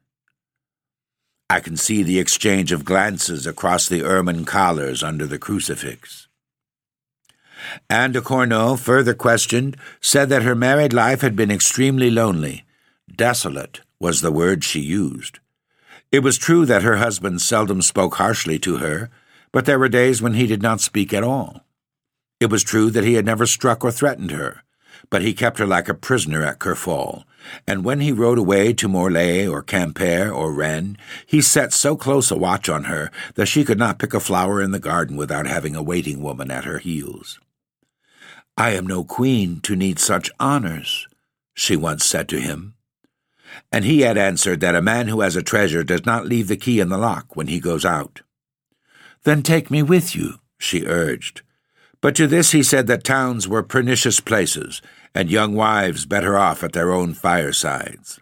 I 1.49 1.59
can 1.59 1.75
see 1.75 2.01
the 2.01 2.19
exchange 2.19 2.71
of 2.71 2.85
glances 2.85 3.45
across 3.45 3.87
the 3.87 4.03
ermine 4.03 4.45
collars 4.45 5.03
under 5.03 5.25
the 5.25 5.39
crucifix. 5.39 6.27
Anne 7.89 8.11
de 8.11 8.21
Cornault, 8.21 8.77
further 8.77 9.13
questioned, 9.13 9.77
said 9.99 10.29
that 10.29 10.43
her 10.43 10.55
married 10.55 10.93
life 10.93 11.21
had 11.21 11.35
been 11.35 11.51
extremely 11.51 12.09
lonely. 12.09 12.65
Desolate 13.15 13.81
was 13.99 14.21
the 14.21 14.31
word 14.31 14.63
she 14.63 14.79
used. 14.79 15.39
It 16.11 16.23
was 16.23 16.37
true 16.37 16.65
that 16.65 16.83
her 16.83 16.97
husband 16.97 17.41
seldom 17.41 17.81
spoke 17.81 18.15
harshly 18.15 18.59
to 18.59 18.77
her, 18.77 19.09
but 19.51 19.65
there 19.65 19.79
were 19.79 19.89
days 19.89 20.21
when 20.21 20.33
he 20.33 20.47
did 20.47 20.61
not 20.61 20.81
speak 20.81 21.13
at 21.13 21.23
all. 21.23 21.63
It 22.39 22.49
was 22.49 22.63
true 22.63 22.89
that 22.89 23.03
he 23.03 23.13
had 23.13 23.25
never 23.25 23.45
struck 23.45 23.83
or 23.83 23.91
threatened 23.91 24.31
her, 24.31 24.63
but 25.09 25.21
he 25.21 25.33
kept 25.33 25.59
her 25.59 25.65
like 25.65 25.87
a 25.87 25.93
prisoner 25.93 26.43
at 26.43 26.59
Kerfol, 26.59 27.23
and 27.67 27.83
when 27.83 27.99
he 27.99 28.11
rode 28.11 28.37
away 28.37 28.73
to 28.73 28.87
Morlaix 28.87 29.47
or 29.47 29.63
Quimper 29.63 30.33
or 30.33 30.51
Rennes, 30.51 30.97
he 31.25 31.41
set 31.41 31.73
so 31.73 31.95
close 31.95 32.31
a 32.31 32.37
watch 32.37 32.69
on 32.69 32.85
her 32.85 33.11
that 33.35 33.47
she 33.47 33.63
could 33.63 33.79
not 33.79 33.99
pick 33.99 34.13
a 34.13 34.19
flower 34.19 34.61
in 34.61 34.71
the 34.71 34.79
garden 34.79 35.17
without 35.17 35.47
having 35.47 35.75
a 35.75 35.83
waiting 35.83 36.21
woman 36.21 36.51
at 36.51 36.65
her 36.65 36.79
heels. 36.79 37.39
I 38.57 38.71
am 38.71 38.85
no 38.85 39.03
queen 39.03 39.59
to 39.61 39.75
need 39.75 39.99
such 39.99 40.31
honors, 40.39 41.07
she 41.53 41.75
once 41.75 42.05
said 42.05 42.27
to 42.29 42.39
him. 42.39 42.75
And 43.71 43.85
he 43.85 44.01
had 44.01 44.17
answered 44.17 44.59
that 44.61 44.75
a 44.75 44.81
man 44.81 45.07
who 45.07 45.21
has 45.21 45.35
a 45.35 45.43
treasure 45.43 45.83
does 45.83 46.05
not 46.05 46.25
leave 46.25 46.47
the 46.47 46.57
key 46.57 46.79
in 46.79 46.89
the 46.89 46.97
lock 46.97 47.35
when 47.35 47.47
he 47.47 47.59
goes 47.59 47.85
out. 47.85 48.21
Then 49.23 49.43
take 49.43 49.69
me 49.69 49.83
with 49.83 50.15
you, 50.15 50.35
she 50.57 50.85
urged. 50.85 51.41
But 52.01 52.15
to 52.15 52.27
this 52.27 52.51
he 52.51 52.63
said 52.63 52.87
that 52.87 53.03
towns 53.03 53.47
were 53.47 53.63
pernicious 53.63 54.19
places, 54.19 54.81
and 55.13 55.29
young 55.29 55.55
wives 55.55 56.05
better 56.05 56.37
off 56.37 56.63
at 56.63 56.73
their 56.73 56.91
own 56.91 57.13
firesides. 57.13 58.19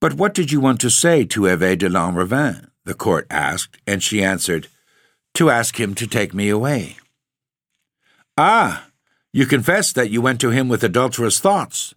But 0.00 0.14
what 0.14 0.34
did 0.34 0.52
you 0.52 0.60
want 0.60 0.80
to 0.80 0.90
say 0.90 1.24
to 1.24 1.42
Hervé 1.42 1.78
de 1.78 1.88
Lanrivain? 1.88 2.68
the 2.84 2.94
court 2.94 3.26
asked, 3.30 3.78
and 3.86 4.02
she 4.02 4.22
answered, 4.22 4.68
To 5.34 5.50
ask 5.50 5.80
him 5.80 5.94
to 5.94 6.06
take 6.06 6.34
me 6.34 6.50
away. 6.50 6.96
Ah, 8.36 8.88
you 9.32 9.46
confess 9.46 9.92
that 9.92 10.10
you 10.10 10.20
went 10.20 10.40
to 10.40 10.50
him 10.50 10.68
with 10.68 10.82
adulterous 10.82 11.38
thoughts. 11.38 11.94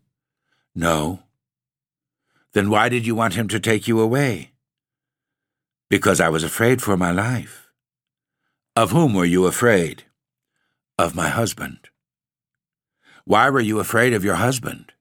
No. 0.76 1.24
Then 2.54 2.70
why 2.70 2.90
did 2.90 3.08
you 3.08 3.16
want 3.16 3.34
him 3.34 3.48
to 3.48 3.60
take 3.60 3.88
you 3.88 4.00
away? 4.00 4.52
Because 5.90 6.22
I 6.22 6.30
was 6.30 6.44
afraid 6.44 6.82
for 6.82 6.96
my 6.96 7.12
life. 7.12 7.72
Of 8.76 8.92
whom 8.92 9.16
were 9.16 9.26
you 9.26 9.48
afraid? 9.48 10.04
Of 11.00 11.16
my 11.16 11.30
husband. 11.30 11.90
Why 13.26 13.50
were 13.50 13.60
you 13.60 13.80
afraid 13.80 14.14
of 14.14 14.24
your 14.24 14.36
husband? 14.36 14.94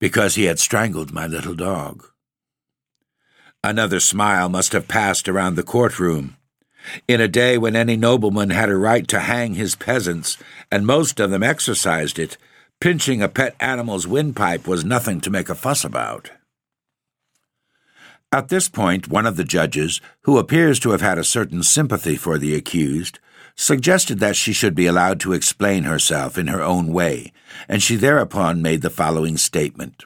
Because 0.00 0.34
he 0.34 0.44
had 0.44 0.58
strangled 0.58 1.12
my 1.12 1.26
little 1.26 1.54
dog. 1.54 2.04
Another 3.62 4.00
smile 4.00 4.48
must 4.48 4.72
have 4.72 4.88
passed 4.88 5.28
around 5.28 5.54
the 5.54 5.62
courtroom 5.62 6.36
in 7.08 7.20
a 7.20 7.28
day 7.28 7.58
when 7.58 7.76
any 7.76 7.96
nobleman 7.96 8.50
had 8.50 8.68
a 8.68 8.76
right 8.76 9.06
to 9.08 9.20
hang 9.20 9.54
his 9.54 9.74
peasants, 9.74 10.38
and 10.70 10.86
most 10.86 11.20
of 11.20 11.30
them 11.30 11.42
exercised 11.42 12.18
it, 12.18 12.36
pinching 12.80 13.22
a 13.22 13.28
pet 13.28 13.54
animal's 13.60 14.06
windpipe 14.06 14.66
was 14.66 14.84
nothing 14.84 15.20
to 15.20 15.30
make 15.30 15.48
a 15.48 15.54
fuss 15.54 15.84
about. 15.84 16.30
At 18.32 18.48
this 18.48 18.68
point, 18.68 19.08
one 19.08 19.26
of 19.26 19.36
the 19.36 19.44
judges, 19.44 20.00
who 20.22 20.38
appears 20.38 20.78
to 20.80 20.90
have 20.90 21.00
had 21.00 21.18
a 21.18 21.24
certain 21.24 21.62
sympathy 21.62 22.16
for 22.16 22.38
the 22.38 22.54
accused, 22.54 23.18
suggested 23.54 24.20
that 24.20 24.36
she 24.36 24.52
should 24.52 24.74
be 24.74 24.86
allowed 24.86 25.20
to 25.20 25.32
explain 25.32 25.84
herself 25.84 26.36
in 26.36 26.48
her 26.48 26.62
own 26.62 26.92
way, 26.92 27.32
and 27.68 27.82
she 27.82 27.96
thereupon 27.96 28.60
made 28.60 28.82
the 28.82 28.90
following 28.90 29.36
statement. 29.36 30.04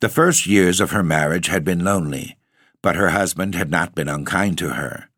The 0.00 0.08
first 0.08 0.46
years 0.46 0.80
of 0.80 0.92
her 0.92 1.02
marriage 1.02 1.48
had 1.48 1.64
been 1.64 1.84
lonely, 1.84 2.36
but 2.82 2.96
her 2.96 3.10
husband 3.10 3.54
had 3.54 3.70
not 3.70 3.94
been 3.94 4.08
unkind 4.08 4.58
to 4.58 4.70
her. 4.70 5.08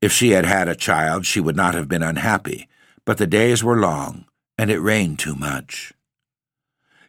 If 0.00 0.12
she 0.12 0.30
had 0.30 0.44
had 0.44 0.68
a 0.68 0.74
child, 0.74 1.26
she 1.26 1.40
would 1.40 1.56
not 1.56 1.74
have 1.74 1.88
been 1.88 2.02
unhappy, 2.02 2.68
but 3.04 3.18
the 3.18 3.26
days 3.26 3.62
were 3.62 3.78
long, 3.78 4.24
and 4.58 4.70
it 4.70 4.80
rained 4.80 5.18
too 5.18 5.34
much. 5.34 5.92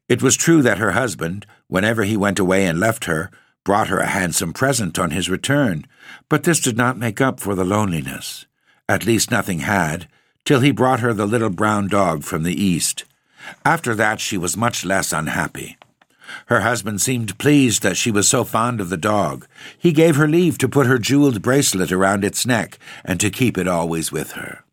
It 0.09 0.21
was 0.21 0.35
true 0.35 0.61
that 0.61 0.77
her 0.77 0.91
husband, 0.91 1.45
whenever 1.67 2.03
he 2.03 2.17
went 2.17 2.39
away 2.39 2.65
and 2.65 2.79
left 2.79 3.05
her, 3.05 3.31
brought 3.63 3.87
her 3.87 3.99
a 3.99 4.07
handsome 4.07 4.53
present 4.53 4.99
on 4.99 5.11
his 5.11 5.29
return, 5.29 5.85
but 6.29 6.43
this 6.43 6.59
did 6.59 6.77
not 6.77 6.97
make 6.97 7.21
up 7.21 7.39
for 7.39 7.55
the 7.55 7.65
loneliness. 7.65 8.45
At 8.89 9.05
least 9.05 9.31
nothing 9.31 9.59
had, 9.59 10.07
till 10.45 10.59
he 10.59 10.71
brought 10.71 10.99
her 10.99 11.13
the 11.13 11.25
little 11.25 11.49
brown 11.49 11.87
dog 11.87 12.23
from 12.23 12.43
the 12.43 12.61
East. 12.61 13.05
After 13.65 13.95
that 13.95 14.19
she 14.19 14.37
was 14.37 14.57
much 14.57 14.83
less 14.83 15.13
unhappy. 15.13 15.77
Her 16.47 16.61
husband 16.61 17.01
seemed 17.01 17.37
pleased 17.37 17.83
that 17.83 17.97
she 17.97 18.11
was 18.11 18.27
so 18.27 18.43
fond 18.43 18.81
of 18.81 18.89
the 18.89 18.97
dog. 18.97 19.47
He 19.77 19.91
gave 19.91 20.15
her 20.15 20.27
leave 20.27 20.57
to 20.59 20.69
put 20.69 20.87
her 20.87 20.97
jeweled 20.97 21.41
bracelet 21.41 21.91
around 21.91 22.23
its 22.23 22.45
neck 22.45 22.79
and 23.03 23.19
to 23.19 23.29
keep 23.29 23.57
it 23.57 23.67
always 23.67 24.11
with 24.11 24.31
her. 24.33 24.63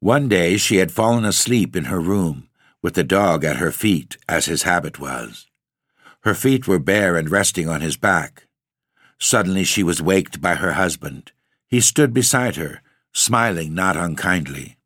One 0.00 0.28
day 0.28 0.56
she 0.56 0.76
had 0.76 0.92
fallen 0.92 1.24
asleep 1.24 1.74
in 1.74 1.84
her 1.84 2.00
room, 2.00 2.48
with 2.82 2.94
the 2.94 3.04
dog 3.04 3.44
at 3.44 3.56
her 3.56 3.72
feet, 3.72 4.16
as 4.28 4.46
his 4.46 4.62
habit 4.62 5.00
was. 5.00 5.48
Her 6.20 6.34
feet 6.34 6.68
were 6.68 6.78
bare 6.78 7.16
and 7.16 7.30
resting 7.30 7.68
on 7.68 7.80
his 7.80 7.96
back. 7.96 8.46
Suddenly 9.18 9.64
she 9.64 9.82
was 9.82 10.00
waked 10.00 10.40
by 10.40 10.54
her 10.54 10.74
husband. 10.74 11.32
He 11.66 11.80
stood 11.80 12.14
beside 12.14 12.56
her, 12.56 12.80
smiling 13.12 13.74
not 13.74 13.96
unkindly. 13.96 14.77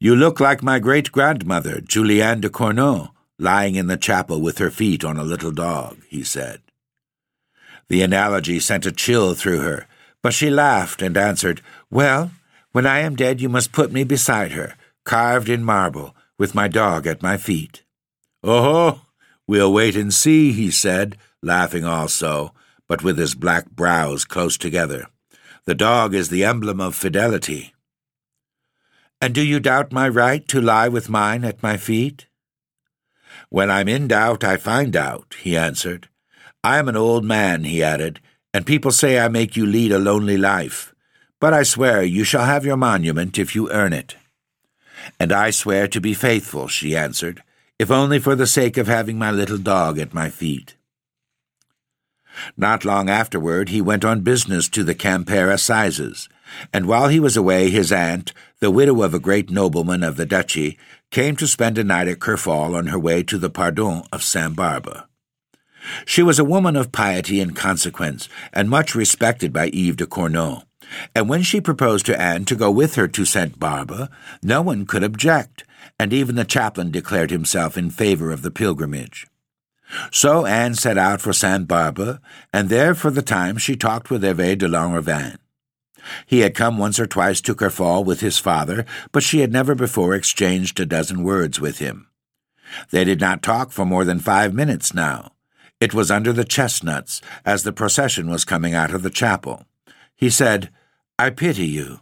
You 0.00 0.14
look 0.14 0.38
like 0.38 0.62
my 0.62 0.78
great 0.78 1.10
grandmother, 1.10 1.80
Juliane 1.80 2.40
de 2.40 2.48
Cornault, 2.48 3.10
lying 3.36 3.74
in 3.74 3.88
the 3.88 3.96
chapel 3.96 4.40
with 4.40 4.58
her 4.58 4.70
feet 4.70 5.04
on 5.04 5.16
a 5.16 5.24
little 5.24 5.50
dog, 5.50 5.98
he 6.08 6.22
said. 6.22 6.60
The 7.88 8.02
analogy 8.02 8.60
sent 8.60 8.86
a 8.86 8.92
chill 8.92 9.34
through 9.34 9.60
her, 9.60 9.88
but 10.22 10.34
she 10.34 10.50
laughed 10.50 11.02
and 11.02 11.16
answered, 11.16 11.62
Well, 11.90 12.30
when 12.70 12.86
I 12.86 13.00
am 13.00 13.16
dead, 13.16 13.40
you 13.40 13.48
must 13.48 13.72
put 13.72 13.90
me 13.90 14.04
beside 14.04 14.52
her, 14.52 14.74
carved 15.04 15.48
in 15.48 15.64
marble, 15.64 16.14
with 16.38 16.54
my 16.54 16.68
dog 16.68 17.06
at 17.08 17.22
my 17.22 17.36
feet. 17.36 17.82
Oh, 18.44 19.02
we'll 19.48 19.72
wait 19.72 19.96
and 19.96 20.14
see, 20.14 20.52
he 20.52 20.70
said, 20.70 21.16
laughing 21.42 21.84
also, 21.84 22.54
but 22.86 23.02
with 23.02 23.18
his 23.18 23.34
black 23.34 23.68
brows 23.70 24.24
close 24.24 24.56
together. 24.56 25.08
The 25.64 25.74
dog 25.74 26.14
is 26.14 26.28
the 26.28 26.44
emblem 26.44 26.80
of 26.80 26.94
fidelity. 26.94 27.74
And 29.20 29.34
do 29.34 29.42
you 29.42 29.58
doubt 29.58 29.92
my 29.92 30.08
right 30.08 30.46
to 30.48 30.60
lie 30.60 30.88
with 30.88 31.08
mine 31.08 31.44
at 31.44 31.62
my 31.62 31.76
feet? 31.76 32.26
When 33.48 33.70
I'm 33.70 33.88
in 33.88 34.08
doubt, 34.08 34.44
I 34.44 34.56
find 34.56 34.94
out, 34.94 35.34
he 35.40 35.56
answered. 35.56 36.08
I 36.62 36.78
am 36.78 36.88
an 36.88 36.96
old 36.96 37.24
man, 37.24 37.64
he 37.64 37.82
added, 37.82 38.20
and 38.54 38.66
people 38.66 38.92
say 38.92 39.18
I 39.18 39.28
make 39.28 39.56
you 39.56 39.66
lead 39.66 39.90
a 39.90 39.98
lonely 39.98 40.36
life. 40.36 40.94
But 41.40 41.52
I 41.52 41.62
swear 41.62 42.02
you 42.02 42.24
shall 42.24 42.44
have 42.44 42.64
your 42.64 42.76
monument 42.76 43.38
if 43.38 43.54
you 43.54 43.70
earn 43.70 43.92
it. 43.92 44.16
And 45.18 45.32
I 45.32 45.50
swear 45.50 45.88
to 45.88 46.00
be 46.00 46.14
faithful, 46.14 46.68
she 46.68 46.96
answered, 46.96 47.42
if 47.78 47.90
only 47.90 48.18
for 48.18 48.34
the 48.34 48.46
sake 48.46 48.76
of 48.76 48.88
having 48.88 49.18
my 49.18 49.30
little 49.30 49.58
dog 49.58 49.98
at 49.98 50.14
my 50.14 50.30
feet. 50.30 50.76
Not 52.56 52.84
long 52.84 53.08
afterward, 53.08 53.68
he 53.68 53.80
went 53.80 54.04
on 54.04 54.20
business 54.20 54.68
to 54.70 54.84
the 54.84 54.94
Quimper 54.94 55.52
Assizes, 55.52 56.28
and 56.72 56.86
while 56.86 57.08
he 57.08 57.20
was 57.20 57.36
away, 57.36 57.70
his 57.70 57.92
aunt, 57.92 58.32
the 58.60 58.70
widow 58.70 59.02
of 59.02 59.14
a 59.14 59.18
great 59.18 59.50
nobleman 59.50 60.02
of 60.02 60.16
the 60.16 60.26
duchy, 60.26 60.78
came 61.10 61.36
to 61.36 61.46
spend 61.46 61.78
a 61.78 61.84
night 61.84 62.08
at 62.08 62.18
Kerfol 62.18 62.76
on 62.76 62.88
her 62.88 62.98
way 62.98 63.22
to 63.22 63.38
the 63.38 63.50
pardon 63.50 64.02
of 64.12 64.22
Saint 64.22 64.56
Barbe. 64.56 65.04
She 66.04 66.22
was 66.22 66.38
a 66.38 66.44
woman 66.44 66.76
of 66.76 66.92
piety 66.92 67.40
and 67.40 67.56
consequence, 67.56 68.28
and 68.52 68.68
much 68.68 68.94
respected 68.94 69.52
by 69.52 69.70
Yves 69.72 69.96
de 69.96 70.06
Cornault, 70.06 70.64
and 71.14 71.28
when 71.28 71.42
she 71.42 71.60
proposed 71.60 72.06
to 72.06 72.20
Anne 72.20 72.44
to 72.46 72.56
go 72.56 72.70
with 72.70 72.94
her 72.94 73.08
to 73.08 73.24
Saint 73.24 73.58
Barbe, 73.58 74.10
no 74.42 74.62
one 74.62 74.86
could 74.86 75.04
object, 75.04 75.64
and 75.98 76.12
even 76.12 76.36
the 76.36 76.44
chaplain 76.44 76.90
declared 76.90 77.30
himself 77.30 77.76
in 77.76 77.90
favor 77.90 78.30
of 78.30 78.42
the 78.42 78.50
pilgrimage. 78.50 79.26
So 80.10 80.44
Anne 80.44 80.74
set 80.74 80.98
out 80.98 81.20
for 81.20 81.32
Saint 81.32 81.66
Barbe, 81.66 82.20
and 82.52 82.68
there 82.68 82.94
for 82.94 83.10
the 83.10 83.22
time 83.22 83.56
she 83.56 83.76
talked 83.76 84.10
with 84.10 84.22
Hervé 84.22 84.56
de 84.58 84.68
Lanrivain. 84.68 85.38
He 86.26 86.40
had 86.40 86.54
come 86.54 86.78
once 86.78 86.98
or 86.98 87.06
twice 87.06 87.40
to 87.42 87.54
Kerfol 87.54 88.04
with 88.04 88.20
his 88.20 88.38
father, 88.38 88.84
but 89.12 89.22
she 89.22 89.40
had 89.40 89.52
never 89.52 89.74
before 89.74 90.14
exchanged 90.14 90.78
a 90.80 90.86
dozen 90.86 91.22
words 91.22 91.60
with 91.60 91.78
him. 91.78 92.08
They 92.90 93.04
did 93.04 93.20
not 93.20 93.42
talk 93.42 93.70
for 93.70 93.84
more 93.84 94.04
than 94.04 94.18
five 94.18 94.52
minutes 94.54 94.94
now. 94.94 95.32
It 95.80 95.94
was 95.94 96.10
under 96.10 96.32
the 96.32 96.44
chestnuts 96.44 97.20
as 97.44 97.62
the 97.62 97.72
procession 97.72 98.28
was 98.30 98.44
coming 98.44 98.74
out 98.74 98.92
of 98.92 99.02
the 99.02 99.10
chapel. 99.10 99.64
He 100.16 100.30
said, 100.30 100.70
I 101.18 101.30
pity 101.30 101.66
you. 101.66 102.00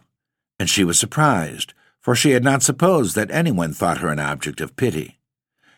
And 0.59 0.69
she 0.69 0.83
was 0.83 0.97
surprised, 0.97 1.73
for 1.99 2.15
she 2.15 2.31
had 2.31 2.43
not 2.43 2.63
supposed 2.63 3.15
that 3.15 3.29
anyone 3.31 3.73
thought 3.73 3.99
her 3.99 4.09
an 4.09 4.19
object 4.19 4.61
of 4.61 4.75
pity. 4.75 5.19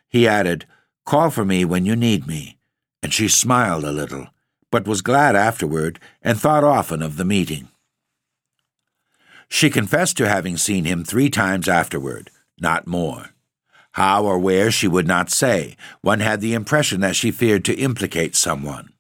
He 0.07 0.27
added, 0.27 0.65
Call 1.05 1.30
for 1.30 1.43
me 1.43 1.65
when 1.65 1.86
you 1.86 1.95
need 1.95 2.27
me. 2.27 2.57
And 3.03 3.13
she 3.13 3.27
smiled 3.27 3.84
a 3.84 3.91
little, 3.91 4.27
but 4.71 4.88
was 4.88 5.01
glad 5.01 5.36
afterward 5.36 5.99
and 6.21 6.39
thought 6.39 6.63
often 6.63 7.01
of 7.01 7.17
the 7.17 7.25
meeting. 7.25 7.69
She 9.50 9.70
confessed 9.70 10.18
to 10.18 10.30
having 10.30 10.58
seen 10.58 10.86
him 10.86 11.04
three 11.04 11.30
times 11.30 11.68
afterward, 11.68 12.32
not 12.60 12.88
more. 12.88 13.30
How 13.93 14.26
or 14.26 14.38
where 14.38 14.70
she 14.72 14.88
would 14.88 15.08
not 15.08 15.32
say. 15.32 15.76
One 16.02 16.20
had 16.20 16.39
the 16.39 16.54
impression 16.54 17.02
that 17.02 17.16
she 17.16 17.32
feared 17.32 17.66
to 17.66 17.76
implicate 17.76 18.36
someone. 18.36 18.93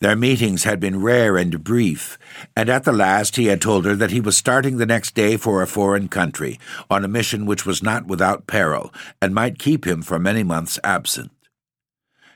Their 0.00 0.16
meetings 0.16 0.64
had 0.64 0.80
been 0.80 1.02
rare 1.02 1.36
and 1.36 1.62
brief, 1.62 2.18
and 2.56 2.68
at 2.68 2.84
the 2.84 2.92
last 2.92 3.36
he 3.36 3.46
had 3.46 3.60
told 3.60 3.84
her 3.84 3.94
that 3.96 4.10
he 4.10 4.20
was 4.20 4.36
starting 4.36 4.76
the 4.76 4.86
next 4.86 5.14
day 5.14 5.36
for 5.36 5.62
a 5.62 5.66
foreign 5.66 6.08
country, 6.08 6.58
on 6.90 7.04
a 7.04 7.08
mission 7.08 7.46
which 7.46 7.66
was 7.66 7.82
not 7.82 8.06
without 8.06 8.46
peril, 8.46 8.92
and 9.20 9.34
might 9.34 9.58
keep 9.58 9.86
him 9.86 10.02
for 10.02 10.18
many 10.18 10.42
months 10.42 10.78
absent. 10.84 11.32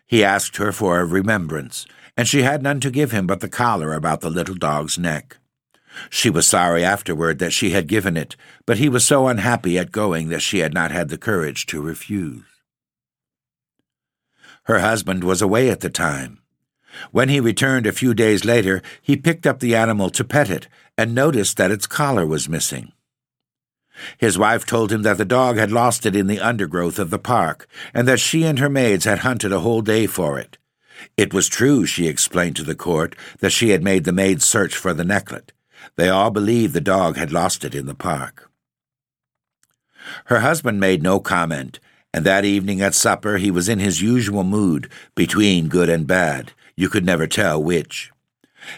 He 0.07 0.25
asked 0.25 0.57
her 0.57 0.73
for 0.73 1.01
a 1.01 1.05
remembrance, 1.07 1.87
and 2.17 2.27
she 2.27 2.43
had 2.43 2.63
none 2.63 2.81
to 2.81 2.91
give 2.91 3.13
him 3.13 3.27
but 3.27 3.41
the 3.41 3.49
collar 3.49 3.93
about 3.93 4.21
the 4.21 4.31
little 4.31 4.55
dog's 4.55 4.99
neck. 4.99 5.37
She 6.11 6.31
was 6.31 6.47
sorry 6.47 6.85
afterward 6.85 7.39
that 7.39 7.53
she 7.53 7.71
had 7.71 7.87
given 7.87 8.17
it, 8.17 8.37
but 8.67 8.79
he 8.79 8.89
was 8.89 9.05
so 9.05 9.29
unhappy 9.29 9.79
at 9.79 9.93
going 9.93 10.29
that 10.29 10.43
she 10.43 10.59
had 10.59 10.75
not 10.75 10.91
had 10.91 11.09
the 11.09 11.19
courage 11.19 11.67
to 11.67 11.83
refuse. 11.83 12.45
Her 14.65 14.81
husband 14.81 15.25
was 15.25 15.41
away 15.41 15.71
at 15.71 15.81
the 15.81 15.91
time. 15.91 16.41
When 17.11 17.29
he 17.29 17.41
returned 17.41 17.87
a 17.87 17.93
few 17.93 18.15
days 18.15 18.45
later, 18.45 18.83
he 19.01 19.17
picked 19.17 19.47
up 19.47 19.61
the 19.61 19.75
animal 19.75 20.11
to 20.11 20.25
pet 20.25 20.51
it 20.51 20.69
and 20.97 21.15
noticed 21.15 21.57
that 21.57 21.71
its 21.71 21.87
collar 21.87 22.27
was 22.27 22.49
missing. 22.49 22.93
His 24.17 24.39
wife 24.39 24.65
told 24.65 24.93
him 24.93 25.03
that 25.03 25.19
the 25.19 25.25
dog 25.25 25.57
had 25.57 25.73
lost 25.73 26.07
it 26.07 26.15
in 26.15 26.27
the 26.27 26.41
undergrowth 26.41 26.99
of 26.99 27.11
the 27.11 27.19
park, 27.19 27.67
and 27.93 28.07
that 28.07 28.21
she 28.21 28.45
and 28.45 28.59
her 28.59 28.69
maids 28.69 29.05
had 29.05 29.21
hunted 29.21 29.53
a 29.53 29.61
whole 29.61 29.83
day 29.83 30.07
for 30.07 30.39
it. 30.39 30.59
It 31.17 31.35
was 31.35 31.49
true, 31.49 31.87
she 31.87 32.07
explained 32.07 32.57
to 32.57 32.65
the 32.65 32.75
court, 32.75 33.17
that 33.41 33.51
she 33.51 33.71
had 33.71 33.83
made 33.83 34.05
the 34.05 34.13
maids 34.13 34.45
search 34.45 34.77
for 34.77 34.93
the 34.93 35.05
necklet. 35.05 35.53
They 35.97 36.09
all 36.09 36.31
believed 36.31 36.75
the 36.75 36.81
dog 36.81 37.17
had 37.17 37.33
lost 37.33 37.65
it 37.65 37.75
in 37.75 37.87
the 37.87 37.95
park. 37.95 38.51
Her 40.27 40.41
husband 40.41 40.81
made 40.81 41.03
no 41.03 41.21
comment, 41.21 41.81
and 42.13 42.25
that 42.25 42.45
evening 42.45 42.81
at 42.81 42.95
supper 42.95 43.37
he 43.37 43.51
was 43.51 43.69
in 43.69 43.79
his 43.79 44.03
usual 44.03 44.45
mood, 44.45 44.91
between 45.15 45.69
good 45.69 45.89
and 45.89 46.07
bad. 46.07 46.53
You 46.77 46.89
could 46.89 47.05
never 47.05 47.27
tell 47.27 47.63
which. 47.63 48.11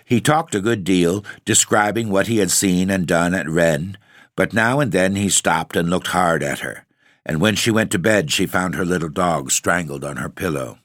He 0.04 0.20
talked 0.20 0.54
a 0.54 0.60
good 0.60 0.84
deal, 0.84 1.24
describing 1.44 2.10
what 2.10 2.26
he 2.26 2.38
had 2.38 2.50
seen 2.50 2.90
and 2.90 3.06
done 3.06 3.34
at 3.34 3.48
Rennes, 3.48 3.96
but 4.36 4.52
now 4.52 4.80
and 4.80 4.92
then 4.92 5.16
he 5.16 5.28
stopped 5.28 5.76
and 5.76 5.90
looked 5.90 6.08
hard 6.08 6.42
at 6.42 6.60
her, 6.60 6.86
and 7.26 7.40
when 7.40 7.54
she 7.54 7.70
went 7.70 7.90
to 7.92 7.98
bed 7.98 8.30
she 8.30 8.46
found 8.46 8.74
her 8.74 8.84
little 8.84 9.08
dog 9.08 9.50
strangled 9.50 10.04
on 10.04 10.16
her 10.16 10.28
pillow. 10.28 10.78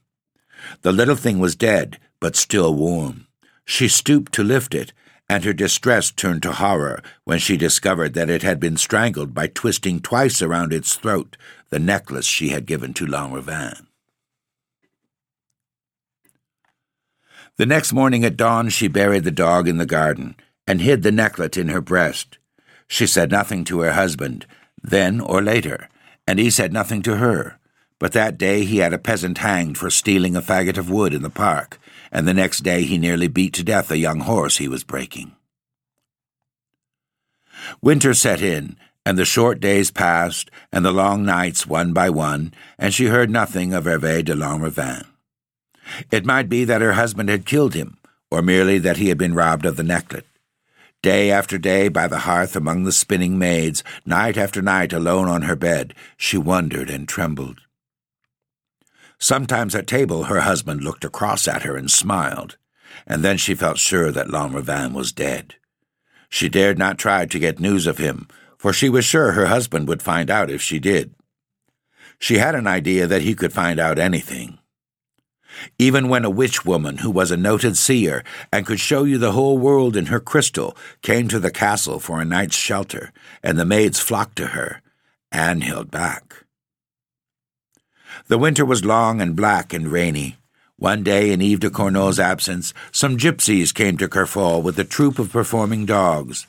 The 0.82 0.91
little 0.91 1.15
thing 1.15 1.39
was 1.39 1.55
dead, 1.55 1.99
but 2.19 2.36
still 2.36 2.73
warm. 2.73 3.28
She 3.65 3.88
stooped 3.88 4.34
to 4.34 4.43
lift 4.43 4.73
it, 4.73 4.93
and 5.28 5.43
her 5.43 5.53
distress 5.53 6.11
turned 6.11 6.43
to 6.43 6.53
horror 6.53 7.01
when 7.23 7.39
she 7.39 7.57
discovered 7.57 8.13
that 8.13 8.30
it 8.30 8.43
had 8.43 8.59
been 8.59 8.78
strangled 8.78 9.34
by 9.34 9.47
twisting 9.47 9.99
twice 9.99 10.41
around 10.41 10.71
its 10.71 10.95
throat 10.95 11.36
the 11.69 11.80
necklace 11.80 12.26
she 12.26 12.49
had 12.49 12.65
given 12.65 12.93
to 12.93 13.05
Lanrivain. 13.05 13.88
The 17.57 17.65
next 17.65 17.93
morning 17.93 18.26
at 18.26 18.38
dawn, 18.38 18.69
she 18.69 18.88
buried 18.88 19.23
the 19.23 19.32
dog 19.32 19.67
in 19.67 19.78
the 19.78 19.86
garden 19.86 20.36
and 20.67 20.82
hid 20.82 21.03
the 21.03 21.11
necklet 21.11 21.57
in 21.57 21.69
her 21.69 21.82
breast. 21.82 22.38
She 22.88 23.07
said 23.07 23.32
nothing 23.32 23.63
to 23.65 23.80
her 23.80 23.93
husband, 23.93 24.45
then 24.84 25.21
or 25.21 25.41
later, 25.41 25.89
and 26.28 26.38
he 26.38 26.49
said 26.49 26.73
nothing 26.73 27.01
to 27.03 27.17
her. 27.17 27.57
But 27.97 28.11
that 28.11 28.38
day 28.38 28.65
he 28.65 28.80
had 28.80 28.93
a 28.93 28.99
peasant 28.99 29.38
hanged 29.38 29.78
for 29.78 29.89
stealing 29.89 30.36
a 30.36 30.41
faggot 30.41 30.78
of 30.78 30.89
wood 30.89 31.13
in 31.13 31.21
the 31.21 31.30
park, 31.30 31.80
and 32.12 32.28
the 32.28 32.34
next 32.34 32.60
day 32.60 32.84
he 32.84 32.97
nearly 32.97 33.28
beat 33.28 33.53
to 33.53 33.64
death 33.64 33.91
a 33.91 33.97
young 33.97 34.22
horse 34.22 34.58
he 34.58 34.68
was 34.68 34.84
breaking. 34.84 35.36
Winter 37.82 38.14
set 38.14 38.41
in, 38.41 38.78
and 39.06 39.18
the 39.18 39.26
short 39.26 39.60
days 39.60 39.91
passed, 39.91 40.49
and 40.72 40.84
the 40.84 40.91
long 40.91 41.24
nights 41.24 41.68
one 41.68 41.93
by 41.93 42.10
one, 42.10 42.53
and 42.78 42.93
she 42.93 43.06
heard 43.06 43.30
nothing 43.30 43.74
of 43.74 43.86
Hervé 43.86 44.24
de 44.26 44.34
Lanrivain. 44.34 45.06
It 46.12 46.26
might 46.26 46.49
be 46.49 46.64
that 46.66 46.82
her 46.82 46.93
husband 46.93 47.30
had 47.30 47.45
killed 47.45 47.76
him, 47.76 47.97
or 48.32 48.41
merely 48.41 48.80
that 48.80 48.97
he 48.97 49.10
had 49.10 49.18
been 49.18 49.36
robbed 49.36 49.66
of 49.66 49.78
the 49.78 49.84
necklet. 49.84 50.26
Day 51.03 51.30
after 51.30 51.60
day 51.60 51.88
by 51.88 52.08
the 52.08 52.20
hearth 52.20 52.56
among 52.56 52.84
the 52.84 52.91
spinning 52.91 53.38
maids, 53.38 53.84
night 54.06 54.38
after 54.38 54.62
night 54.62 54.91
alone 54.91 55.28
on 55.28 55.43
her 55.43 55.56
bed, 55.56 55.93
she 56.18 56.38
wondered 56.38 56.89
and 56.89 57.08
trembled. 57.08 57.62
Sometimes 59.20 59.76
at 59.76 59.88
table 59.88 60.26
her 60.26 60.41
husband 60.41 60.84
looked 60.84 61.05
across 61.05 61.47
at 61.47 61.63
her 61.63 61.76
and 61.76 61.89
smiled, 61.89 62.57
and 63.07 63.24
then 63.24 63.38
she 63.38 63.55
felt 63.55 63.78
sure 63.78 64.11
that 64.11 64.28
Lanrivain 64.28 64.93
was 64.93 65.11
dead. 65.11 65.55
She 66.30 66.49
dared 66.49 66.78
not 66.78 66.97
try 66.97 67.26
to 67.26 67.39
get 67.39 67.59
news 67.59 67.88
of 67.88 67.97
him, 67.97 68.28
for 68.57 68.74
she 68.74 68.89
was 68.89 69.05
sure 69.05 69.32
her 69.32 69.45
husband 69.45 69.88
would 69.88 70.01
find 70.01 70.30
out 70.30 70.49
if 70.49 70.61
she 70.61 70.80
did. 70.80 71.13
She 72.20 72.38
had 72.38 72.55
an 72.55 72.68
idea 72.68 73.07
that 73.07 73.22
he 73.22 73.36
could 73.36 73.53
find 73.53 73.80
out 73.80 73.99
anything. 73.99 74.59
Even 75.80 76.09
when 76.09 76.26
a 76.26 76.30
witch 76.30 76.66
woman 76.66 76.97
who 76.97 77.09
was 77.09 77.32
a 77.32 77.38
noted 77.38 77.78
seer 77.78 78.24
and 78.51 78.66
could 78.66 78.80
show 78.80 79.03
you 79.03 79.18
the 79.18 79.32
whole 79.32 79.57
world 79.57 79.95
in 79.95 80.07
her 80.07 80.20
crystal 80.20 80.76
came 81.01 81.28
to 81.28 81.39
the 81.39 81.51
castle 81.51 81.99
for 81.99 82.20
a 82.20 82.26
night's 82.26 82.57
shelter, 82.57 83.13
and 83.41 83.57
the 83.57 83.66
maids 83.66 83.99
flocked 83.99 84.36
to 84.38 84.47
her, 84.47 84.82
Anne 85.32 85.61
held 85.61 85.91
back. 85.91 86.44
The 88.28 88.39
winter 88.39 88.65
was 88.65 88.84
long 88.84 89.21
and 89.21 89.36
black 89.36 89.71
and 89.71 89.88
rainy. 89.88 90.38
One 90.78 91.03
day, 91.03 91.32
in 91.32 91.41
Yves 91.41 91.59
de 91.59 91.69
Cornault's 91.69 92.17
absence, 92.17 92.73
some 92.91 93.17
gypsies 93.17 93.71
came 93.73 93.97
to 93.99 94.07
Kerfol 94.07 94.63
with 94.63 94.80
a 94.80 94.84
troop 94.84 95.19
of 95.19 95.32
performing 95.32 95.86
dogs. 95.86 96.47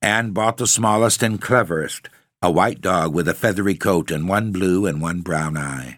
Anne 0.00 0.30
bought 0.30 0.58
the 0.58 0.66
smallest 0.66 1.22
and 1.22 1.40
cleverest, 1.40 2.08
a 2.40 2.52
white 2.52 2.80
dog 2.80 3.12
with 3.12 3.26
a 3.26 3.34
feathery 3.34 3.74
coat 3.74 4.12
and 4.12 4.28
one 4.28 4.52
blue 4.52 4.86
and 4.86 5.02
one 5.02 5.22
brown 5.22 5.56
eye. 5.56 5.96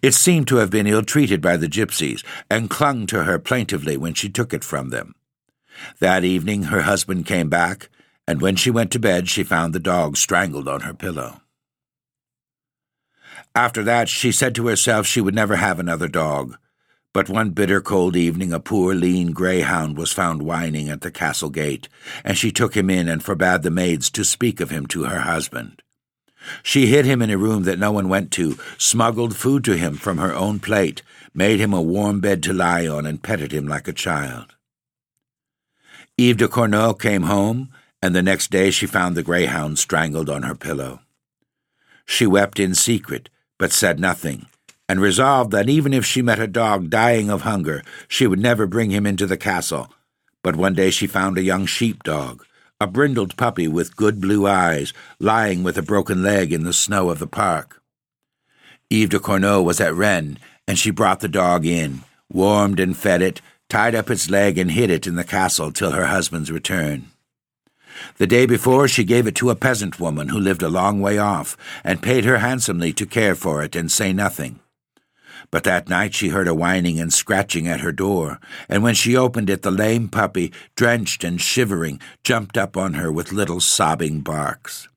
It 0.00 0.14
seemed 0.14 0.48
to 0.48 0.56
have 0.56 0.70
been 0.70 0.86
ill 0.86 1.02
treated 1.02 1.42
by 1.42 1.58
the 1.58 1.68
gypsies, 1.68 2.24
and 2.50 2.70
clung 2.70 3.06
to 3.08 3.24
her 3.24 3.38
plaintively 3.38 3.96
when 3.96 4.14
she 4.14 4.30
took 4.30 4.54
it 4.54 4.64
from 4.64 4.88
them. 4.88 5.14
That 5.98 6.24
evening 6.24 6.64
her 6.64 6.82
husband 6.82 7.26
came 7.26 7.50
back, 7.50 7.90
and 8.26 8.40
when 8.40 8.56
she 8.56 8.70
went 8.70 8.90
to 8.92 8.98
bed 8.98 9.28
she 9.28 9.42
found 9.42 9.74
the 9.74 9.80
dog 9.80 10.16
strangled 10.16 10.68
on 10.68 10.82
her 10.82 10.94
pillow. 10.94 11.42
After 13.54 13.84
that 13.84 14.08
she 14.08 14.32
said 14.32 14.54
to 14.56 14.66
herself 14.66 15.06
she 15.06 15.20
would 15.20 15.34
never 15.34 15.56
have 15.56 15.78
another 15.78 16.08
dog. 16.08 16.56
But 17.12 17.28
one 17.28 17.50
bitter 17.50 17.80
cold 17.80 18.16
evening 18.16 18.52
a 18.52 18.58
poor 18.58 18.92
lean 18.94 19.30
greyhound 19.30 19.96
was 19.96 20.12
found 20.12 20.42
whining 20.42 20.88
at 20.88 21.02
the 21.02 21.12
castle 21.12 21.50
gate, 21.50 21.88
and 22.24 22.36
she 22.36 22.50
took 22.50 22.76
him 22.76 22.90
in 22.90 23.08
and 23.08 23.22
forbade 23.22 23.62
the 23.62 23.70
maids 23.70 24.10
to 24.10 24.24
speak 24.24 24.60
of 24.60 24.70
him 24.70 24.86
to 24.86 25.04
her 25.04 25.20
husband. 25.20 25.82
She 26.64 26.86
hid 26.86 27.04
him 27.04 27.22
in 27.22 27.30
a 27.30 27.38
room 27.38 27.62
that 27.62 27.78
no 27.78 27.92
one 27.92 28.08
went 28.08 28.32
to, 28.32 28.58
smuggled 28.76 29.36
food 29.36 29.62
to 29.64 29.76
him 29.76 29.94
from 29.94 30.18
her 30.18 30.34
own 30.34 30.58
plate, 30.58 31.02
made 31.32 31.60
him 31.60 31.72
a 31.72 31.80
warm 31.80 32.20
bed 32.20 32.42
to 32.42 32.52
lie 32.52 32.88
on, 32.88 33.06
and 33.06 33.22
petted 33.22 33.52
him 33.52 33.68
like 33.68 33.86
a 33.86 33.92
child. 33.92 34.56
Yves 36.18 36.38
de 36.38 36.48
Cornault 36.48 36.94
came 36.94 37.22
home, 37.22 37.70
and 38.02 38.14
the 38.14 38.22
next 38.22 38.50
day 38.50 38.72
she 38.72 38.86
found 38.86 39.16
the 39.16 39.22
greyhound 39.22 39.78
strangled 39.78 40.28
on 40.28 40.42
her 40.42 40.56
pillow. 40.56 41.00
She 42.04 42.26
wept 42.26 42.58
in 42.58 42.74
secret, 42.74 43.30
but 43.58 43.72
said 43.72 43.98
nothing, 44.00 44.46
and 44.88 45.00
resolved 45.00 45.50
that 45.50 45.68
even 45.68 45.92
if 45.92 46.04
she 46.04 46.22
met 46.22 46.38
a 46.38 46.46
dog 46.46 46.90
dying 46.90 47.30
of 47.30 47.42
hunger, 47.42 47.82
she 48.08 48.26
would 48.26 48.38
never 48.38 48.66
bring 48.66 48.90
him 48.90 49.06
into 49.06 49.26
the 49.26 49.36
castle. 49.36 49.92
But 50.42 50.56
one 50.56 50.74
day 50.74 50.90
she 50.90 51.06
found 51.06 51.38
a 51.38 51.42
young 51.42 51.66
sheep 51.66 52.02
dog, 52.02 52.44
a 52.80 52.86
brindled 52.86 53.36
puppy 53.36 53.66
with 53.66 53.96
good 53.96 54.20
blue 54.20 54.46
eyes, 54.46 54.92
lying 55.18 55.62
with 55.62 55.78
a 55.78 55.82
broken 55.82 56.22
leg 56.22 56.52
in 56.52 56.64
the 56.64 56.72
snow 56.72 57.08
of 57.08 57.18
the 57.18 57.26
park. 57.26 57.80
Yves 58.90 59.10
de 59.10 59.18
Cornault 59.18 59.62
was 59.62 59.80
at 59.80 59.94
Rennes, 59.94 60.38
and 60.68 60.78
she 60.78 60.90
brought 60.90 61.20
the 61.20 61.28
dog 61.28 61.64
in, 61.64 62.02
warmed 62.30 62.78
and 62.78 62.96
fed 62.96 63.22
it, 63.22 63.40
tied 63.68 63.94
up 63.94 64.10
its 64.10 64.28
leg, 64.28 64.58
and 64.58 64.72
hid 64.72 64.90
it 64.90 65.06
in 65.06 65.14
the 65.14 65.24
castle 65.24 65.72
till 65.72 65.92
her 65.92 66.06
husband's 66.06 66.52
return. 66.52 67.10
The 68.18 68.26
day 68.26 68.46
before, 68.46 68.88
she 68.88 69.04
gave 69.04 69.26
it 69.26 69.34
to 69.36 69.50
a 69.50 69.56
peasant 69.56 70.00
woman 70.00 70.28
who 70.28 70.38
lived 70.38 70.62
a 70.62 70.68
long 70.68 71.00
way 71.00 71.18
off, 71.18 71.56
and 71.82 72.02
paid 72.02 72.24
her 72.24 72.38
handsomely 72.38 72.92
to 72.94 73.06
care 73.06 73.34
for 73.34 73.62
it 73.62 73.76
and 73.76 73.90
say 73.90 74.12
nothing. 74.12 74.60
But 75.50 75.64
that 75.64 75.88
night 75.88 76.14
she 76.14 76.28
heard 76.28 76.48
a 76.48 76.54
whining 76.54 76.98
and 76.98 77.12
scratching 77.12 77.68
at 77.68 77.80
her 77.80 77.92
door, 77.92 78.40
and 78.68 78.82
when 78.82 78.94
she 78.94 79.16
opened 79.16 79.50
it, 79.50 79.62
the 79.62 79.70
lame 79.70 80.08
puppy, 80.08 80.52
drenched 80.76 81.22
and 81.22 81.40
shivering, 81.40 82.00
jumped 82.22 82.56
up 82.56 82.76
on 82.76 82.94
her 82.94 83.12
with 83.12 83.32
little 83.32 83.60
sobbing 83.60 84.20
barks. 84.20 84.88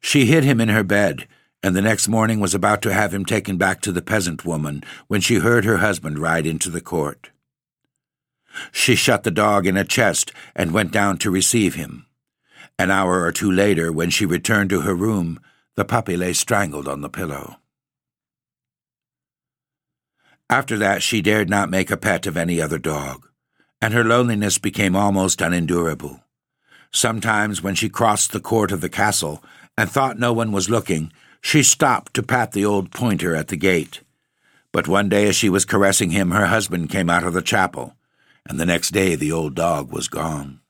She 0.00 0.26
hid 0.26 0.44
him 0.44 0.60
in 0.60 0.68
her 0.68 0.84
bed, 0.84 1.26
and 1.62 1.74
the 1.74 1.80
next 1.80 2.08
morning 2.08 2.40
was 2.40 2.54
about 2.54 2.82
to 2.82 2.92
have 2.92 3.14
him 3.14 3.24
taken 3.24 3.56
back 3.56 3.80
to 3.80 3.92
the 3.92 4.02
peasant 4.02 4.44
woman 4.44 4.82
when 5.08 5.22
she 5.22 5.36
heard 5.36 5.64
her 5.64 5.78
husband 5.78 6.18
ride 6.18 6.46
into 6.46 6.68
the 6.68 6.82
court. 6.82 7.30
She 8.72 8.94
shut 8.94 9.22
the 9.22 9.30
dog 9.30 9.66
in 9.66 9.76
a 9.76 9.84
chest 9.84 10.32
and 10.54 10.72
went 10.72 10.92
down 10.92 11.18
to 11.18 11.30
receive 11.30 11.74
him. 11.74 12.06
An 12.78 12.90
hour 12.90 13.22
or 13.22 13.32
two 13.32 13.50
later, 13.50 13.92
when 13.92 14.10
she 14.10 14.26
returned 14.26 14.70
to 14.70 14.82
her 14.82 14.94
room, 14.94 15.40
the 15.76 15.84
puppy 15.84 16.16
lay 16.16 16.32
strangled 16.32 16.88
on 16.88 17.00
the 17.00 17.08
pillow. 17.08 17.56
After 20.50 20.76
that, 20.78 21.02
she 21.02 21.22
dared 21.22 21.48
not 21.48 21.70
make 21.70 21.90
a 21.90 21.96
pet 21.96 22.26
of 22.26 22.36
any 22.36 22.60
other 22.60 22.78
dog, 22.78 23.28
and 23.80 23.94
her 23.94 24.04
loneliness 24.04 24.58
became 24.58 24.94
almost 24.94 25.40
unendurable. 25.40 26.20
Sometimes, 26.92 27.62
when 27.62 27.74
she 27.74 27.88
crossed 27.88 28.32
the 28.32 28.40
court 28.40 28.70
of 28.70 28.80
the 28.80 28.88
castle 28.88 29.42
and 29.76 29.90
thought 29.90 30.18
no 30.18 30.32
one 30.32 30.52
was 30.52 30.70
looking, 30.70 31.12
she 31.40 31.62
stopped 31.62 32.14
to 32.14 32.22
pat 32.22 32.52
the 32.52 32.64
old 32.64 32.90
pointer 32.90 33.34
at 33.34 33.48
the 33.48 33.56
gate. 33.56 34.00
But 34.70 34.88
one 34.88 35.08
day, 35.08 35.28
as 35.28 35.36
she 35.36 35.48
was 35.48 35.64
caressing 35.64 36.10
him, 36.10 36.30
her 36.30 36.46
husband 36.46 36.90
came 36.90 37.10
out 37.10 37.24
of 37.24 37.32
the 37.32 37.42
chapel, 37.42 37.96
and 38.48 38.60
the 38.60 38.66
next 38.66 38.90
day 38.90 39.14
the 39.14 39.32
old 39.32 39.54
dog 39.54 39.92
was 39.92 40.08
gone. 40.08 40.60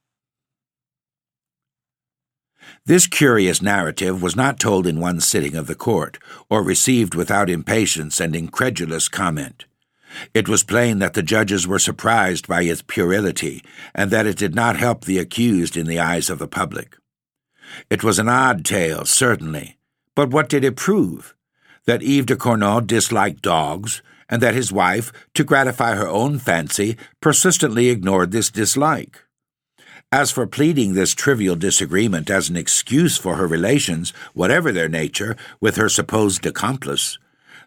This 2.86 3.06
curious 3.06 3.62
narrative 3.62 4.22
was 4.22 4.36
not 4.36 4.60
told 4.60 4.86
in 4.86 5.00
one 5.00 5.20
sitting 5.20 5.54
of 5.54 5.66
the 5.66 5.74
court, 5.74 6.18
or 6.48 6.62
received 6.62 7.14
without 7.14 7.50
impatience 7.50 8.20
and 8.20 8.34
incredulous 8.34 9.08
comment. 9.08 9.64
It 10.32 10.48
was 10.48 10.62
plain 10.62 10.98
that 11.00 11.14
the 11.14 11.22
judges 11.22 11.66
were 11.66 11.78
surprised 11.78 12.46
by 12.46 12.62
its 12.62 12.82
puerility, 12.82 13.62
and 13.94 14.10
that 14.10 14.26
it 14.26 14.36
did 14.36 14.54
not 14.54 14.76
help 14.76 15.04
the 15.04 15.18
accused 15.18 15.76
in 15.76 15.86
the 15.86 15.98
eyes 15.98 16.30
of 16.30 16.38
the 16.38 16.48
public. 16.48 16.96
It 17.90 18.04
was 18.04 18.18
an 18.18 18.28
odd 18.28 18.64
tale, 18.64 19.04
certainly, 19.04 19.78
but 20.14 20.30
what 20.30 20.48
did 20.48 20.64
it 20.64 20.76
prove? 20.76 21.34
That 21.86 22.02
Yves 22.02 22.26
de 22.26 22.36
Cornault 22.36 22.82
disliked 22.82 23.42
dogs, 23.42 24.02
and 24.28 24.42
that 24.42 24.54
his 24.54 24.72
wife, 24.72 25.12
to 25.34 25.44
gratify 25.44 25.94
her 25.94 26.08
own 26.08 26.38
fancy, 26.38 26.96
persistently 27.20 27.88
ignored 27.88 28.30
this 28.30 28.50
dislike. 28.50 29.24
As 30.10 30.30
for 30.30 30.46
pleading 30.46 30.94
this 30.94 31.14
trivial 31.14 31.56
disagreement 31.56 32.30
as 32.30 32.48
an 32.48 32.56
excuse 32.56 33.16
for 33.16 33.36
her 33.36 33.46
relations, 33.46 34.12
whatever 34.32 34.70
their 34.70 34.88
nature, 34.88 35.36
with 35.60 35.76
her 35.76 35.88
supposed 35.88 36.46
accomplice, 36.46 37.18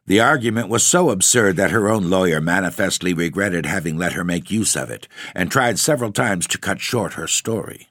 the 0.06 0.22
argument 0.22 0.70
was 0.70 0.86
so 0.86 1.10
absurd 1.10 1.58
that 1.58 1.72
her 1.72 1.90
own 1.90 2.10
lawyer 2.10 2.40
manifestly 2.40 3.14
regretted 3.14 3.66
having 3.66 3.98
let 3.98 4.14
her 4.14 4.24
make 4.24 4.50
use 4.50 4.78
of 4.78 4.90
it, 4.90 5.08
and 5.36 5.52
tried 5.52 5.78
several 5.78 6.14
times 6.14 6.48
to 6.48 6.58
cut 6.58 6.80
short 6.80 7.14
her 7.14 7.28
story. 7.28 7.90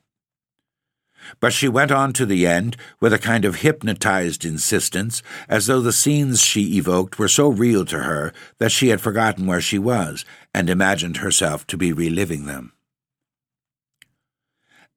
But 1.40 1.52
she 1.52 1.68
went 1.68 1.90
on 1.90 2.12
to 2.14 2.26
the 2.26 2.46
end 2.46 2.76
with 3.00 3.12
a 3.12 3.18
kind 3.18 3.44
of 3.44 3.56
hypnotized 3.56 4.44
insistence, 4.44 5.22
as 5.48 5.66
though 5.66 5.80
the 5.80 5.92
scenes 5.92 6.42
she 6.42 6.76
evoked 6.76 7.18
were 7.18 7.28
so 7.28 7.48
real 7.48 7.84
to 7.86 8.00
her 8.00 8.32
that 8.58 8.72
she 8.72 8.88
had 8.88 9.00
forgotten 9.00 9.46
where 9.46 9.60
she 9.60 9.78
was 9.78 10.24
and 10.54 10.70
imagined 10.70 11.18
herself 11.18 11.66
to 11.68 11.76
be 11.76 11.92
reliving 11.92 12.46
them. 12.46 12.72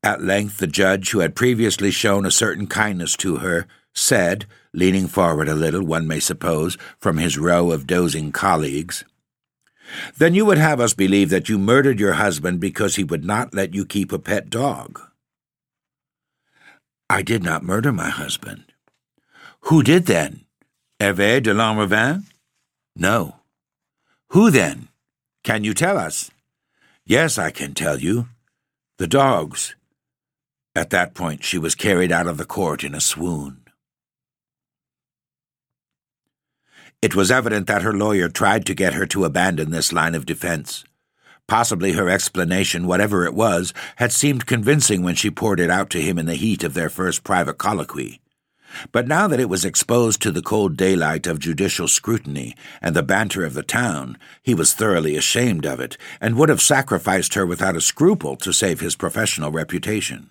At 0.02 0.24
length, 0.24 0.60
the 0.60 0.68
judge, 0.68 1.12
who 1.12 1.20
had 1.20 1.36
previously 1.36 1.92
shown 1.92 2.26
a 2.26 2.32
certain 2.32 2.68
kindness 2.68 3.18
to 3.18 3.38
her, 3.38 3.68
said, 3.94 4.46
leaning 4.74 5.08
forward 5.08 5.50
a 5.50 5.56
little, 5.56 5.84
one 5.84 6.08
may 6.08 6.20
suppose, 6.20 6.78
from 6.98 7.18
his 7.18 7.38
row 7.38 7.72
of 7.72 7.88
dozing 7.88 8.32
colleagues, 8.32 9.04
Then 10.18 10.36
you 10.36 10.46
would 10.46 10.58
have 10.58 10.80
us 10.80 10.94
believe 10.94 11.30
that 11.32 11.50
you 11.50 11.58
murdered 11.58 12.00
your 12.00 12.14
husband 12.14 12.60
because 12.60 12.96
he 12.96 13.04
would 13.04 13.26
not 13.26 13.54
let 13.54 13.74
you 13.74 13.86
keep 13.86 14.12
a 14.12 14.20
pet 14.20 14.50
dog. 14.50 15.02
I 17.10 17.24
did 17.24 17.44
not 17.44 17.64
murder 17.64 17.92
my 17.92 18.10
husband. 18.10 18.66
Who 19.62 19.82
did 19.82 20.06
then? 20.06 20.46
Hervé 21.00 21.42
de 21.42 21.54
Lanrivain? 21.54 22.24
No. 22.96 23.38
Who 24.30 24.52
then? 24.52 24.90
Can 25.44 25.64
you 25.64 25.74
tell 25.74 25.98
us? 25.98 26.30
Yes, 27.06 27.40
I 27.40 27.50
can 27.50 27.74
tell 27.74 28.00
you. 28.00 28.28
The 29.00 29.08
dogs. 29.08 29.76
At 30.76 30.92
that 30.92 31.16
point, 31.16 31.44
she 31.44 31.58
was 31.58 31.74
carried 31.74 32.12
out 32.12 32.28
of 32.28 32.38
the 32.38 32.46
court 32.46 32.84
in 32.84 32.94
a 32.94 33.02
swoon. 33.02 33.64
It 37.02 37.16
was 37.16 37.32
evident 37.32 37.66
that 37.68 37.82
her 37.82 37.94
lawyer 37.94 38.30
tried 38.30 38.66
to 38.68 38.76
get 38.76 38.94
her 38.94 39.06
to 39.08 39.26
abandon 39.26 39.72
this 39.72 39.92
line 39.92 40.14
of 40.14 40.26
defense. 40.26 40.84
Possibly 41.50 41.94
her 41.94 42.08
explanation, 42.08 42.86
whatever 42.86 43.26
it 43.26 43.34
was, 43.34 43.74
had 43.96 44.12
seemed 44.12 44.46
convincing 44.46 45.02
when 45.02 45.16
she 45.16 45.32
poured 45.32 45.60
it 45.60 45.72
out 45.72 45.90
to 45.90 46.02
him 46.02 46.20
in 46.20 46.28
the 46.28 46.36
heat 46.36 46.64
of 46.64 46.76
their 46.76 46.92
first 46.92 47.24
private 47.24 47.58
colloquy. 47.58 48.22
But 48.92 49.08
now 49.08 49.28
that 49.28 49.40
it 49.40 49.50
was 49.50 49.66
exposed 49.66 50.22
to 50.22 50.32
the 50.32 50.44
cold 50.44 50.78
daylight 50.78 51.26
of 51.26 51.40
judicial 51.40 51.88
scrutiny 51.88 52.56
and 52.84 52.96
the 52.96 53.02
banter 53.02 53.44
of 53.44 53.56
the 53.56 53.64
town, 53.64 54.20
he 54.44 54.54
was 54.54 54.76
thoroughly 54.76 55.18
ashamed 55.18 55.66
of 55.66 55.80
it, 55.80 55.98
and 56.22 56.36
would 56.36 56.50
have 56.50 56.62
sacrificed 56.62 57.34
her 57.34 57.48
without 57.48 57.76
a 57.76 57.82
scruple 57.82 58.36
to 58.36 58.54
save 58.54 58.80
his 58.80 58.96
professional 58.96 59.52
reputation. 59.52 60.30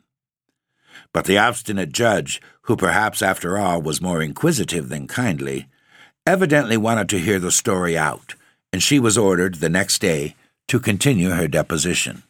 But 1.13 1.25
the 1.25 1.39
obstinate 1.39 1.91
judge, 1.91 2.41
who 2.63 2.77
perhaps 2.77 3.23
after 3.23 3.59
all 3.59 3.83
was 3.83 4.01
more 4.01 4.23
inquisitive 4.23 4.89
than 4.89 5.09
kindly, 5.09 5.67
evidently 6.25 6.77
wanted 6.77 7.09
to 7.09 7.19
hear 7.19 7.41
the 7.41 7.51
story 7.51 7.99
out, 7.99 8.37
and 8.73 8.81
she 8.81 9.01
was 9.01 9.19
ordered 9.19 9.57
the 9.57 9.69
next 9.69 10.01
day 10.01 10.37
to 10.69 10.79
continue 10.79 11.31
her 11.31 11.49
deposition. 11.49 12.23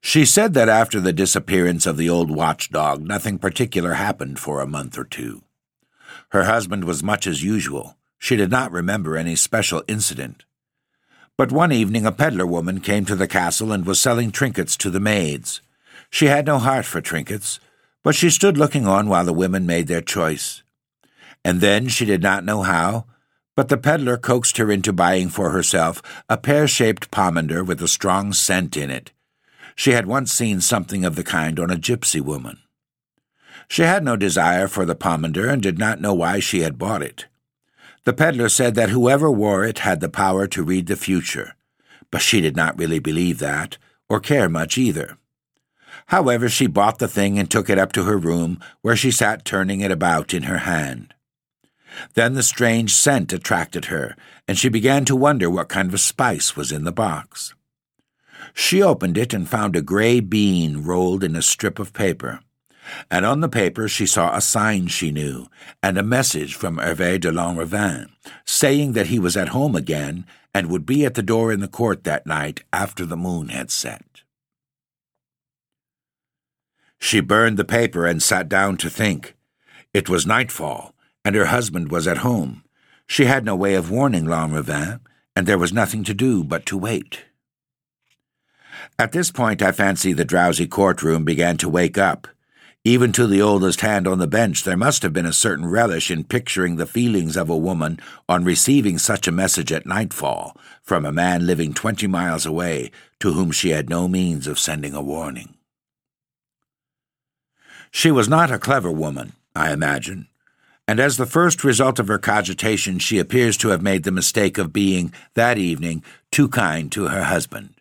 She 0.00 0.24
said 0.24 0.54
that 0.54 0.68
after 0.68 1.00
the 1.00 1.12
disappearance 1.12 1.84
of 1.84 1.96
the 1.96 2.08
old 2.08 2.30
watchdog, 2.30 3.02
nothing 3.02 3.38
particular 3.38 3.94
happened 3.94 4.38
for 4.38 4.60
a 4.60 4.66
month 4.66 4.96
or 4.96 5.04
two. 5.04 5.42
Her 6.28 6.44
husband 6.44 6.84
was 6.84 7.02
much 7.02 7.26
as 7.26 7.42
usual. 7.42 7.96
She 8.18 8.36
did 8.36 8.50
not 8.50 8.70
remember 8.70 9.16
any 9.16 9.34
special 9.34 9.82
incident. 9.88 10.44
But 11.36 11.52
one 11.52 11.72
evening 11.72 12.06
a 12.06 12.12
peddler 12.12 12.46
woman 12.46 12.80
came 12.80 13.04
to 13.06 13.16
the 13.16 13.28
castle 13.28 13.72
and 13.72 13.84
was 13.84 13.98
selling 13.98 14.30
trinkets 14.30 14.76
to 14.78 14.90
the 14.90 15.00
maids. 15.00 15.60
She 16.08 16.26
had 16.26 16.46
no 16.46 16.58
heart 16.58 16.84
for 16.84 17.00
trinkets, 17.00 17.58
but 18.04 18.14
she 18.14 18.30
stood 18.30 18.56
looking 18.56 18.86
on 18.86 19.08
while 19.08 19.24
the 19.24 19.32
women 19.32 19.66
made 19.66 19.88
their 19.88 20.00
choice. 20.00 20.62
And 21.44 21.60
then, 21.60 21.88
she 21.88 22.04
did 22.04 22.22
not 22.22 22.44
know 22.44 22.62
how, 22.62 23.06
but 23.56 23.68
the 23.68 23.78
peddler 23.78 24.18
coaxed 24.18 24.58
her 24.58 24.70
into 24.70 24.92
buying 24.92 25.28
for 25.28 25.50
herself 25.50 26.00
a 26.28 26.36
pear 26.36 26.68
shaped 26.68 27.10
pomander 27.10 27.66
with 27.66 27.82
a 27.82 27.88
strong 27.88 28.32
scent 28.32 28.76
in 28.76 28.90
it. 28.90 29.10
She 29.74 29.92
had 29.92 30.06
once 30.06 30.30
seen 30.30 30.60
something 30.60 31.04
of 31.04 31.16
the 31.16 31.24
kind 31.24 31.58
on 31.58 31.70
a 31.70 31.76
gypsy 31.76 32.20
woman. 32.20 32.58
She 33.68 33.82
had 33.82 34.04
no 34.04 34.14
desire 34.16 34.68
for 34.68 34.84
the 34.84 34.94
pomander 34.94 35.48
and 35.48 35.60
did 35.60 35.78
not 35.78 36.00
know 36.00 36.14
why 36.14 36.38
she 36.38 36.60
had 36.60 36.78
bought 36.78 37.02
it. 37.02 37.26
The 38.04 38.12
peddler 38.12 38.48
said 38.48 38.76
that 38.76 38.90
whoever 38.90 39.30
wore 39.30 39.64
it 39.64 39.80
had 39.80 40.00
the 40.00 40.08
power 40.08 40.46
to 40.48 40.62
read 40.62 40.86
the 40.86 40.94
future, 40.94 41.56
but 42.12 42.22
she 42.22 42.40
did 42.40 42.54
not 42.54 42.78
really 42.78 43.00
believe 43.00 43.40
that, 43.40 43.78
or 44.08 44.20
care 44.20 44.48
much 44.48 44.78
either. 44.78 45.18
However, 46.06 46.48
she 46.48 46.68
bought 46.68 47.00
the 47.00 47.08
thing 47.08 47.36
and 47.38 47.50
took 47.50 47.68
it 47.68 47.78
up 47.78 47.92
to 47.92 48.04
her 48.04 48.16
room, 48.16 48.60
where 48.82 48.94
she 48.94 49.10
sat 49.10 49.44
turning 49.44 49.80
it 49.80 49.90
about 49.90 50.32
in 50.32 50.44
her 50.44 50.58
hand. 50.58 51.14
Then 52.14 52.34
the 52.34 52.42
strange 52.42 52.94
scent 52.94 53.32
attracted 53.32 53.86
her, 53.86 54.16
and 54.46 54.58
she 54.58 54.68
began 54.68 55.04
to 55.06 55.16
wonder 55.16 55.48
what 55.48 55.68
kind 55.68 55.92
of 55.92 56.00
spice 56.00 56.56
was 56.56 56.72
in 56.72 56.84
the 56.84 56.92
box. 56.92 57.54
She 58.54 58.82
opened 58.82 59.18
it 59.18 59.34
and 59.34 59.48
found 59.48 59.76
a 59.76 59.82
gray 59.82 60.20
bean 60.20 60.82
rolled 60.82 61.24
in 61.24 61.36
a 61.36 61.42
strip 61.42 61.78
of 61.78 61.92
paper 61.92 62.40
and 63.10 63.24
on 63.24 63.40
the 63.40 63.48
paper 63.48 63.88
she 63.88 64.06
saw 64.06 64.34
a 64.34 64.40
sign 64.40 64.86
she 64.86 65.10
knew, 65.10 65.46
and 65.82 65.98
a 65.98 66.02
message 66.02 66.54
from 66.54 66.78
Hervé 66.78 67.20
de 67.20 67.30
Lanrivain, 67.30 68.10
saying 68.44 68.92
that 68.92 69.08
he 69.08 69.18
was 69.18 69.36
at 69.36 69.48
home 69.48 69.74
again 69.74 70.26
and 70.54 70.70
would 70.70 70.86
be 70.86 71.04
at 71.04 71.14
the 71.14 71.22
door 71.22 71.52
in 71.52 71.60
the 71.60 71.68
court 71.68 72.04
that 72.04 72.26
night 72.26 72.62
after 72.72 73.04
the 73.04 73.16
moon 73.16 73.48
had 73.48 73.70
set. 73.70 74.22
She 76.98 77.20
burned 77.20 77.56
the 77.56 77.64
paper 77.64 78.06
and 78.06 78.22
sat 78.22 78.48
down 78.48 78.76
to 78.78 78.90
think. 78.90 79.34
It 79.92 80.08
was 80.08 80.26
nightfall, 80.26 80.94
and 81.26 81.34
her 81.34 81.46
husband 81.46 81.90
was 81.90 82.06
at 82.06 82.18
home. 82.18 82.62
She 83.06 83.24
had 83.24 83.44
no 83.44 83.54
way 83.54 83.74
of 83.74 83.90
warning 83.90 84.24
Lanrivain, 84.24 85.00
and 85.34 85.46
there 85.46 85.58
was 85.58 85.72
nothing 85.72 86.04
to 86.04 86.14
do 86.14 86.44
but 86.44 86.64
to 86.66 86.78
wait. 86.78 87.24
At 88.98 89.12
this 89.12 89.30
point, 89.30 89.60
I 89.60 89.72
fancy 89.72 90.12
the 90.12 90.24
drowsy 90.24 90.66
courtroom 90.66 91.24
began 91.24 91.56
to 91.58 91.68
wake 91.68 91.98
up 91.98 92.28
even 92.86 93.10
to 93.10 93.26
the 93.26 93.42
oldest 93.42 93.80
hand 93.80 94.06
on 94.06 94.20
the 94.20 94.28
bench, 94.28 94.62
there 94.62 94.76
must 94.76 95.02
have 95.02 95.12
been 95.12 95.26
a 95.26 95.32
certain 95.32 95.66
relish 95.66 96.08
in 96.08 96.22
picturing 96.22 96.76
the 96.76 96.86
feelings 96.86 97.36
of 97.36 97.50
a 97.50 97.56
woman 97.56 97.98
on 98.28 98.44
receiving 98.44 98.96
such 98.96 99.26
a 99.26 99.32
message 99.32 99.72
at 99.72 99.86
nightfall 99.86 100.56
from 100.84 101.04
a 101.04 101.10
man 101.10 101.48
living 101.48 101.74
twenty 101.74 102.06
miles 102.06 102.46
away 102.46 102.92
to 103.18 103.32
whom 103.32 103.50
she 103.50 103.70
had 103.70 103.90
no 103.90 104.06
means 104.06 104.46
of 104.46 104.60
sending 104.60 104.94
a 104.94 105.02
warning. 105.02 105.56
She 107.90 108.12
was 108.12 108.28
not 108.28 108.52
a 108.52 108.58
clever 108.60 108.92
woman, 108.92 109.32
I 109.52 109.72
imagine, 109.72 110.28
and 110.88 111.00
as 111.00 111.16
the 111.16 111.26
first 111.26 111.64
result 111.64 111.98
of 111.98 112.08
her 112.08 112.18
cogitation, 112.18 112.98
she 112.98 113.18
appears 113.18 113.56
to 113.56 113.68
have 113.68 113.82
made 113.82 114.04
the 114.04 114.12
mistake 114.12 114.58
of 114.58 114.72
being, 114.72 115.12
that 115.34 115.58
evening, 115.58 116.02
too 116.30 116.48
kind 116.48 116.92
to 116.92 117.08
her 117.08 117.24
husband. 117.24 117.74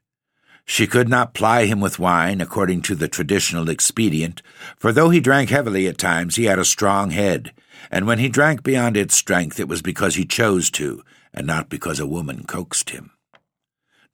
She 0.66 0.88
could 0.88 1.08
not 1.08 1.36
ply 1.36 1.66
him 1.66 1.80
with 1.80 1.99
wine 1.99 2.41
according 2.41 2.82
to 2.84 2.95
the 2.95 3.08
traditional 3.08 3.70
expedient, 3.70 4.41
for 4.78 4.91
though 4.91 5.12
he 5.12 5.20
drank 5.20 5.51
heavily 5.51 5.86
at 5.88 5.99
times, 5.99 6.36
he 6.36 6.45
had 6.45 6.58
a 6.58 6.66
strong 6.66 7.12
head, 7.12 7.51
and 7.91 8.08
when 8.08 8.18
he 8.18 8.30
drank 8.30 8.64
beyond 8.64 8.97
its 8.97 9.14
strength, 9.14 9.60
it 9.60 9.68
was 9.68 9.84
because 9.84 10.16
he 10.16 10.26
chose 10.26 10.72
to, 10.72 11.03
and 11.32 11.45
not 11.45 11.70
because 11.70 11.99
a 11.99 12.08
woman 12.08 12.43
coaxed 12.45 12.89
him. 12.89 13.12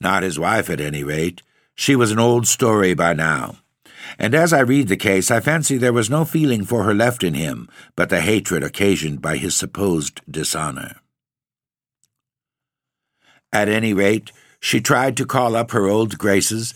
Not 0.01 0.23
his 0.23 0.37
wife, 0.37 0.69
at 0.69 0.81
any 0.81 1.03
rate. 1.03 1.41
She 1.75 1.95
was 1.95 2.11
an 2.11 2.19
old 2.19 2.47
story 2.47 2.93
by 2.93 3.13
now. 3.13 3.57
And 4.17 4.35
as 4.35 4.53
I 4.53 4.59
read 4.59 4.87
the 4.87 4.97
case, 4.97 5.31
I 5.31 5.39
fancy 5.39 5.77
there 5.77 5.93
was 5.93 6.09
no 6.09 6.25
feeling 6.25 6.65
for 6.65 6.83
her 6.83 6.93
left 6.93 7.23
in 7.23 7.33
him 7.33 7.69
but 7.95 8.09
the 8.09 8.21
hatred 8.21 8.63
occasioned 8.63 9.21
by 9.21 9.37
his 9.37 9.55
supposed 9.55 10.21
dishonor. 10.29 10.97
At 13.53 13.67
any 13.67 13.93
rate, 13.93 14.31
she 14.59 14.79
tried 14.79 15.17
to 15.17 15.25
call 15.25 15.55
up 15.55 15.71
her 15.71 15.87
old 15.87 16.17
graces, 16.17 16.73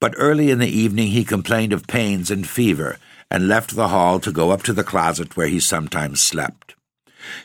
but 0.00 0.14
early 0.16 0.50
in 0.50 0.58
the 0.58 0.68
evening 0.68 1.08
he 1.08 1.24
complained 1.24 1.72
of 1.72 1.86
pains 1.86 2.30
and 2.30 2.48
fever, 2.48 2.98
and 3.30 3.48
left 3.48 3.74
the 3.74 3.88
hall 3.88 4.20
to 4.20 4.32
go 4.32 4.50
up 4.50 4.62
to 4.62 4.72
the 4.72 4.84
closet 4.84 5.36
where 5.36 5.48
he 5.48 5.60
sometimes 5.60 6.20
slept. 6.20 6.74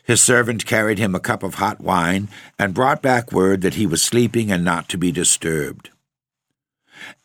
His 0.03 0.21
servant 0.21 0.65
carried 0.65 0.99
him 0.99 1.15
a 1.15 1.19
cup 1.19 1.43
of 1.43 1.55
hot 1.55 1.82
wine, 1.82 2.29
and 2.59 2.73
brought 2.73 3.01
back 3.01 3.32
word 3.32 3.61
that 3.61 3.75
he 3.75 3.86
was 3.86 4.03
sleeping 4.03 4.51
and 4.51 4.63
not 4.63 4.88
to 4.89 4.97
be 4.97 5.11
disturbed. 5.11 5.89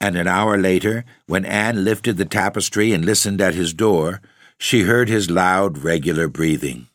And 0.01 0.16
an 0.16 0.27
hour 0.27 0.59
later, 0.59 1.05
when 1.27 1.45
Anne 1.45 1.85
lifted 1.85 2.16
the 2.16 2.24
tapestry 2.24 2.93
and 2.93 3.05
listened 3.05 3.41
at 3.41 3.55
his 3.55 3.72
door, 3.72 4.20
she 4.59 4.83
heard 4.83 5.09
his 5.09 5.31
loud, 5.31 5.79
regular 5.79 6.29
breathing. 6.29 6.89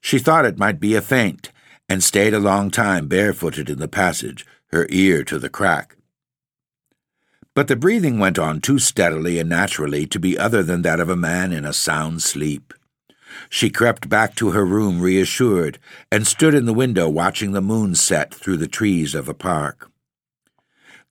She 0.00 0.18
thought 0.18 0.46
it 0.46 0.58
might 0.58 0.80
be 0.80 0.94
a 0.94 1.02
faint, 1.02 1.50
and 1.88 2.02
stayed 2.02 2.34
a 2.34 2.40
long 2.40 2.70
time 2.70 3.06
barefooted 3.06 3.68
in 3.68 3.78
the 3.78 3.88
passage, 3.88 4.46
her 4.68 4.86
ear 4.90 5.22
to 5.24 5.38
the 5.38 5.50
crack. 5.50 5.96
But 7.54 7.68
the 7.68 7.76
breathing 7.76 8.18
went 8.18 8.38
on 8.38 8.60
too 8.60 8.78
steadily 8.78 9.38
and 9.38 9.48
naturally 9.48 10.06
to 10.06 10.18
be 10.18 10.38
other 10.38 10.62
than 10.62 10.82
that 10.82 11.00
of 11.00 11.10
a 11.10 11.16
man 11.16 11.52
in 11.52 11.66
a 11.66 11.72
sound 11.72 12.22
sleep. 12.22 12.72
She 13.50 13.70
crept 13.70 14.08
back 14.08 14.34
to 14.36 14.50
her 14.50 14.64
room 14.64 15.00
reassured, 15.00 15.78
and 16.10 16.26
stood 16.26 16.54
in 16.54 16.64
the 16.64 16.74
window 16.74 17.08
watching 17.08 17.52
the 17.52 17.60
moon 17.60 17.94
set 17.94 18.34
through 18.34 18.56
the 18.56 18.68
trees 18.68 19.14
of 19.14 19.26
the 19.26 19.34
park. 19.34 19.91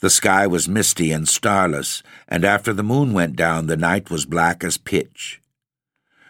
The 0.02 0.10
sky 0.10 0.48
was 0.48 0.68
misty 0.68 1.12
and 1.12 1.30
starless, 1.30 2.02
and 2.28 2.44
after 2.44 2.74
the 2.74 2.84
moon 2.84 3.14
went 3.14 3.36
down, 3.36 3.68
the 3.68 3.78
night 3.78 4.10
was 4.10 4.26
black 4.26 4.64
as 4.64 4.78
pitch. 4.78 5.40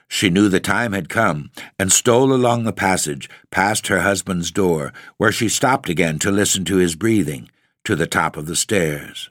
She 0.09 0.29
knew 0.29 0.49
the 0.49 0.59
time 0.59 0.91
had 0.91 1.07
come, 1.07 1.51
and 1.79 1.89
stole 1.89 2.33
along 2.33 2.65
the 2.65 2.73
passage, 2.73 3.29
past 3.49 3.87
her 3.87 4.01
husband's 4.01 4.51
door, 4.51 4.91
where 5.15 5.31
she 5.31 5.47
stopped 5.47 5.87
again 5.87 6.19
to 6.19 6.31
listen 6.31 6.65
to 6.65 6.75
his 6.75 6.95
breathing, 6.95 7.49
to 7.85 7.95
the 7.95 8.07
top 8.07 8.35
of 8.35 8.45
the 8.45 8.57
stairs. 8.57 9.29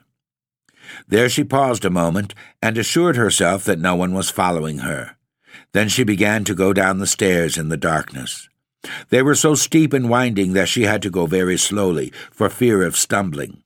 There 1.07 1.29
she 1.29 1.43
paused 1.43 1.85
a 1.85 1.91
moment, 1.91 2.33
and 2.63 2.79
assured 2.79 3.17
herself 3.17 3.63
that 3.65 3.77
no 3.77 3.95
one 3.95 4.11
was 4.11 4.31
following 4.31 4.79
her. 4.79 5.17
Then 5.71 5.87
she 5.87 6.03
began 6.03 6.43
to 6.45 6.55
go 6.55 6.73
down 6.73 6.97
the 6.97 7.05
stairs 7.05 7.59
in 7.59 7.69
the 7.69 7.77
darkness. 7.77 8.49
They 9.09 9.21
were 9.21 9.35
so 9.35 9.53
steep 9.53 9.93
and 9.93 10.09
winding 10.09 10.53
that 10.53 10.67
she 10.67 10.83
had 10.83 11.03
to 11.03 11.11
go 11.11 11.27
very 11.27 11.57
slowly, 11.59 12.11
for 12.31 12.49
fear 12.49 12.81
of 12.81 12.97
stumbling. 12.97 13.60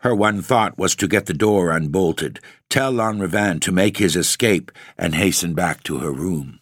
Her 0.00 0.14
one 0.14 0.42
thought 0.42 0.78
was 0.78 0.94
to 0.96 1.08
get 1.08 1.26
the 1.26 1.34
door 1.34 1.70
unbolted, 1.70 2.40
tell 2.68 2.92
Lanrivain 2.92 3.60
to 3.60 3.72
make 3.72 3.98
his 3.98 4.16
escape, 4.16 4.70
and 4.98 5.14
hasten 5.14 5.54
back 5.54 5.82
to 5.84 5.98
her 5.98 6.12
room. 6.12 6.60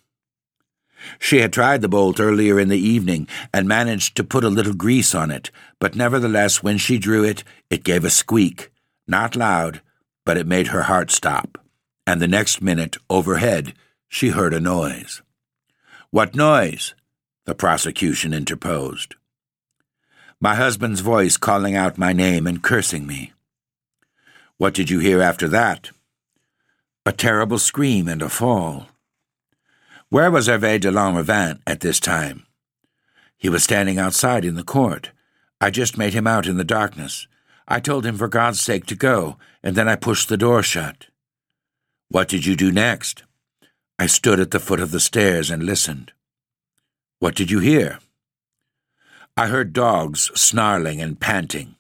She 1.18 1.38
had 1.38 1.52
tried 1.52 1.80
the 1.80 1.88
bolt 1.88 2.20
earlier 2.20 2.60
in 2.60 2.68
the 2.68 2.78
evening 2.78 3.26
and 3.52 3.66
managed 3.66 4.16
to 4.16 4.24
put 4.24 4.44
a 4.44 4.48
little 4.48 4.74
grease 4.74 5.14
on 5.14 5.30
it, 5.30 5.50
but 5.78 5.96
nevertheless, 5.96 6.62
when 6.62 6.78
she 6.78 6.98
drew 6.98 7.24
it, 7.24 7.42
it 7.70 7.84
gave 7.84 8.04
a 8.04 8.10
squeak, 8.10 8.70
not 9.06 9.34
loud, 9.34 9.82
but 10.24 10.36
it 10.36 10.46
made 10.46 10.68
her 10.68 10.82
heart 10.82 11.10
stop. 11.10 11.58
And 12.06 12.20
the 12.20 12.28
next 12.28 12.62
minute, 12.62 12.96
overhead, 13.10 13.74
she 14.08 14.28
heard 14.28 14.54
a 14.54 14.60
noise. 14.60 15.22
What 16.10 16.34
noise? 16.34 16.94
The 17.44 17.54
prosecution 17.54 18.32
interposed 18.32 19.16
my 20.43 20.57
husband's 20.57 20.99
voice 20.99 21.36
calling 21.36 21.76
out 21.76 21.97
my 21.97 22.12
name 22.12 22.49
and 22.49 22.64
cursing 22.64 23.07
me. 23.07 23.32
What 24.57 24.74
did 24.74 24.90
you 24.90 24.99
hear 24.99 25.22
after 25.22 25.47
that? 25.47 25.93
A 27.07 27.12
terrible 27.12 27.61
scream 27.61 28.09
and 28.09 28.20
a 28.20 28.28
fall. 28.28 28.88
Where 30.09 30.32
was 30.32 30.49
Hervé 30.49 30.80
de 30.80 30.90
Lanrivain 30.90 31.61
at 31.64 31.78
this 31.78 32.01
time? 32.01 32.45
He 33.38 33.49
was 33.49 33.62
standing 33.62 34.01
outside 34.01 34.45
in 34.45 34.57
the 34.57 34.64
court. 34.64 35.12
I 35.61 35.70
just 35.70 35.97
made 35.97 36.12
him 36.12 36.26
out 36.26 36.49
in 36.49 36.57
the 36.57 36.64
darkness. 36.64 37.28
I 37.68 37.78
told 37.78 38.05
him 38.05 38.16
for 38.16 38.26
God's 38.26 38.61
sake 38.61 38.86
to 38.86 38.97
go, 38.97 39.36
and 39.62 39.76
then 39.76 39.88
I 39.88 39.95
pushed 39.95 40.28
the 40.28 40.36
door 40.36 40.64
shut. 40.64 41.07
What 42.09 42.26
did 42.26 42.47
you 42.47 42.57
do 42.57 42.72
next? 42.72 43.22
I 43.97 44.07
stood 44.07 44.40
at 44.40 44.51
the 44.51 44.59
foot 44.59 44.80
of 44.80 44.90
the 44.90 44.99
stairs 44.99 45.53
and 45.53 45.62
listened. 45.62 46.12
What 47.20 47.36
did 47.36 47.53
you 47.53 47.61
hear? 47.61 48.01
I 49.35 49.47
heard 49.47 49.72
dogs 49.72 50.30
snarling 50.35 51.01
and 51.01 51.18
panting. 51.18 51.76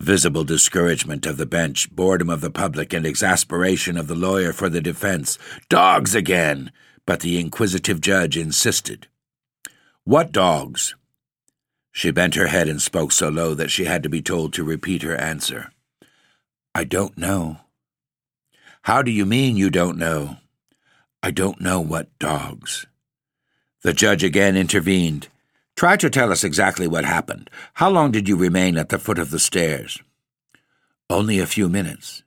Visible 0.00 0.44
discouragement 0.44 1.26
of 1.26 1.38
the 1.38 1.46
bench, 1.46 1.90
boredom 1.90 2.30
of 2.30 2.40
the 2.40 2.52
public, 2.52 2.92
and 2.92 3.04
exasperation 3.04 3.96
of 3.96 4.06
the 4.06 4.14
lawyer 4.14 4.52
for 4.52 4.68
the 4.68 4.80
defense. 4.80 5.38
Dogs 5.68 6.14
again! 6.14 6.70
But 7.04 7.20
the 7.20 7.40
inquisitive 7.40 8.00
judge 8.00 8.36
insisted. 8.36 9.08
What 10.04 10.30
dogs? 10.30 10.94
She 11.90 12.12
bent 12.12 12.36
her 12.36 12.46
head 12.46 12.68
and 12.68 12.80
spoke 12.80 13.10
so 13.10 13.28
low 13.28 13.54
that 13.54 13.70
she 13.72 13.84
had 13.84 14.04
to 14.04 14.08
be 14.08 14.22
told 14.22 14.52
to 14.52 14.62
repeat 14.62 15.02
her 15.02 15.16
answer. 15.16 15.72
I 16.76 16.84
don't 16.84 17.18
know. 17.18 17.58
How 18.82 19.02
do 19.02 19.10
you 19.10 19.26
mean 19.26 19.56
you 19.56 19.70
don't 19.70 19.98
know? 19.98 20.36
I 21.24 21.32
don't 21.32 21.60
know 21.60 21.80
what 21.80 22.16
dogs. 22.20 22.86
The 23.82 23.92
judge 23.92 24.22
again 24.22 24.56
intervened. 24.56 25.28
Try 25.76 25.98
to 25.98 26.08
tell 26.08 26.32
us 26.32 26.42
exactly 26.42 26.88
what 26.88 27.04
happened. 27.04 27.50
How 27.74 27.90
long 27.90 28.10
did 28.10 28.28
you 28.28 28.36
remain 28.36 28.78
at 28.78 28.88
the 28.88 28.98
foot 28.98 29.18
of 29.18 29.30
the 29.30 29.38
stairs? 29.38 30.02
Only 31.10 31.38
a 31.38 31.46
few 31.46 31.68
minutes. 31.68 32.22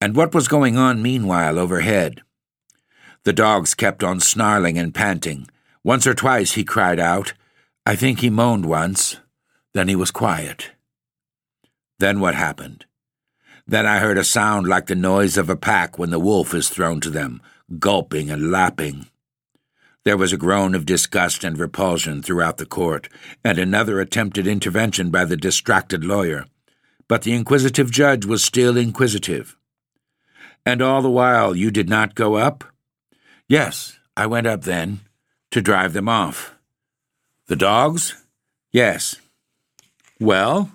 And 0.00 0.16
what 0.16 0.34
was 0.34 0.48
going 0.48 0.78
on 0.78 1.02
meanwhile 1.02 1.58
overhead? 1.58 2.22
The 3.24 3.34
dogs 3.34 3.74
kept 3.74 4.02
on 4.02 4.20
snarling 4.20 4.78
and 4.78 4.94
panting. 4.94 5.48
Once 5.84 6.06
or 6.06 6.14
twice 6.14 6.52
he 6.52 6.64
cried 6.64 6.98
out. 6.98 7.34
I 7.84 7.94
think 7.94 8.20
he 8.20 8.30
moaned 8.30 8.64
once. 8.64 9.18
Then 9.74 9.88
he 9.88 9.94
was 9.94 10.10
quiet. 10.10 10.70
Then 11.98 12.20
what 12.20 12.34
happened? 12.34 12.86
Then 13.66 13.86
I 13.86 13.98
heard 13.98 14.18
a 14.18 14.24
sound 14.24 14.66
like 14.66 14.86
the 14.86 14.94
noise 14.94 15.36
of 15.36 15.50
a 15.50 15.56
pack 15.56 15.98
when 15.98 16.10
the 16.10 16.18
wolf 16.18 16.54
is 16.54 16.68
thrown 16.68 17.00
to 17.02 17.10
them, 17.10 17.42
gulping 17.78 18.30
and 18.30 18.50
lapping. 18.50 19.08
There 20.04 20.16
was 20.16 20.32
a 20.32 20.36
groan 20.36 20.74
of 20.74 20.84
disgust 20.84 21.44
and 21.44 21.56
repulsion 21.56 22.22
throughout 22.22 22.56
the 22.56 22.66
court, 22.66 23.08
and 23.44 23.56
another 23.56 24.00
attempted 24.00 24.48
intervention 24.48 25.10
by 25.10 25.24
the 25.24 25.36
distracted 25.36 26.04
lawyer. 26.04 26.46
But 27.06 27.22
the 27.22 27.34
inquisitive 27.34 27.90
judge 27.90 28.24
was 28.24 28.42
still 28.42 28.76
inquisitive. 28.76 29.56
And 30.66 30.82
all 30.82 31.02
the 31.02 31.10
while 31.10 31.54
you 31.54 31.70
did 31.70 31.88
not 31.88 32.16
go 32.16 32.34
up? 32.34 32.64
Yes, 33.46 33.98
I 34.16 34.26
went 34.26 34.48
up 34.48 34.62
then, 34.62 35.00
to 35.52 35.62
drive 35.62 35.92
them 35.92 36.08
off. 36.08 36.56
The 37.46 37.56
dogs? 37.56 38.16
Yes. 38.72 39.16
Well? 40.18 40.72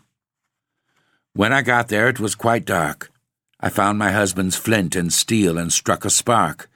When 1.33 1.51
I 1.51 1.63
got 1.63 1.89
there, 1.89 2.07
it 2.07 2.19
was 2.19 2.35
quite 2.35 2.63
dark. 2.63 3.11
I 3.59 3.69
found 3.69 3.99
my 3.99 4.11
husband's 4.11 4.55
flint 4.55 4.95
and 4.95 5.11
steel 5.11 5.57
and 5.57 5.73
struck 5.73 6.05
a 6.05 6.09
spark. 6.09 6.69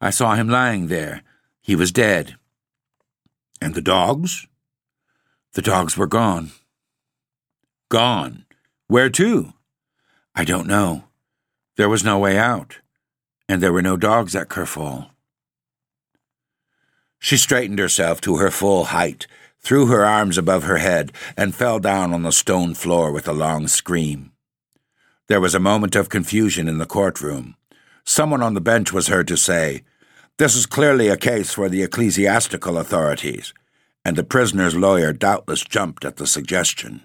I 0.00 0.10
saw 0.10 0.34
him 0.34 0.48
lying 0.48 0.86
there 0.86 1.22
he 1.68 1.76
was 1.76 1.92
dead. 1.92 2.36
And 3.60 3.74
the 3.74 3.82
dogs? 3.82 4.46
The 5.52 5.60
dogs 5.60 5.98
were 5.98 6.06
gone. 6.06 6.52
Gone? 7.90 8.46
Where 8.86 9.10
to? 9.10 9.52
I 10.34 10.44
don't 10.46 10.66
know. 10.66 11.04
There 11.76 11.90
was 11.90 12.02
no 12.02 12.18
way 12.18 12.38
out, 12.38 12.78
and 13.50 13.62
there 13.62 13.74
were 13.74 13.82
no 13.82 13.98
dogs 13.98 14.34
at 14.34 14.48
Kerfol. 14.48 15.10
She 17.18 17.36
straightened 17.36 17.78
herself 17.78 18.22
to 18.22 18.36
her 18.36 18.50
full 18.50 18.84
height, 18.84 19.26
threw 19.60 19.88
her 19.88 20.06
arms 20.06 20.38
above 20.38 20.62
her 20.62 20.78
head, 20.78 21.12
and 21.36 21.54
fell 21.54 21.78
down 21.78 22.14
on 22.14 22.22
the 22.22 22.32
stone 22.32 22.72
floor 22.72 23.12
with 23.12 23.28
a 23.28 23.34
long 23.34 23.68
scream. 23.68 24.32
There 25.26 25.42
was 25.42 25.54
a 25.54 25.60
moment 25.60 25.96
of 25.96 26.08
confusion 26.08 26.66
in 26.66 26.78
the 26.78 26.86
courtroom. 26.86 27.56
Someone 28.06 28.42
on 28.42 28.54
the 28.54 28.62
bench 28.62 28.90
was 28.90 29.08
heard 29.08 29.28
to 29.28 29.36
say, 29.36 29.82
this 30.38 30.54
is 30.54 30.66
clearly 30.66 31.08
a 31.08 31.16
case 31.16 31.52
for 31.52 31.68
the 31.68 31.82
ecclesiastical 31.82 32.78
authorities, 32.78 33.52
and 34.04 34.16
the 34.16 34.24
prisoner's 34.24 34.76
lawyer 34.76 35.12
doubtless 35.12 35.62
jumped 35.62 36.04
at 36.04 36.16
the 36.16 36.26
suggestion. 36.26 37.02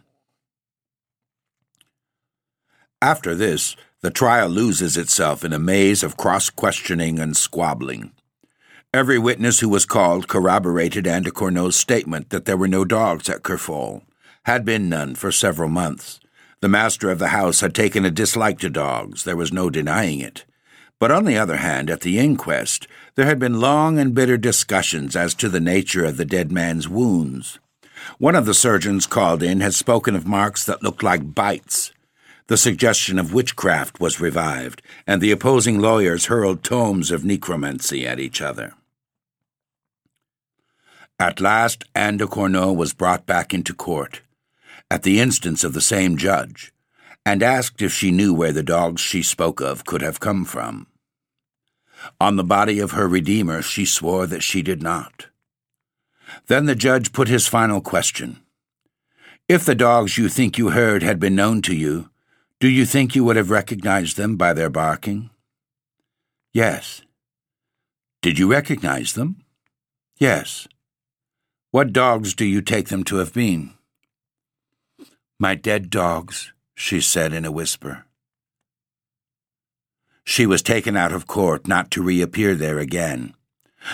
After 3.02 3.36
this, 3.36 3.76
the 4.02 4.12
trial 4.12 4.50
loses 4.50 4.98
itself 4.98 5.44
in 5.44 5.52
a 5.52 5.60
maze 5.60 6.04
of 6.04 6.16
cross 6.16 6.50
questioning 6.50 7.20
and 7.20 7.36
squabbling. 7.36 8.12
Every 8.94 9.18
witness 9.18 9.60
who 9.60 9.70
was 9.70 9.86
called 9.86 10.28
corroborated 10.28 11.08
Anne 11.08 11.24
de 11.24 11.32
Cornault's 11.32 11.78
statement 11.78 12.30
that 12.30 12.46
there 12.46 12.58
were 12.58 12.68
no 12.68 12.86
dogs 12.86 13.28
at 13.28 13.42
Kerfol, 13.42 14.04
had 14.44 14.64
been 14.64 14.88
none 14.88 15.16
for 15.16 15.32
several 15.32 15.70
months. 15.70 16.20
The 16.62 16.70
master 16.70 17.10
of 17.10 17.18
the 17.18 17.30
house 17.30 17.62
had 17.62 17.74
taken 17.74 18.06
a 18.06 18.12
dislike 18.12 18.60
to 18.60 18.70
dogs, 18.70 19.24
there 19.24 19.36
was 19.36 19.52
no 19.52 19.70
denying 19.70 20.20
it. 20.20 20.46
But 21.00 21.12
on 21.12 21.26
the 21.26 21.38
other 21.38 21.58
hand, 21.58 21.90
at 21.90 22.02
the 22.02 22.20
inquest, 22.20 22.88
there 23.16 23.26
had 23.26 23.39
been 23.39 23.59
long 23.59 23.99
and 23.99 24.16
bitter 24.16 24.38
discussions 24.38 25.16
as 25.16 25.34
to 25.36 25.49
the 25.49 25.59
nature 25.59 26.03
of 26.03 26.18
the 26.18 26.26
dead 26.26 26.51
man's 26.51 26.89
wounds. 26.89 27.59
One 28.18 28.36
of 28.36 28.45
the 28.45 28.53
surgeons 28.53 29.05
called 29.05 29.43
in 29.43 29.61
had 29.61 29.74
spoken 29.74 30.16
of 30.16 30.28
marks 30.28 30.66
that 30.66 30.84
looked 30.84 31.03
like 31.03 31.36
bites. 31.36 31.91
The 32.47 32.57
suggestion 32.57 33.20
of 33.20 33.34
witchcraft 33.34 33.99
was 33.99 34.20
revived, 34.20 34.82
and 35.07 35.22
the 35.22 35.32
opposing 35.32 35.80
lawyers 35.80 36.26
hurled 36.26 36.64
tomes 36.64 37.11
of 37.11 37.24
necromancy 37.24 38.05
at 38.05 38.20
each 38.20 38.41
other. 38.41 38.74
At 41.20 41.39
last, 41.39 41.86
Anne 41.95 42.18
de 42.18 42.28
Cornault 42.28 42.74
was 42.74 42.93
brought 42.93 43.26
back 43.26 43.53
into 43.53 43.74
court, 43.74 44.22
at 44.91 45.03
the 45.03 45.22
instance 45.22 45.64
of 45.64 45.74
the 45.74 45.82
same 45.82 46.18
judge, 46.18 46.74
and 47.26 47.41
asked 47.41 47.82
if 47.82 47.93
she 47.93 48.11
knew 48.11 48.34
where 48.34 48.51
the 48.51 48.64
dogs 48.64 48.99
she 48.99 49.24
spoke 49.24 49.61
of 49.61 49.86
could 49.86 50.01
have 50.01 50.20
come 50.20 50.43
from. 50.43 50.88
On 52.20 52.36
the 52.36 52.43
body 52.43 52.80
of 52.80 52.91
her 52.91 53.08
Redeemer, 53.08 53.62
she 53.62 53.86
swore 53.86 54.28
that 54.28 54.43
she 54.43 54.62
did 54.62 54.82
not. 54.82 55.28
Then 56.47 56.66
the 56.66 56.76
judge 56.76 57.14
put 57.14 57.28
his 57.28 57.47
final 57.47 57.82
question 57.82 58.39
If 59.47 59.66
the 59.66 59.76
dogs 59.76 60.18
you 60.18 60.30
think 60.30 60.58
you 60.58 60.70
heard 60.70 61.04
had 61.04 61.20
been 61.20 61.36
known 61.36 61.62
to 61.64 61.76
you, 61.76 62.10
do 62.60 62.68
you 62.70 62.86
think 62.86 63.16
you 63.16 63.24
would 63.24 63.36
have 63.36 63.49
recognized 63.49 64.18
them 64.18 64.38
by 64.38 64.54
their 64.54 64.70
barking? 64.70 65.30
Yes. 66.54 67.01
Did 68.22 68.39
you 68.39 68.49
recognize 68.49 69.14
them? 69.14 69.43
Yes. 70.18 70.68
What 71.72 71.91
dogs 71.91 72.34
do 72.36 72.45
you 72.45 72.62
take 72.62 72.88
them 72.89 73.04
to 73.06 73.18
have 73.18 73.34
been? 73.34 73.74
My 75.39 75.56
dead 75.56 75.89
dogs, 75.89 76.54
she 76.76 77.01
said 77.01 77.34
in 77.34 77.43
a 77.43 77.51
whisper. 77.51 78.06
She 80.24 80.45
was 80.45 80.61
taken 80.61 80.95
out 80.95 81.11
of 81.11 81.28
court 81.28 81.67
not 81.67 81.91
to 81.91 82.01
reappear 82.01 82.55
there 82.55 82.80
again. 82.80 83.34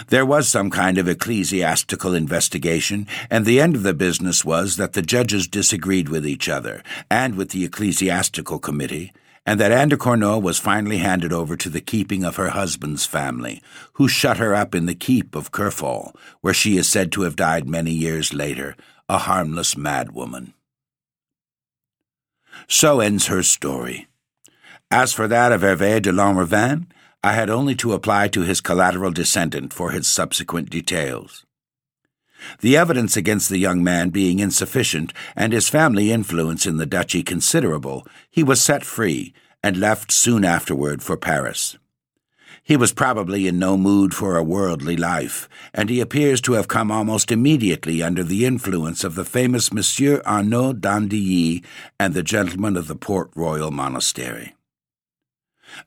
There 0.10 0.26
was 0.26 0.48
some 0.48 0.70
kind 0.70 0.98
of 0.98 1.08
ecclesiastical 1.08 2.14
investigation, 2.14 3.08
and 3.30 3.46
the 3.46 3.60
end 3.60 3.76
of 3.76 3.84
the 3.84 3.94
business 3.94 4.46
was 4.46 4.76
that 4.76 4.94
the 4.94 5.02
judges 5.02 5.48
disagreed 5.48 6.10
with 6.10 6.28
each 6.28 6.48
other 6.48 6.84
and 7.10 7.36
with 7.36 7.50
the 7.50 7.66
ecclesiastical 7.66 8.60
committee, 8.60 9.12
and 9.46 9.60
that 9.60 9.72
Anne 9.72 9.90
de 9.90 9.98
Cornault 9.98 10.40
was 10.40 10.60
finally 10.60 11.00
handed 11.00 11.34
over 11.34 11.58
to 11.58 11.70
the 11.70 11.82
keeping 11.82 12.24
of 12.24 12.36
her 12.36 12.50
husband's 12.50 13.08
family, 13.08 13.64
who 13.94 14.08
shut 14.08 14.38
her 14.38 14.54
up 14.54 14.76
in 14.76 14.86
the 14.86 14.94
keep 14.94 15.36
of 15.36 15.52
Kerfol, 15.52 16.14
where 16.42 16.54
she 16.54 16.78
is 16.78 16.88
said 16.88 17.12
to 17.14 17.24
have 17.24 17.36
died 17.36 17.68
many 17.68 17.92
years 17.92 18.32
later, 18.32 18.76
a 19.08 19.18
harmless 19.18 19.74
madwoman. 19.74 20.54
So 22.68 23.00
ends 23.00 23.26
her 23.26 23.42
story. 23.42 24.09
As 24.92 25.14
for 25.14 25.28
that 25.28 25.52
of 25.52 25.62
Hervé 25.62 26.02
de 26.02 26.12
Lanrivain, 26.12 26.88
I 27.24 27.34
had 27.34 27.48
only 27.48 27.76
to 27.76 27.94
apply 27.94 28.28
to 28.30 28.42
his 28.42 28.60
collateral 28.60 29.12
descendant 29.12 29.72
for 29.72 29.92
his 29.92 30.08
subsequent 30.08 30.72
details. 30.72 31.46
The 32.62 32.76
evidence 32.76 33.16
against 33.16 33.50
the 33.50 33.60
young 33.60 33.84
man 33.84 34.10
being 34.10 34.40
insufficient 34.40 35.14
and 35.36 35.54
his 35.54 35.70
family 35.70 36.12
influence 36.12 36.66
in 36.66 36.78
the 36.78 36.88
duchy 36.88 37.22
considerable, 37.22 38.08
he 38.32 38.42
was 38.42 38.64
set 38.64 38.84
free 38.84 39.34
and 39.62 39.78
left 39.78 40.12
soon 40.12 40.44
afterward 40.44 41.04
for 41.04 41.18
Paris. 41.18 41.78
He 42.64 42.76
was 42.76 42.92
probably 42.92 43.48
in 43.48 43.60
no 43.60 43.78
mood 43.78 44.16
for 44.16 44.38
a 44.38 44.44
worldly 44.44 44.98
life, 44.98 45.48
and 45.72 45.90
he 45.90 46.02
appears 46.02 46.42
to 46.42 46.54
have 46.54 46.68
come 46.68 46.92
almost 46.92 47.32
immediately 47.32 48.02
under 48.02 48.24
the 48.24 48.44
influence 48.46 49.04
of 49.04 49.14
the 49.14 49.26
famous 49.26 49.72
Monsieur 49.72 50.20
Arnauld 50.26 50.82
d'Andilly 50.82 51.64
and 52.00 52.16
the 52.16 52.24
gentlemen 52.24 52.76
of 52.76 52.88
the 52.88 52.96
Port 52.96 53.30
Royal 53.36 53.70
Monastery. 53.70 54.56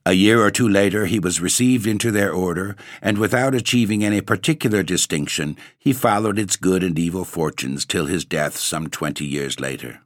A 0.06 0.12
year 0.12 0.40
or 0.40 0.50
two 0.50 0.68
later, 0.68 1.06
he 1.06 1.18
was 1.18 1.40
received 1.40 1.86
into 1.86 2.10
their 2.10 2.32
order, 2.32 2.76
and 3.00 3.18
without 3.18 3.54
achieving 3.54 4.04
any 4.04 4.20
particular 4.20 4.82
distinction, 4.82 5.56
he 5.78 5.92
followed 5.92 6.38
its 6.38 6.56
good 6.56 6.82
and 6.82 6.98
evil 6.98 7.24
fortunes 7.24 7.84
till 7.84 8.06
his 8.06 8.24
death 8.24 8.56
some 8.56 8.88
twenty 8.88 9.24
years 9.24 9.60
later. 9.60 10.00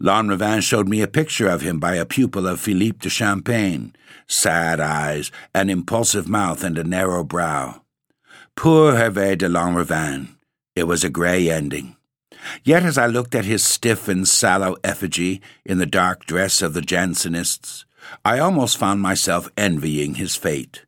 Lanrivain 0.00 0.62
showed 0.62 0.88
me 0.88 1.00
a 1.00 1.08
picture 1.08 1.48
of 1.48 1.62
him 1.62 1.78
by 1.78 1.94
a 1.94 2.04
pupil 2.04 2.46
of 2.46 2.60
Philippe 2.60 2.98
de 2.98 3.08
Champaigne 3.08 3.92
sad 4.30 4.78
eyes, 4.80 5.30
an 5.54 5.68
impulsive 5.68 6.28
mouth, 6.28 6.62
and 6.62 6.78
a 6.78 6.84
narrow 6.84 7.24
brow. 7.24 7.82
Poor 8.56 8.92
Hervé 8.92 9.36
de 9.36 9.48
Lanrivain! 9.48 10.36
It 10.76 10.84
was 10.84 11.02
a 11.02 11.10
grey 11.10 11.50
ending. 11.50 11.96
Yet 12.62 12.84
as 12.84 12.96
I 12.96 13.06
looked 13.06 13.34
at 13.34 13.44
his 13.44 13.64
stiff 13.64 14.08
and 14.08 14.26
sallow 14.26 14.76
effigy 14.84 15.42
in 15.64 15.78
the 15.78 15.86
dark 15.86 16.24
dress 16.26 16.62
of 16.62 16.74
the 16.74 16.80
Jansenists, 16.80 17.84
I 18.24 18.38
almost 18.38 18.76
found 18.76 19.00
myself 19.00 19.48
envying 19.56 20.14
his 20.14 20.36
fate. 20.36 20.84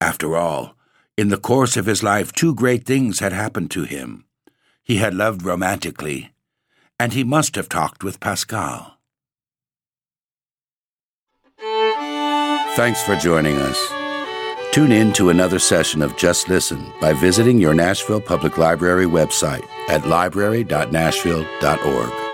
After 0.00 0.36
all, 0.36 0.76
in 1.16 1.28
the 1.28 1.38
course 1.38 1.76
of 1.76 1.86
his 1.86 2.02
life, 2.02 2.32
two 2.32 2.54
great 2.54 2.84
things 2.84 3.20
had 3.20 3.32
happened 3.32 3.70
to 3.72 3.84
him. 3.84 4.24
He 4.84 4.96
had 4.96 5.14
loved 5.14 5.42
romantically, 5.42 6.32
and 6.98 7.12
he 7.12 7.24
must 7.24 7.56
have 7.56 7.68
talked 7.68 8.04
with 8.04 8.20
Pascal. 8.20 8.98
Thanks 12.76 13.02
for 13.02 13.16
joining 13.16 13.56
us. 13.56 13.78
Tune 14.72 14.92
in 14.92 15.12
to 15.14 15.30
another 15.30 15.58
session 15.58 16.02
of 16.02 16.18
Just 16.18 16.50
Listen 16.50 16.92
by 17.00 17.14
visiting 17.14 17.58
your 17.58 17.72
Nashville 17.72 18.20
Public 18.20 18.58
Library 18.58 19.06
website 19.06 19.66
at 19.88 20.06
library.nashville.org. 20.06 22.25